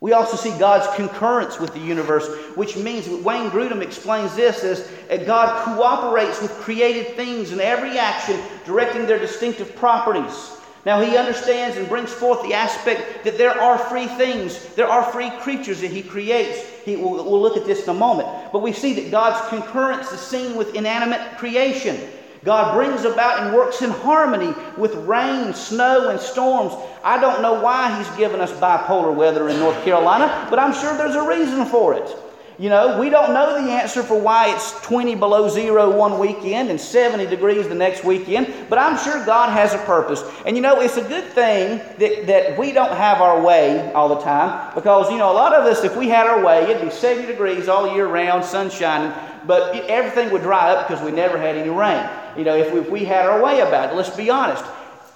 We 0.00 0.12
also 0.12 0.36
see 0.36 0.56
God's 0.58 0.86
concurrence 0.94 1.58
with 1.58 1.74
the 1.74 1.80
universe, 1.80 2.28
which 2.54 2.76
means 2.76 3.08
Wayne 3.08 3.50
Grudem 3.50 3.82
explains 3.82 4.36
this 4.36 4.62
as 4.62 5.26
God 5.26 5.64
cooperates 5.64 6.40
with 6.40 6.52
created 6.52 7.16
things 7.16 7.50
in 7.50 7.60
every 7.60 7.98
action, 7.98 8.40
directing 8.64 9.06
their 9.06 9.18
distinctive 9.18 9.74
properties. 9.74 10.52
Now, 10.86 11.00
he 11.00 11.16
understands 11.16 11.76
and 11.76 11.88
brings 11.88 12.12
forth 12.12 12.42
the 12.42 12.54
aspect 12.54 13.24
that 13.24 13.36
there 13.36 13.60
are 13.60 13.76
free 13.76 14.06
things, 14.06 14.64
there 14.74 14.88
are 14.88 15.02
free 15.10 15.30
creatures 15.40 15.80
that 15.80 15.90
he 15.90 16.02
creates. 16.02 16.64
He, 16.84 16.94
we'll, 16.94 17.24
we'll 17.24 17.42
look 17.42 17.56
at 17.56 17.66
this 17.66 17.82
in 17.82 17.90
a 17.90 17.94
moment. 17.94 18.28
But 18.52 18.62
we 18.62 18.72
see 18.72 18.94
that 18.94 19.10
God's 19.10 19.46
concurrence 19.48 20.12
is 20.12 20.20
seen 20.20 20.56
with 20.56 20.76
inanimate 20.76 21.36
creation. 21.36 22.00
God 22.44 22.74
brings 22.74 23.04
about 23.04 23.42
and 23.44 23.54
works 23.54 23.82
in 23.82 23.90
harmony 23.90 24.54
with 24.76 24.94
rain, 24.94 25.52
snow, 25.54 26.10
and 26.10 26.20
storms. 26.20 26.74
I 27.02 27.20
don't 27.20 27.42
know 27.42 27.60
why 27.60 27.96
He's 27.98 28.16
given 28.16 28.40
us 28.40 28.52
bipolar 28.52 29.14
weather 29.14 29.48
in 29.48 29.58
North 29.58 29.82
Carolina, 29.84 30.46
but 30.50 30.58
I'm 30.58 30.72
sure 30.72 30.96
there's 30.96 31.16
a 31.16 31.26
reason 31.26 31.66
for 31.66 31.94
it. 31.94 32.16
You 32.60 32.70
know, 32.70 32.98
we 32.98 33.08
don't 33.08 33.32
know 33.32 33.62
the 33.62 33.70
answer 33.70 34.02
for 34.02 34.20
why 34.20 34.52
it's 34.52 34.72
20 34.80 35.14
below 35.14 35.48
zero 35.48 35.96
one 35.96 36.18
weekend 36.18 36.70
and 36.70 36.80
70 36.80 37.26
degrees 37.26 37.68
the 37.68 37.74
next 37.76 38.02
weekend, 38.02 38.52
but 38.68 38.80
I'm 38.80 38.98
sure 38.98 39.24
God 39.24 39.52
has 39.52 39.74
a 39.74 39.78
purpose. 39.78 40.24
And 40.44 40.56
you 40.56 40.62
know, 40.62 40.80
it's 40.80 40.96
a 40.96 41.06
good 41.06 41.22
thing 41.22 41.78
that, 41.98 42.26
that 42.26 42.58
we 42.58 42.72
don't 42.72 42.96
have 42.96 43.20
our 43.20 43.40
way 43.40 43.92
all 43.92 44.08
the 44.08 44.20
time 44.22 44.74
because, 44.74 45.08
you 45.08 45.18
know, 45.18 45.30
a 45.30 45.34
lot 45.34 45.54
of 45.54 45.66
us, 45.66 45.84
if 45.84 45.96
we 45.96 46.08
had 46.08 46.26
our 46.26 46.44
way, 46.44 46.64
it'd 46.64 46.82
be 46.82 46.90
70 46.90 47.28
degrees 47.28 47.68
all 47.68 47.94
year 47.94 48.08
round, 48.08 48.44
sun 48.44 48.70
shining, 48.70 49.16
but 49.46 49.76
everything 49.88 50.32
would 50.32 50.42
dry 50.42 50.72
up 50.72 50.88
because 50.88 51.02
we 51.04 51.12
never 51.12 51.38
had 51.38 51.54
any 51.54 51.70
rain. 51.70 52.10
You 52.36 52.44
know, 52.44 52.56
if 52.56 52.72
we, 52.72 52.80
if 52.80 52.90
we 52.90 53.04
had 53.04 53.26
our 53.26 53.42
way 53.42 53.60
about 53.60 53.92
it, 53.92 53.96
let's 53.96 54.14
be 54.14 54.30
honest. 54.30 54.64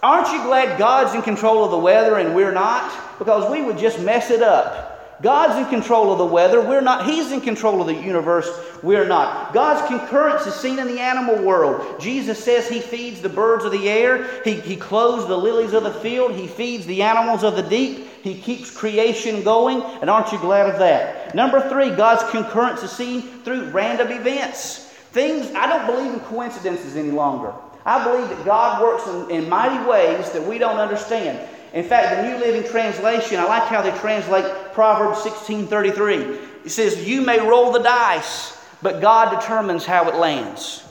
Aren't 0.03 0.33
you 0.33 0.43
glad 0.43 0.79
God's 0.79 1.15
in 1.15 1.23
control 1.23 1.65
of 1.65 1.71
the 1.71 1.79
weather 1.79 2.19
and 2.19 2.35
we're 2.35 2.53
not? 2.53 3.19
Because 3.19 3.51
we 3.51 3.63
would 3.63 3.79
just 3.79 4.01
mess 4.01 4.31
it 4.31 4.43
up. 4.43 4.93
God's 5.23 5.57
in 5.65 5.67
control 5.73 6.11
of 6.11 6.19
the 6.19 6.27
weather. 6.27 6.61
We're 6.61 6.81
not. 6.81 7.07
He's 7.07 7.31
in 7.31 7.41
control 7.41 7.81
of 7.81 7.87
the 7.87 7.95
universe. 7.95 8.51
We're 8.83 9.07
not. 9.07 9.55
God's 9.55 9.87
concurrence 9.87 10.45
is 10.47 10.55
seen 10.55 10.81
in 10.81 10.89
the 10.89 11.01
animal 11.01 11.41
world. 11.45 12.01
Jesus 12.01 12.43
says 12.43 12.69
He 12.69 12.81
feeds 12.81 13.21
the 13.21 13.29
birds 13.29 13.65
of 13.65 13.71
the 13.71 13.89
air, 13.89 14.43
He, 14.43 14.55
he 14.55 14.77
clothes 14.77 15.29
the 15.29 15.39
lilies 15.39 15.75
of 15.75 15.85
the 15.85 15.95
field, 15.95 16.35
He 16.35 16.49
feeds 16.49 16.85
the 16.87 17.03
animals 17.03 17.45
of 17.45 17.55
the 17.55 17.63
deep, 17.63 18.09
He 18.23 18.35
keeps 18.35 18.77
creation 18.77 19.45
going. 19.45 19.81
And 20.01 20.11
aren't 20.11 20.33
you 20.33 20.39
glad 20.39 20.69
of 20.69 20.81
that? 20.81 21.37
Number 21.37 21.69
three, 21.69 21.95
God's 21.95 22.29
concurrence 22.33 22.83
is 22.83 22.91
seen 22.91 23.23
through 23.45 23.71
random 23.71 24.11
events. 24.11 24.91
Things, 25.13 25.55
I 25.55 25.67
don't 25.67 25.87
believe 25.87 26.13
in 26.15 26.21
coincidences 26.21 26.97
any 26.97 27.11
longer. 27.11 27.53
I 27.85 28.03
believe 28.03 28.29
that 28.31 28.45
God 28.47 28.83
works 28.83 29.07
in, 29.07 29.43
in 29.43 29.49
mighty 29.49 29.85
ways 29.89 30.31
that 30.33 30.43
we 30.43 30.57
don't 30.57 30.79
understand. 30.79 31.39
In 31.75 31.85
fact, 31.85 32.17
the 32.17 32.29
New 32.29 32.39
Living 32.39 32.71
Translation, 32.71 33.39
I 33.39 33.45
like 33.45 33.65
how 33.65 33.83
they 33.83 33.91
translate 33.99 34.45
Proverbs 34.73 35.19
16:33. 35.19 36.39
It 36.65 36.71
says, 36.71 37.07
"You 37.07 37.21
may 37.21 37.41
roll 37.41 37.73
the 37.73 37.81
dice, 37.81 38.57
but 38.81 39.01
God 39.01 39.39
determines 39.39 39.85
how 39.85 40.09
it 40.09 40.15
lands." 40.15 40.83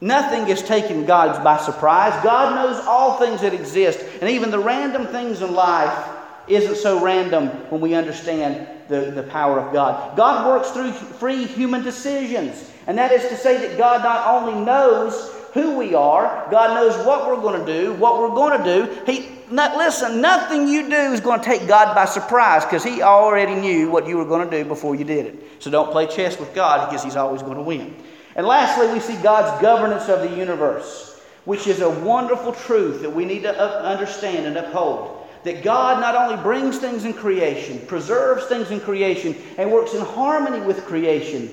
Nothing 0.00 0.48
is 0.48 0.62
taken 0.62 1.04
God 1.04 1.42
by 1.42 1.56
surprise. 1.56 2.12
God 2.22 2.54
knows 2.54 2.82
all 2.86 3.18
things 3.18 3.40
that 3.40 3.54
exist, 3.54 3.98
and 4.20 4.30
even 4.30 4.50
the 4.50 4.58
random 4.58 5.06
things 5.06 5.42
in 5.42 5.54
life 5.54 6.15
isn't 6.48 6.76
so 6.76 7.02
random 7.02 7.48
when 7.70 7.80
we 7.80 7.94
understand 7.94 8.68
the, 8.88 9.10
the 9.10 9.22
power 9.24 9.60
of 9.60 9.72
God. 9.72 10.16
God 10.16 10.46
works 10.46 10.70
through 10.70 10.92
free 10.92 11.44
human 11.44 11.82
decisions, 11.82 12.70
and 12.86 12.96
that 12.98 13.12
is 13.12 13.28
to 13.28 13.36
say 13.36 13.58
that 13.66 13.78
God 13.78 14.02
not 14.02 14.26
only 14.34 14.64
knows 14.64 15.32
who 15.52 15.76
we 15.76 15.94
are, 15.94 16.46
God 16.50 16.74
knows 16.74 17.06
what 17.06 17.26
we're 17.26 17.40
going 17.40 17.64
to 17.64 17.66
do, 17.66 17.94
what 17.94 18.18
we're 18.18 18.28
going 18.28 18.58
to 18.58 18.64
do. 18.64 19.02
He, 19.10 19.30
not, 19.50 19.76
listen, 19.76 20.20
nothing 20.20 20.68
you 20.68 20.88
do 20.88 20.96
is 20.96 21.20
going 21.20 21.40
to 21.40 21.44
take 21.44 21.66
God 21.66 21.94
by 21.94 22.04
surprise 22.04 22.64
because 22.64 22.84
He 22.84 23.02
already 23.02 23.54
knew 23.54 23.90
what 23.90 24.06
you 24.06 24.18
were 24.18 24.24
going 24.24 24.48
to 24.48 24.62
do 24.62 24.68
before 24.68 24.94
you 24.94 25.04
did 25.04 25.26
it. 25.26 25.62
So 25.62 25.70
don't 25.70 25.90
play 25.90 26.06
chess 26.06 26.38
with 26.38 26.54
God 26.54 26.88
because 26.88 27.02
He's 27.02 27.16
always 27.16 27.42
going 27.42 27.56
to 27.56 27.62
win. 27.62 27.96
And 28.34 28.46
lastly, 28.46 28.92
we 28.92 29.00
see 29.00 29.16
God's 29.22 29.60
governance 29.62 30.08
of 30.08 30.28
the 30.28 30.36
universe, 30.36 31.22
which 31.46 31.66
is 31.66 31.80
a 31.80 31.88
wonderful 31.88 32.52
truth 32.52 33.00
that 33.00 33.10
we 33.10 33.24
need 33.24 33.42
to 33.44 33.58
understand 33.58 34.46
and 34.46 34.58
uphold. 34.58 35.15
That 35.46 35.62
God 35.62 36.00
not 36.00 36.16
only 36.16 36.42
brings 36.42 36.78
things 36.78 37.04
in 37.04 37.14
creation, 37.14 37.78
preserves 37.86 38.46
things 38.46 38.72
in 38.72 38.80
creation, 38.80 39.36
and 39.58 39.70
works 39.70 39.94
in 39.94 40.00
harmony 40.02 40.60
with 40.66 40.84
creation, 40.84 41.52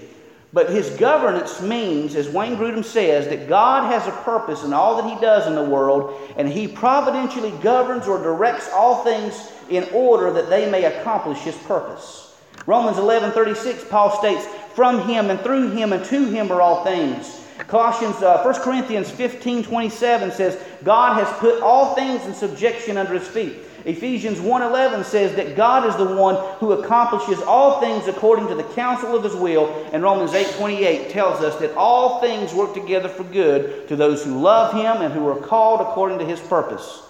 but 0.52 0.72
his 0.72 0.90
governance 0.98 1.62
means, 1.62 2.16
as 2.16 2.28
Wayne 2.28 2.58
Grudem 2.58 2.84
says, 2.84 3.28
that 3.28 3.48
God 3.48 3.92
has 3.92 4.08
a 4.08 4.24
purpose 4.24 4.64
in 4.64 4.74
all 4.74 5.00
that 5.00 5.08
he 5.08 5.22
does 5.22 5.46
in 5.46 5.54
the 5.54 5.64
world, 5.64 6.20
and 6.38 6.50
he 6.50 6.68
providentially 6.68 7.52
governs 7.62 8.08
or 8.08 8.18
directs 8.18 8.68
all 8.74 9.04
things 9.04 9.52
in 9.70 9.84
order 9.94 10.34
that 10.34 10.50
they 10.50 10.68
may 10.72 10.86
accomplish 10.86 11.38
his 11.42 11.56
purpose. 11.58 12.36
Romans 12.66 12.98
11:36 12.98 13.88
Paul 13.92 14.18
states, 14.18 14.48
from 14.74 15.08
him 15.08 15.30
and 15.30 15.40
through 15.42 15.70
him 15.70 15.94
and 15.94 16.04
to 16.06 16.26
him 16.26 16.52
are 16.52 16.62
all 16.62 16.84
things. 16.84 17.42
Colossians, 17.68 18.24
uh, 18.24 18.42
1 18.42 18.56
Corinthians 18.62 19.12
15 19.12 19.64
27 19.64 20.32
says, 20.32 20.60
God 20.84 21.24
has 21.24 21.32
put 21.38 21.62
all 21.62 21.94
things 21.94 22.26
in 22.26 22.34
subjection 22.34 22.98
under 22.98 23.14
his 23.14 23.28
feet. 23.28 23.58
Ephesians 23.86 24.40
1:11 24.40 25.04
says 25.04 25.36
that 25.36 25.58
God 25.58 25.86
is 25.86 25.96
the 25.98 26.16
one 26.16 26.36
who 26.60 26.72
accomplishes 26.72 27.42
all 27.42 27.82
things 27.82 28.08
according 28.08 28.48
to 28.48 28.56
the 28.56 28.64
counsel 28.64 29.16
of 29.16 29.24
his 29.24 29.36
will, 29.36 29.68
and 29.92 30.02
Romans 30.02 30.34
8:28 30.34 31.10
tells 31.10 31.44
us 31.44 31.56
that 31.58 31.76
all 31.76 32.22
things 32.22 32.54
work 32.54 32.74
together 32.74 33.10
for 33.10 33.24
good 33.24 33.88
to 33.90 33.96
those 33.96 34.24
who 34.24 34.40
love 34.40 34.74
him 34.74 35.02
and 35.02 35.14
who 35.14 35.28
are 35.28 35.36
called 35.36 35.82
according 35.82 36.20
to 36.20 36.26
his 36.26 36.40
purpose, 36.40 37.02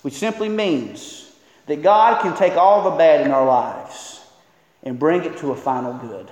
which 0.00 0.14
simply 0.14 0.48
means 0.48 1.30
that 1.66 1.82
God 1.82 2.22
can 2.22 2.34
take 2.34 2.56
all 2.56 2.90
the 2.90 2.96
bad 2.96 3.20
in 3.20 3.30
our 3.30 3.46
lives 3.46 4.20
and 4.82 4.98
bring 4.98 5.24
it 5.24 5.36
to 5.38 5.52
a 5.52 5.56
final 5.56 5.92
good. 5.94 6.30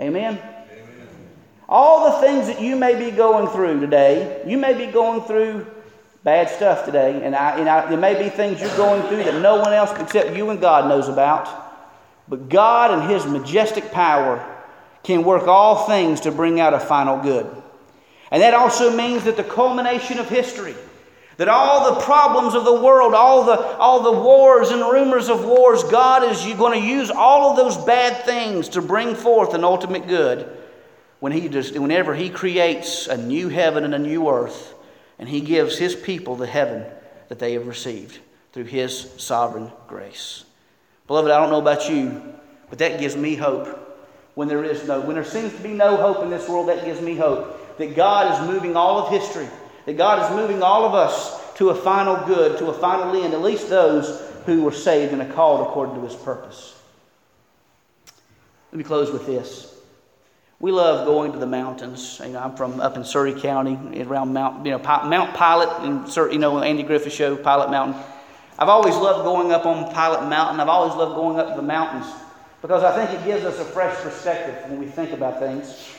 Amen? 0.00 0.38
Amen? 0.38 0.54
All 1.68 2.10
the 2.10 2.26
things 2.26 2.46
that 2.46 2.62
you 2.62 2.74
may 2.76 2.98
be 2.98 3.14
going 3.14 3.48
through 3.48 3.80
today, 3.80 4.42
you 4.46 4.56
may 4.56 4.72
be 4.72 4.90
going 4.90 5.20
through 5.22 5.66
bad 6.24 6.50
stuff 6.50 6.84
today, 6.84 7.22
and, 7.22 7.34
I, 7.34 7.58
and 7.58 7.68
I, 7.68 7.88
there 7.88 7.98
may 7.98 8.20
be 8.20 8.28
things 8.28 8.60
you're 8.60 8.76
going 8.76 9.02
through 9.08 9.24
that 9.24 9.40
no 9.40 9.56
one 9.56 9.72
else 9.72 9.90
except 10.00 10.36
you 10.36 10.50
and 10.50 10.60
God 10.60 10.88
knows 10.88 11.08
about. 11.08 11.66
But 12.28 12.48
God 12.48 12.90
and 12.90 13.10
His 13.10 13.26
majestic 13.26 13.90
power 13.90 14.44
can 15.02 15.24
work 15.24 15.46
all 15.46 15.86
things 15.86 16.20
to 16.20 16.30
bring 16.30 16.60
out 16.60 16.74
a 16.74 16.80
final 16.80 17.18
good. 17.22 17.46
And 18.30 18.42
that 18.42 18.54
also 18.54 18.94
means 18.94 19.24
that 19.24 19.36
the 19.36 19.44
culmination 19.44 20.18
of 20.18 20.28
history, 20.28 20.74
that 21.38 21.48
all 21.48 21.94
the 21.94 22.00
problems 22.02 22.54
of 22.54 22.64
the 22.64 22.82
world, 22.82 23.14
all 23.14 23.44
the, 23.44 23.56
all 23.78 24.02
the 24.02 24.20
wars 24.20 24.70
and 24.70 24.82
rumors 24.82 25.28
of 25.28 25.44
wars, 25.44 25.82
God 25.84 26.24
is 26.24 26.42
going 26.54 26.78
to 26.78 26.86
use 26.86 27.10
all 27.10 27.50
of 27.50 27.56
those 27.56 27.82
bad 27.86 28.24
things 28.26 28.70
to 28.70 28.82
bring 28.82 29.14
forth 29.14 29.54
an 29.54 29.64
ultimate 29.64 30.06
good 30.06 30.54
when 31.20 31.32
he 31.32 31.48
just, 31.48 31.76
whenever 31.78 32.14
He 32.14 32.30
creates 32.30 33.06
a 33.06 33.16
new 33.16 33.48
heaven 33.48 33.84
and 33.84 33.94
a 33.94 33.98
new 33.98 34.28
earth, 34.28 34.74
and 35.18 35.28
He 35.28 35.40
gives 35.40 35.78
His 35.78 35.94
people 35.94 36.36
the 36.36 36.46
heaven 36.46 36.84
that 37.28 37.38
they 37.38 37.52
have 37.54 37.66
received 37.66 38.18
through 38.52 38.64
His 38.64 39.10
sovereign 39.16 39.70
grace. 39.86 40.44
Beloved, 41.06 41.30
I 41.30 41.40
don't 41.40 41.50
know 41.50 41.60
about 41.60 41.88
you, 41.88 42.22
but 42.68 42.78
that 42.78 43.00
gives 43.00 43.16
me 43.16 43.34
hope. 43.34 43.84
When 44.34 44.46
there 44.46 44.62
is 44.62 44.86
no, 44.86 45.00
when 45.00 45.16
there 45.16 45.24
seems 45.24 45.52
to 45.54 45.62
be 45.62 45.72
no 45.72 45.96
hope 45.96 46.22
in 46.22 46.30
this 46.30 46.48
world, 46.48 46.68
that 46.68 46.84
gives 46.84 47.00
me 47.00 47.16
hope 47.16 47.76
that 47.78 47.96
God 47.96 48.32
is 48.32 48.48
moving 48.48 48.76
all 48.76 48.98
of 48.98 49.10
history 49.10 49.48
that 49.88 49.96
God 49.96 50.22
is 50.22 50.36
moving 50.36 50.62
all 50.62 50.84
of 50.84 50.92
us 50.92 51.54
to 51.54 51.70
a 51.70 51.74
final 51.74 52.14
good, 52.26 52.58
to 52.58 52.66
a 52.66 52.74
final 52.74 53.24
end, 53.24 53.32
at 53.32 53.40
least 53.40 53.70
those 53.70 54.20
who 54.44 54.62
were 54.62 54.70
saved 54.70 55.14
and 55.14 55.22
are 55.22 55.32
called 55.32 55.66
according 55.66 55.94
to 55.94 56.02
his 56.02 56.14
purpose. 56.14 56.78
Let 58.70 58.76
me 58.76 58.84
close 58.84 59.10
with 59.10 59.24
this. 59.24 59.67
We 60.60 60.72
love 60.72 61.06
going 61.06 61.30
to 61.32 61.38
the 61.38 61.46
mountains. 61.46 62.20
You 62.20 62.30
know, 62.30 62.40
I'm 62.40 62.56
from 62.56 62.80
up 62.80 62.96
in 62.96 63.04
Surry 63.04 63.32
County, 63.32 64.02
around 64.02 64.32
Mount, 64.32 64.66
you 64.66 64.72
know, 64.72 64.78
Mount 64.78 65.32
Pilot, 65.34 65.68
and 65.84 66.32
you 66.32 66.38
know, 66.40 66.60
Andy 66.60 66.82
Griffith 66.82 67.12
show, 67.12 67.36
Pilot 67.36 67.70
Mountain. 67.70 68.02
I've 68.58 68.68
always 68.68 68.96
loved 68.96 69.22
going 69.22 69.52
up 69.52 69.66
on 69.66 69.94
Pilot 69.94 70.28
Mountain. 70.28 70.58
I've 70.58 70.68
always 70.68 70.96
loved 70.96 71.14
going 71.14 71.38
up 71.38 71.50
to 71.50 71.54
the 71.54 71.66
mountains 71.66 72.12
because 72.60 72.82
I 72.82 72.92
think 72.96 73.20
it 73.20 73.24
gives 73.24 73.44
us 73.44 73.60
a 73.60 73.64
fresh 73.64 73.96
perspective 73.98 74.68
when 74.68 74.80
we 74.80 74.86
think 74.86 75.12
about 75.12 75.38
things. 75.38 75.92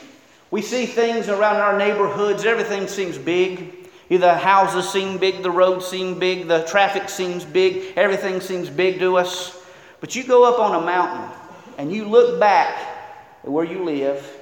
We 0.50 0.60
see 0.60 0.84
things 0.84 1.30
around 1.30 1.56
our 1.56 1.78
neighborhoods, 1.78 2.44
everything 2.44 2.86
seems 2.86 3.16
big. 3.16 3.88
The 4.10 4.34
houses 4.34 4.90
seem 4.90 5.16
big, 5.16 5.42
the 5.42 5.50
roads 5.50 5.86
seem 5.86 6.18
big, 6.18 6.48
the 6.48 6.64
traffic 6.64 7.08
seems 7.08 7.46
big, 7.46 7.94
everything 7.96 8.42
seems 8.42 8.68
big 8.68 8.98
to 8.98 9.16
us. 9.16 9.56
But 10.00 10.14
you 10.14 10.24
go 10.24 10.44
up 10.44 10.58
on 10.58 10.82
a 10.82 10.84
mountain 10.84 11.34
and 11.78 11.90
you 11.90 12.04
look 12.04 12.38
back 12.38 12.76
at 13.42 13.50
where 13.50 13.64
you 13.64 13.84
live, 13.84 14.36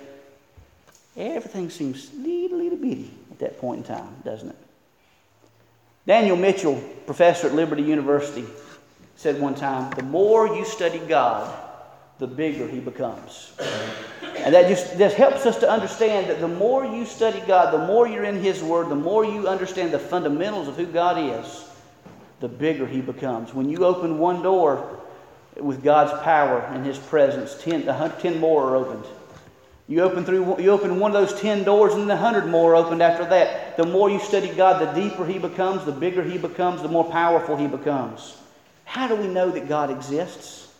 everything 1.18 1.68
seems 1.68 2.12
little, 2.14 2.58
little 2.58 2.78
bitty 2.78 3.10
at 3.30 3.38
that 3.40 3.58
point 3.58 3.78
in 3.78 3.96
time, 3.96 4.16
doesn't 4.24 4.48
it? 4.48 4.56
Daniel 6.06 6.36
Mitchell, 6.36 6.82
professor 7.04 7.48
at 7.48 7.54
Liberty 7.54 7.82
University, 7.82 8.46
said 9.16 9.40
one 9.40 9.54
time 9.54 9.90
the 9.90 10.02
more 10.02 10.46
you 10.56 10.64
study 10.64 11.00
God, 11.00 11.54
the 12.18 12.26
bigger 12.26 12.66
he 12.66 12.80
becomes. 12.80 13.52
And 14.38 14.54
that 14.54 14.68
just, 14.68 14.96
just 14.96 15.16
helps 15.16 15.46
us 15.46 15.58
to 15.58 15.70
understand 15.70 16.30
that 16.30 16.40
the 16.40 16.48
more 16.48 16.84
you 16.84 17.04
study 17.04 17.40
God, 17.46 17.74
the 17.74 17.86
more 17.86 18.08
you're 18.08 18.24
in 18.24 18.40
His 18.40 18.62
Word, 18.62 18.88
the 18.88 18.96
more 18.96 19.24
you 19.24 19.48
understand 19.48 19.92
the 19.92 19.98
fundamentals 19.98 20.68
of 20.68 20.76
who 20.76 20.86
God 20.86 21.18
is, 21.18 21.68
the 22.40 22.48
bigger 22.48 22.86
He 22.86 23.00
becomes. 23.00 23.52
When 23.52 23.68
you 23.68 23.84
open 23.84 24.18
one 24.18 24.42
door 24.42 24.98
with 25.56 25.82
God's 25.82 26.12
power 26.22 26.60
and 26.60 26.86
His 26.86 26.98
presence, 26.98 27.60
ten, 27.60 27.84
ten 28.20 28.38
more 28.40 28.70
are 28.70 28.76
opened. 28.76 29.04
You 29.88 30.02
open 30.02 30.24
through 30.24 30.60
you 30.60 30.70
open 30.70 31.00
one 31.00 31.16
of 31.16 31.26
those 31.26 31.40
ten 31.40 31.64
doors, 31.64 31.94
and 31.94 32.02
then 32.02 32.10
a 32.10 32.20
hundred 32.20 32.46
more 32.46 32.76
opened 32.76 33.02
after 33.02 33.24
that. 33.24 33.78
The 33.78 33.86
more 33.86 34.10
you 34.10 34.20
study 34.20 34.48
God, 34.48 34.80
the 34.80 35.00
deeper 35.00 35.24
He 35.24 35.38
becomes, 35.38 35.84
the 35.86 35.92
bigger 35.92 36.22
He 36.22 36.36
becomes, 36.36 36.82
the 36.82 36.88
more 36.88 37.04
powerful 37.04 37.56
He 37.56 37.66
becomes. 37.66 38.36
How 38.84 39.08
do 39.08 39.16
we 39.16 39.26
know 39.26 39.50
that 39.50 39.68
God 39.68 39.90
exists? 39.90 40.72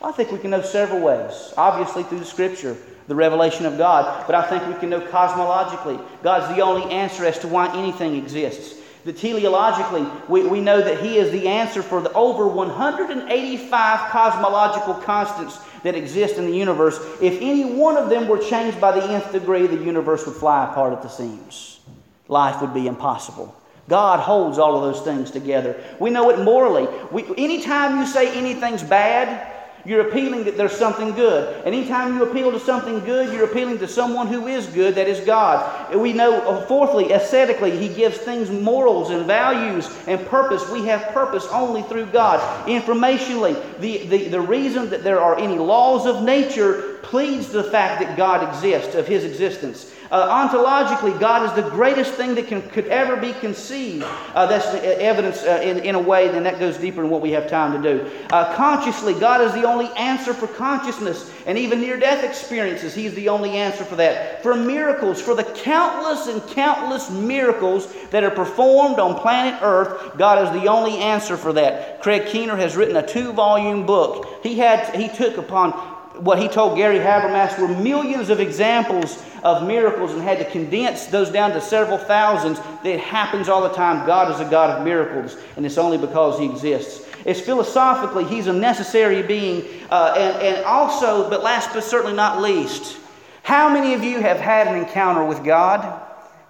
Well, 0.00 0.10
I 0.10 0.12
think 0.12 0.32
we 0.32 0.38
can 0.38 0.50
know 0.50 0.62
several 0.62 1.00
ways. 1.00 1.54
Obviously, 1.56 2.02
through 2.02 2.18
the 2.18 2.24
Scripture 2.26 2.76
the 3.08 3.14
revelation 3.14 3.66
of 3.66 3.78
God. 3.78 4.26
But 4.26 4.34
I 4.34 4.42
think 4.48 4.66
we 4.66 4.78
can 4.78 4.90
know 4.90 5.00
cosmologically. 5.00 6.02
God's 6.22 6.54
the 6.54 6.62
only 6.62 6.90
answer 6.92 7.24
as 7.24 7.38
to 7.40 7.48
why 7.48 7.74
anything 7.76 8.16
exists. 8.16 8.80
The 9.04 9.12
teleologically, 9.12 10.28
we, 10.28 10.46
we 10.46 10.60
know 10.60 10.80
that 10.80 11.00
He 11.00 11.16
is 11.16 11.32
the 11.32 11.48
answer 11.48 11.82
for 11.82 12.00
the 12.00 12.12
over 12.12 12.46
185 12.46 14.10
cosmological 14.10 14.94
constants 14.94 15.58
that 15.82 15.94
exist 15.94 16.36
in 16.36 16.46
the 16.46 16.56
universe. 16.56 16.98
If 17.20 17.40
any 17.40 17.64
one 17.64 17.96
of 17.96 18.08
them 18.08 18.28
were 18.28 18.38
changed 18.38 18.80
by 18.80 18.92
the 18.92 19.06
nth 19.12 19.32
degree, 19.32 19.66
the 19.66 19.82
universe 19.82 20.26
would 20.26 20.36
fly 20.36 20.70
apart 20.70 20.92
at 20.92 21.02
the 21.02 21.08
seams. 21.08 21.80
Life 22.28 22.60
would 22.60 22.72
be 22.72 22.86
impossible. 22.86 23.54
God 23.88 24.20
holds 24.20 24.58
all 24.58 24.76
of 24.76 24.82
those 24.82 25.04
things 25.04 25.30
together. 25.30 25.82
We 25.98 26.10
know 26.10 26.30
it 26.30 26.38
morally. 26.38 26.88
We, 27.10 27.24
anytime 27.36 27.98
you 27.98 28.06
say 28.06 28.36
anything's 28.36 28.82
bad, 28.82 29.51
you're 29.84 30.08
appealing 30.08 30.44
that 30.44 30.56
there's 30.56 30.76
something 30.76 31.12
good. 31.12 31.64
Anytime 31.64 32.16
you 32.16 32.22
appeal 32.22 32.52
to 32.52 32.60
something 32.60 33.00
good, 33.00 33.32
you're 33.32 33.44
appealing 33.44 33.78
to 33.78 33.88
someone 33.88 34.28
who 34.28 34.46
is 34.46 34.66
good, 34.68 34.94
that 34.94 35.08
is 35.08 35.20
God. 35.20 35.94
We 35.94 36.12
know, 36.12 36.40
uh, 36.42 36.64
fourthly, 36.66 37.12
aesthetically, 37.12 37.76
He 37.76 37.92
gives 37.92 38.18
things 38.18 38.50
morals 38.50 39.10
and 39.10 39.26
values 39.26 39.90
and 40.06 40.24
purpose. 40.26 40.68
We 40.70 40.86
have 40.86 41.12
purpose 41.12 41.46
only 41.50 41.82
through 41.82 42.06
God. 42.06 42.40
Informationally, 42.68 43.60
the, 43.80 44.06
the, 44.06 44.28
the 44.28 44.40
reason 44.40 44.88
that 44.90 45.02
there 45.02 45.20
are 45.20 45.36
any 45.38 45.58
laws 45.58 46.06
of 46.06 46.22
nature 46.22 46.98
pleads 47.02 47.46
to 47.48 47.54
the 47.54 47.64
fact 47.64 48.00
that 48.00 48.16
God 48.16 48.48
exists, 48.48 48.94
of 48.94 49.06
his 49.06 49.24
existence. 49.24 49.92
Uh, 50.12 50.46
ontologically, 50.46 51.18
God 51.18 51.42
is 51.42 51.52
the 51.64 51.70
greatest 51.70 52.12
thing 52.12 52.34
that 52.34 52.46
can, 52.46 52.60
could 52.68 52.86
ever 52.88 53.16
be 53.16 53.32
conceived. 53.32 54.04
Uh, 54.34 54.44
that's 54.44 54.66
evidence 54.66 55.42
uh, 55.42 55.62
in, 55.64 55.78
in 55.78 55.94
a 55.94 55.98
way, 55.98 56.28
and 56.28 56.44
that 56.44 56.60
goes 56.60 56.76
deeper 56.76 57.00
than 57.00 57.10
what 57.10 57.22
we 57.22 57.30
have 57.30 57.48
time 57.48 57.82
to 57.82 57.94
do. 57.94 58.10
Uh, 58.30 58.54
consciously, 58.54 59.14
God 59.14 59.40
is 59.40 59.54
the 59.54 59.64
only 59.64 59.88
answer 59.96 60.34
for 60.34 60.48
consciousness, 60.48 61.32
and 61.46 61.56
even 61.56 61.80
near 61.80 61.98
death 61.98 62.24
experiences, 62.24 62.94
He's 62.94 63.14
the 63.14 63.30
only 63.30 63.52
answer 63.52 63.84
for 63.84 63.96
that. 63.96 64.42
For 64.42 64.54
miracles, 64.54 65.18
for 65.18 65.34
the 65.34 65.44
countless 65.44 66.26
and 66.26 66.46
countless 66.48 67.08
miracles 67.10 67.90
that 68.10 68.22
are 68.22 68.30
performed 68.30 68.98
on 68.98 69.18
planet 69.18 69.58
Earth, 69.62 70.18
God 70.18 70.46
is 70.46 70.62
the 70.62 70.68
only 70.68 70.98
answer 70.98 71.38
for 71.38 71.54
that. 71.54 72.02
Craig 72.02 72.26
Keener 72.26 72.56
has 72.56 72.76
written 72.76 72.96
a 72.96 73.06
two 73.06 73.32
volume 73.32 73.86
book. 73.86 74.28
He, 74.42 74.58
had, 74.58 74.94
he 74.94 75.08
took 75.08 75.38
upon 75.38 75.91
what 76.18 76.38
he 76.38 76.48
told 76.48 76.76
Gary 76.76 76.98
Habermas 76.98 77.58
were 77.58 77.68
millions 77.68 78.30
of 78.30 78.40
examples 78.40 79.22
of 79.42 79.66
miracles 79.66 80.12
and 80.12 80.22
had 80.22 80.38
to 80.38 80.50
condense 80.50 81.06
those 81.06 81.30
down 81.30 81.50
to 81.52 81.60
several 81.60 81.98
thousands. 81.98 82.60
It 82.84 83.00
happens 83.00 83.48
all 83.48 83.62
the 83.62 83.74
time. 83.74 84.06
God 84.06 84.32
is 84.32 84.40
a 84.40 84.48
God 84.48 84.70
of 84.70 84.84
miracles, 84.84 85.36
and 85.56 85.66
it's 85.66 85.78
only 85.78 85.98
because 85.98 86.38
He 86.38 86.46
exists. 86.46 87.08
It's 87.24 87.40
philosophically, 87.40 88.24
He's 88.24 88.46
a 88.46 88.52
necessary 88.52 89.22
being, 89.22 89.64
uh, 89.90 90.14
and, 90.16 90.56
and 90.56 90.64
also, 90.64 91.28
but 91.28 91.42
last 91.42 91.72
but 91.72 91.82
certainly 91.82 92.14
not 92.14 92.40
least, 92.40 92.98
how 93.42 93.68
many 93.68 93.94
of 93.94 94.04
you 94.04 94.20
have 94.20 94.38
had 94.38 94.68
an 94.68 94.76
encounter 94.76 95.24
with 95.24 95.42
God? 95.44 96.00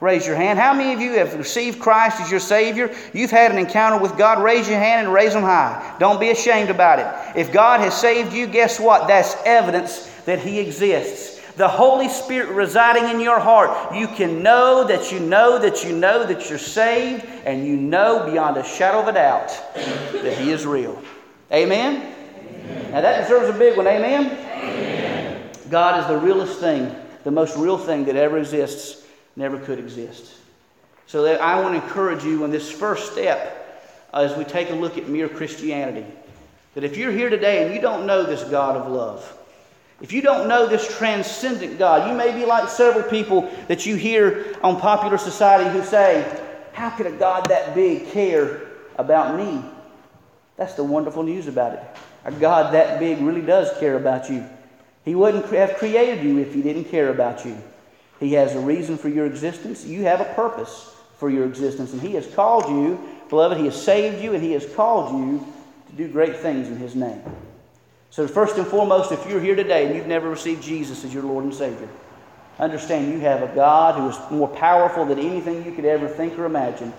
Raise 0.03 0.27
your 0.27 0.35
hand. 0.35 0.59
How 0.59 0.75
many 0.75 0.93
of 0.93 1.01
you 1.01 1.13
have 1.13 1.33
received 1.35 1.79
Christ 1.79 2.21
as 2.21 2.29
your 2.29 2.41
Savior? 2.41 2.93
You've 3.13 3.31
had 3.31 3.53
an 3.53 3.59
encounter 3.59 4.03
with 4.03 4.19
God. 4.19 4.43
Raise 4.43 4.69
your 4.69 4.81
hand 4.81 5.07
and 5.07 5.15
raise 5.15 5.33
them 5.33 5.45
high. 5.45 5.95
Don't 6.01 6.19
be 6.19 6.31
ashamed 6.31 6.71
about 6.71 6.99
it. 6.99 7.39
If 7.39 7.53
God 7.53 7.79
has 7.79 7.97
saved 7.97 8.33
you, 8.33 8.49
guess 8.49 8.81
what? 8.81 9.07
That's 9.07 9.37
evidence 9.45 10.11
that 10.25 10.41
He 10.41 10.59
exists. 10.59 11.41
The 11.53 11.69
Holy 11.69 12.09
Spirit 12.09 12.49
residing 12.49 13.11
in 13.11 13.21
your 13.21 13.39
heart, 13.39 13.95
you 13.95 14.09
can 14.09 14.43
know 14.43 14.83
that 14.89 15.13
you 15.13 15.21
know 15.21 15.57
that 15.61 15.85
you 15.85 15.93
know 15.93 16.27
that 16.27 16.51
you're 16.51 16.59
saved, 16.59 17.25
and 17.45 17.65
you 17.65 17.77
know 17.77 18.29
beyond 18.29 18.57
a 18.57 18.65
shadow 18.65 19.03
of 19.03 19.07
a 19.07 19.13
doubt 19.13 19.51
that 19.75 20.37
He 20.37 20.51
is 20.51 20.67
real. 20.67 21.01
Amen? 21.53 22.13
Amen. 22.41 22.91
Now 22.91 23.03
that 23.03 23.23
deserves 23.23 23.55
a 23.55 23.57
big 23.57 23.77
one. 23.77 23.87
Amen? 23.87 24.33
Amen? 24.33 25.49
God 25.71 26.01
is 26.01 26.09
the 26.09 26.19
realest 26.19 26.59
thing, 26.59 26.93
the 27.23 27.31
most 27.31 27.57
real 27.57 27.79
thing 27.79 28.05
that 28.07 28.17
ever 28.17 28.39
exists 28.39 29.02
never 29.37 29.59
could 29.59 29.79
exist. 29.79 30.33
So 31.07 31.23
that 31.25 31.41
I 31.41 31.61
want 31.61 31.75
to 31.75 31.83
encourage 31.83 32.25
you 32.25 32.45
in 32.45 32.51
this 32.51 32.71
first 32.71 33.13
step 33.13 33.59
uh, 34.13 34.21
as 34.21 34.37
we 34.37 34.45
take 34.45 34.71
a 34.71 34.75
look 34.75 34.97
at 34.99 35.09
mere 35.09 35.29
Christianity. 35.29 36.07
That 36.75 36.85
if 36.85 36.97
you're 36.97 37.13
here 37.13 37.29
today 37.29 37.65
and 37.65 37.75
you 37.75 37.81
don't 37.81 38.07
know 38.07 38.25
this 38.25 38.45
God 38.45 38.77
of 38.77 38.91
love, 38.91 39.39
if 40.01 40.13
you 40.13 40.21
don't 40.21 40.49
know 40.49 40.67
this 40.67 40.97
transcendent 40.97 41.79
God, 41.79 42.11
you 42.11 42.17
may 42.17 42.35
be 42.35 42.45
like 42.45 42.69
several 42.69 43.09
people 43.09 43.49
that 43.69 43.87
you 43.87 43.95
hear 43.95 44.57
on 44.63 44.81
popular 44.81 45.17
society 45.17 45.71
who 45.71 45.85
say, 45.85 46.43
How 46.73 46.91
could 46.91 47.07
a 47.07 47.13
God 47.13 47.47
that 47.47 47.75
big 47.75 48.11
care 48.11 48.63
about 48.97 49.37
me? 49.37 49.63
That's 50.57 50.75
the 50.75 50.85
wonderful 50.85 51.23
news 51.23 51.47
about 51.47 51.75
it. 51.75 51.83
A 52.25 52.33
God 52.33 52.75
that 52.75 52.99
big 52.99 53.19
really 53.19 53.43
does 53.43 53.71
care 53.79 53.97
about 53.97 54.29
you. 54.29 54.45
He 55.05 55.15
wouldn't 55.15 55.47
have 55.47 55.77
created 55.77 56.25
you 56.25 56.39
if 56.39 56.53
He 56.55 56.63
didn't 56.63 56.85
care 56.85 57.11
about 57.11 57.45
you. 57.45 57.57
He 58.23 58.35
has 58.35 58.55
a 58.55 58.61
reason 58.61 58.97
for 58.97 59.09
your 59.09 59.27
existence. 59.27 59.85
You 59.85 60.05
have 60.05 60.21
a 60.21 60.33
purpose 60.35 60.95
for 61.17 61.29
your 61.29 61.45
existence. 61.45 61.93
And 61.93 62.01
He 62.01 62.15
has 62.15 62.27
called 62.27 62.69
you, 62.69 63.01
beloved, 63.29 63.59
He 63.59 63.65
has 63.65 63.81
saved 63.81 64.23
you, 64.23 64.33
and 64.33 64.43
He 64.43 64.53
has 64.53 64.65
called 64.75 65.13
you 65.13 65.45
to 65.91 65.97
do 65.97 66.09
great 66.09 66.37
things 66.37 66.69
in 66.69 66.77
His 66.77 66.95
name. 66.95 67.21
So, 68.11 68.29
first 68.29 68.59
and 68.59 68.67
foremost, 68.67 69.11
if 69.11 69.27
you're 69.29 69.41
here 69.41 69.57
today 69.57 69.87
and 69.87 69.97
you've 69.97 70.07
never 70.07 70.31
received 70.31 70.63
Jesus 70.63 71.05
as 71.05 71.13
your 71.13 71.25
Lord 71.25 71.45
and 71.45 71.55
Savior, 71.55 71.89
understand 72.61 73.13
you 73.13 73.19
have 73.21 73.43
a 73.43 73.53
God 73.57 73.97
who 73.97 74.09
is 74.11 74.31
more 74.31 74.49
powerful 74.49 75.05
than 75.05 75.19
anything 75.19 75.65
you 75.65 75.73
could 75.73 75.85
ever 75.85 76.07
think 76.07 76.39
or 76.39 76.45
imagine, 76.45 76.93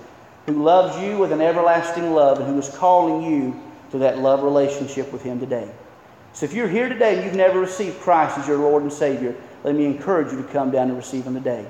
who 0.45 0.61
loves 0.61 0.99
you 1.01 1.17
with 1.19 1.31
an 1.31 1.39
everlasting 1.39 2.11
love, 2.11 2.39
and 2.39 2.49
who 2.49 2.59
is 2.59 2.67
calling 2.67 3.31
you 3.31 3.57
to 3.91 3.99
that 3.99 4.17
love 4.17 4.43
relationship 4.43 5.13
with 5.13 5.23
Him 5.23 5.39
today. 5.39 5.71
So, 6.33 6.45
if 6.45 6.53
you're 6.53 6.67
here 6.67 6.89
today 6.89 7.15
and 7.15 7.23
you've 7.23 7.35
never 7.35 7.61
received 7.61 8.01
Christ 8.01 8.37
as 8.39 8.45
your 8.45 8.57
Lord 8.57 8.83
and 8.83 8.91
Savior, 8.91 9.35
let 9.63 9.75
me 9.75 9.85
encourage 9.85 10.31
you 10.31 10.41
to 10.41 10.47
come 10.49 10.71
down 10.71 10.89
and 10.89 10.97
receive 10.97 11.25
Him 11.25 11.33
today. 11.33 11.65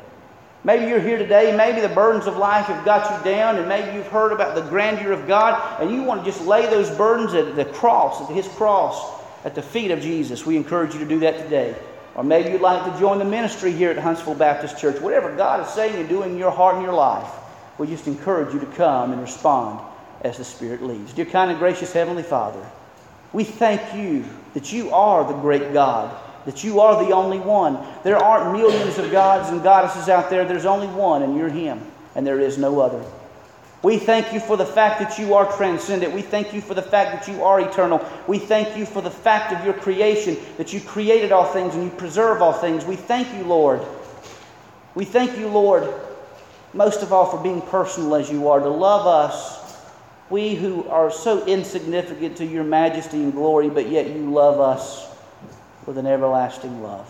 Maybe 0.65 0.85
you're 0.85 1.01
here 1.01 1.17
today, 1.17 1.55
maybe 1.55 1.81
the 1.81 1.93
burdens 1.93 2.25
of 2.25 2.37
life 2.37 2.67
have 2.67 2.85
got 2.85 3.17
you 3.17 3.31
down, 3.31 3.57
and 3.57 3.67
maybe 3.67 3.95
you've 3.95 4.07
heard 4.07 4.31
about 4.31 4.55
the 4.55 4.61
grandeur 4.61 5.11
of 5.11 5.27
God, 5.27 5.81
and 5.81 5.91
you 5.91 6.03
want 6.03 6.23
to 6.23 6.31
just 6.31 6.45
lay 6.45 6.65
those 6.67 6.89
burdens 6.91 7.33
at 7.33 7.55
the 7.55 7.65
cross, 7.65 8.21
at 8.21 8.33
His 8.33 8.47
cross, 8.47 9.21
at 9.43 9.55
the 9.55 9.61
feet 9.61 9.91
of 9.91 9.99
Jesus. 9.99 10.45
We 10.45 10.55
encourage 10.55 10.93
you 10.93 10.99
to 10.99 11.05
do 11.05 11.19
that 11.19 11.37
today. 11.37 11.75
Or 12.15 12.23
maybe 12.23 12.51
you'd 12.51 12.61
like 12.61 12.91
to 12.91 12.99
join 12.99 13.19
the 13.19 13.25
ministry 13.25 13.71
here 13.71 13.89
at 13.89 13.97
Huntsville 13.97 14.35
Baptist 14.35 14.77
Church. 14.77 15.01
Whatever 15.01 15.35
God 15.35 15.65
is 15.65 15.73
saying 15.73 15.95
and 15.95 16.07
doing 16.07 16.31
in 16.31 16.37
your 16.37 16.51
heart 16.51 16.75
and 16.75 16.83
your 16.83 16.93
life, 16.93 17.29
we 17.77 17.87
just 17.87 18.07
encourage 18.07 18.53
you 18.53 18.59
to 18.59 18.65
come 18.67 19.11
and 19.11 19.21
respond 19.21 19.79
as 20.21 20.37
the 20.37 20.43
Spirit 20.43 20.81
leads. 20.83 21.11
Dear 21.11 21.25
kind 21.25 21.49
and 21.49 21.59
gracious 21.59 21.91
Heavenly 21.91 22.23
Father, 22.23 22.63
we 23.33 23.43
thank 23.43 23.95
you 23.95 24.25
that 24.53 24.71
you 24.71 24.91
are 24.91 25.27
the 25.27 25.37
great 25.39 25.73
God 25.73 26.15
that 26.45 26.63
you 26.63 26.79
are 26.79 27.03
the 27.03 27.11
only 27.11 27.39
one. 27.39 27.79
There 28.03 28.17
aren't 28.17 28.57
millions 28.57 28.97
of 28.97 29.11
gods 29.11 29.49
and 29.49 29.63
goddesses 29.63 30.09
out 30.09 30.29
there. 30.29 30.45
There's 30.45 30.65
only 30.65 30.87
one, 30.87 31.23
and 31.23 31.37
you're 31.37 31.49
Him, 31.49 31.81
and 32.15 32.25
there 32.25 32.39
is 32.39 32.57
no 32.57 32.79
other. 32.79 33.03
We 33.81 33.97
thank 33.97 34.33
you 34.33 34.39
for 34.39 34.55
the 34.55 34.65
fact 34.65 35.01
that 35.01 35.19
you 35.19 35.33
are 35.33 35.51
transcendent. 35.57 36.13
We 36.13 36.21
thank 36.21 36.53
you 36.53 36.61
for 36.61 36.73
the 36.73 36.81
fact 36.81 37.11
that 37.11 37.33
you 37.33 37.43
are 37.43 37.59
eternal. 37.59 38.05
We 38.27 38.39
thank 38.39 38.77
you 38.77 38.85
for 38.85 39.01
the 39.01 39.11
fact 39.11 39.53
of 39.53 39.65
your 39.65 39.73
creation, 39.73 40.37
that 40.57 40.71
you 40.71 40.79
created 40.79 41.33
all 41.33 41.45
things 41.45 41.75
and 41.75 41.83
you 41.83 41.89
preserve 41.89 42.41
all 42.41 42.53
things. 42.53 42.85
We 42.85 42.95
thank 42.95 43.33
you, 43.37 43.43
Lord. 43.43 43.81
We 44.95 45.03
thank 45.03 45.37
you, 45.37 45.49
Lord, 45.49 45.93
most 46.73 47.01
of 47.03 47.11
all 47.11 47.25
for 47.25 47.43
being 47.43 47.61
personal 47.61 48.15
as 48.15 48.31
you 48.31 48.47
are, 48.47 48.59
to 48.59 48.69
love 48.69 49.05
us, 49.05 49.61
we 50.29 50.55
who 50.55 50.87
are 50.87 51.11
so 51.11 51.45
insignificant 51.45 52.37
to 52.37 52.45
your 52.45 52.63
majesty 52.63 53.21
and 53.21 53.33
glory, 53.33 53.69
but 53.69 53.89
yet 53.89 54.07
you 54.07 54.31
love 54.31 54.61
us 54.61 55.12
with 55.85 55.97
an 55.97 56.05
everlasting 56.05 56.81
love. 56.81 57.09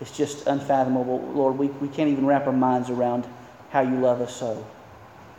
It's 0.00 0.16
just 0.16 0.46
unfathomable, 0.46 1.20
Lord. 1.34 1.56
We, 1.56 1.68
we 1.68 1.88
can't 1.88 2.10
even 2.10 2.26
wrap 2.26 2.46
our 2.46 2.52
minds 2.52 2.90
around 2.90 3.26
how 3.70 3.80
you 3.80 3.96
love 3.96 4.20
us 4.20 4.36
so. 4.36 4.66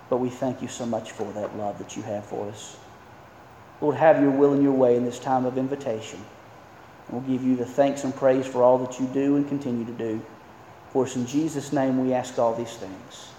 But 0.09 0.17
we 0.17 0.29
thank 0.29 0.61
you 0.61 0.67
so 0.67 0.85
much 0.85 1.11
for 1.11 1.31
that 1.33 1.57
love 1.57 1.77
that 1.79 1.97
you 1.97 2.03
have 2.03 2.25
for 2.25 2.47
us. 2.49 2.77
Lord, 3.81 3.95
have 3.95 4.21
your 4.21 4.31
will 4.31 4.53
and 4.53 4.63
your 4.63 4.73
way 4.73 4.95
in 4.95 5.03
this 5.03 5.19
time 5.19 5.45
of 5.45 5.57
invitation. 5.57 6.19
And 7.07 7.17
we'll 7.17 7.37
give 7.37 7.45
you 7.45 7.55
the 7.55 7.65
thanks 7.65 8.03
and 8.03 8.15
praise 8.15 8.47
for 8.47 8.63
all 8.63 8.77
that 8.79 8.99
you 8.99 9.07
do 9.07 9.35
and 9.35 9.47
continue 9.47 9.85
to 9.85 9.91
do. 9.91 10.21
For 10.91 11.05
us 11.05 11.15
in 11.15 11.25
Jesus' 11.25 11.73
name 11.73 12.03
we 12.05 12.13
ask 12.13 12.39
all 12.39 12.55
these 12.55 12.75
things. 12.75 13.29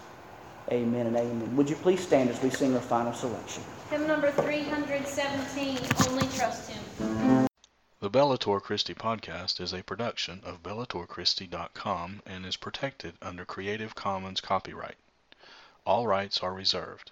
Amen 0.71 1.07
and 1.07 1.17
amen. 1.17 1.57
Would 1.57 1.71
you 1.71 1.77
please 1.77 2.01
stand 2.01 2.29
as 2.29 2.43
we 2.43 2.51
sing 2.51 2.75
our 2.75 2.81
final 2.81 3.13
selection? 3.13 3.63
Hymn 3.91 4.07
number 4.07 4.33
317, 4.33 5.79
Only 6.09 6.27
Trust 6.37 6.71
Him. 6.71 6.76
The 6.99 8.11
Bellator 8.11 8.63
Christi 8.63 8.95
podcast 8.95 9.61
is 9.61 9.75
a 9.75 9.83
production 9.83 10.41
of 10.45 10.63
BellatorChristi.com 10.63 12.23
and 12.25 12.47
is 12.47 12.57
protected 12.57 13.17
under 13.21 13.45
Creative 13.45 13.95
Commons 13.95 14.41
copyright. 14.41 14.97
All 15.85 16.07
rights 16.07 16.43
are 16.43 16.55
reserved. 16.55 17.11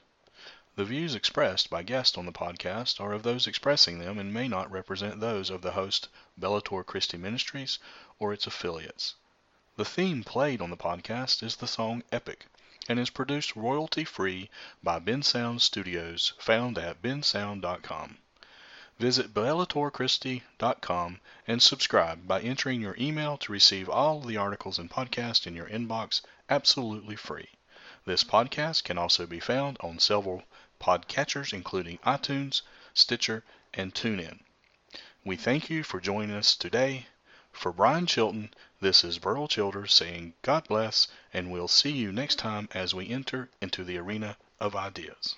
The 0.76 0.84
views 0.86 1.14
expressed 1.14 1.68
by 1.68 1.82
guests 1.82 2.16
on 2.16 2.24
the 2.24 2.32
podcast 2.32 2.98
are 3.00 3.12
of 3.12 3.24
those 3.24 3.46
expressing 3.46 3.98
them 3.98 4.18
and 4.18 4.32
may 4.32 4.48
not 4.48 4.70
represent 4.70 5.20
those 5.20 5.50
of 5.50 5.60
the 5.60 5.72
host, 5.72 6.08
Bellator 6.40 6.86
Christi 6.86 7.18
Ministries, 7.18 7.78
or 8.18 8.32
its 8.32 8.46
affiliates. 8.46 9.16
The 9.76 9.84
theme 9.84 10.24
played 10.24 10.62
on 10.62 10.70
the 10.70 10.76
podcast 10.78 11.42
is 11.42 11.56
the 11.56 11.66
song 11.66 12.02
Epic 12.10 12.46
and 12.88 12.98
is 12.98 13.10
produced 13.10 13.54
royalty 13.54 14.04
free 14.04 14.48
by 14.82 14.98
Bensound 14.98 15.60
Studios, 15.60 16.32
found 16.38 16.78
at 16.78 17.02
bensound.com. 17.02 18.18
Visit 18.98 19.34
bellatorchristi.com 19.34 21.20
and 21.48 21.62
subscribe 21.62 22.28
by 22.28 22.40
entering 22.40 22.80
your 22.80 22.96
email 22.96 23.36
to 23.38 23.52
receive 23.52 23.88
all 23.88 24.20
the 24.20 24.36
articles 24.36 24.78
and 24.78 24.88
podcasts 24.88 25.48
in 25.48 25.56
your 25.56 25.66
inbox 25.66 26.20
absolutely 26.48 27.16
free. 27.16 27.48
This 28.04 28.22
podcast 28.22 28.84
can 28.84 28.96
also 28.96 29.26
be 29.26 29.40
found 29.40 29.78
on 29.80 29.98
several 29.98 30.44
podcatchers 30.80 31.52
including 31.52 31.98
iTunes, 31.98 32.62
Stitcher, 32.92 33.42
and 33.72 33.92
TuneIn. 33.94 34.38
We 35.24 35.36
thank 35.36 35.68
you 35.68 35.82
for 35.82 36.00
joining 36.00 36.36
us 36.36 36.54
today. 36.54 37.06
For 37.50 37.72
Brian 37.72 38.06
Chilton, 38.06 38.52
this 38.80 39.02
is 39.02 39.18
Burl 39.18 39.48
Childers 39.48 39.92
saying 39.92 40.34
God 40.42 40.68
bless, 40.68 41.08
and 41.32 41.50
we'll 41.50 41.68
see 41.68 41.92
you 41.92 42.12
next 42.12 42.36
time 42.36 42.68
as 42.72 42.94
we 42.94 43.08
enter 43.08 43.48
into 43.60 43.82
the 43.82 43.98
arena 43.98 44.36
of 44.60 44.76
ideas. 44.76 45.34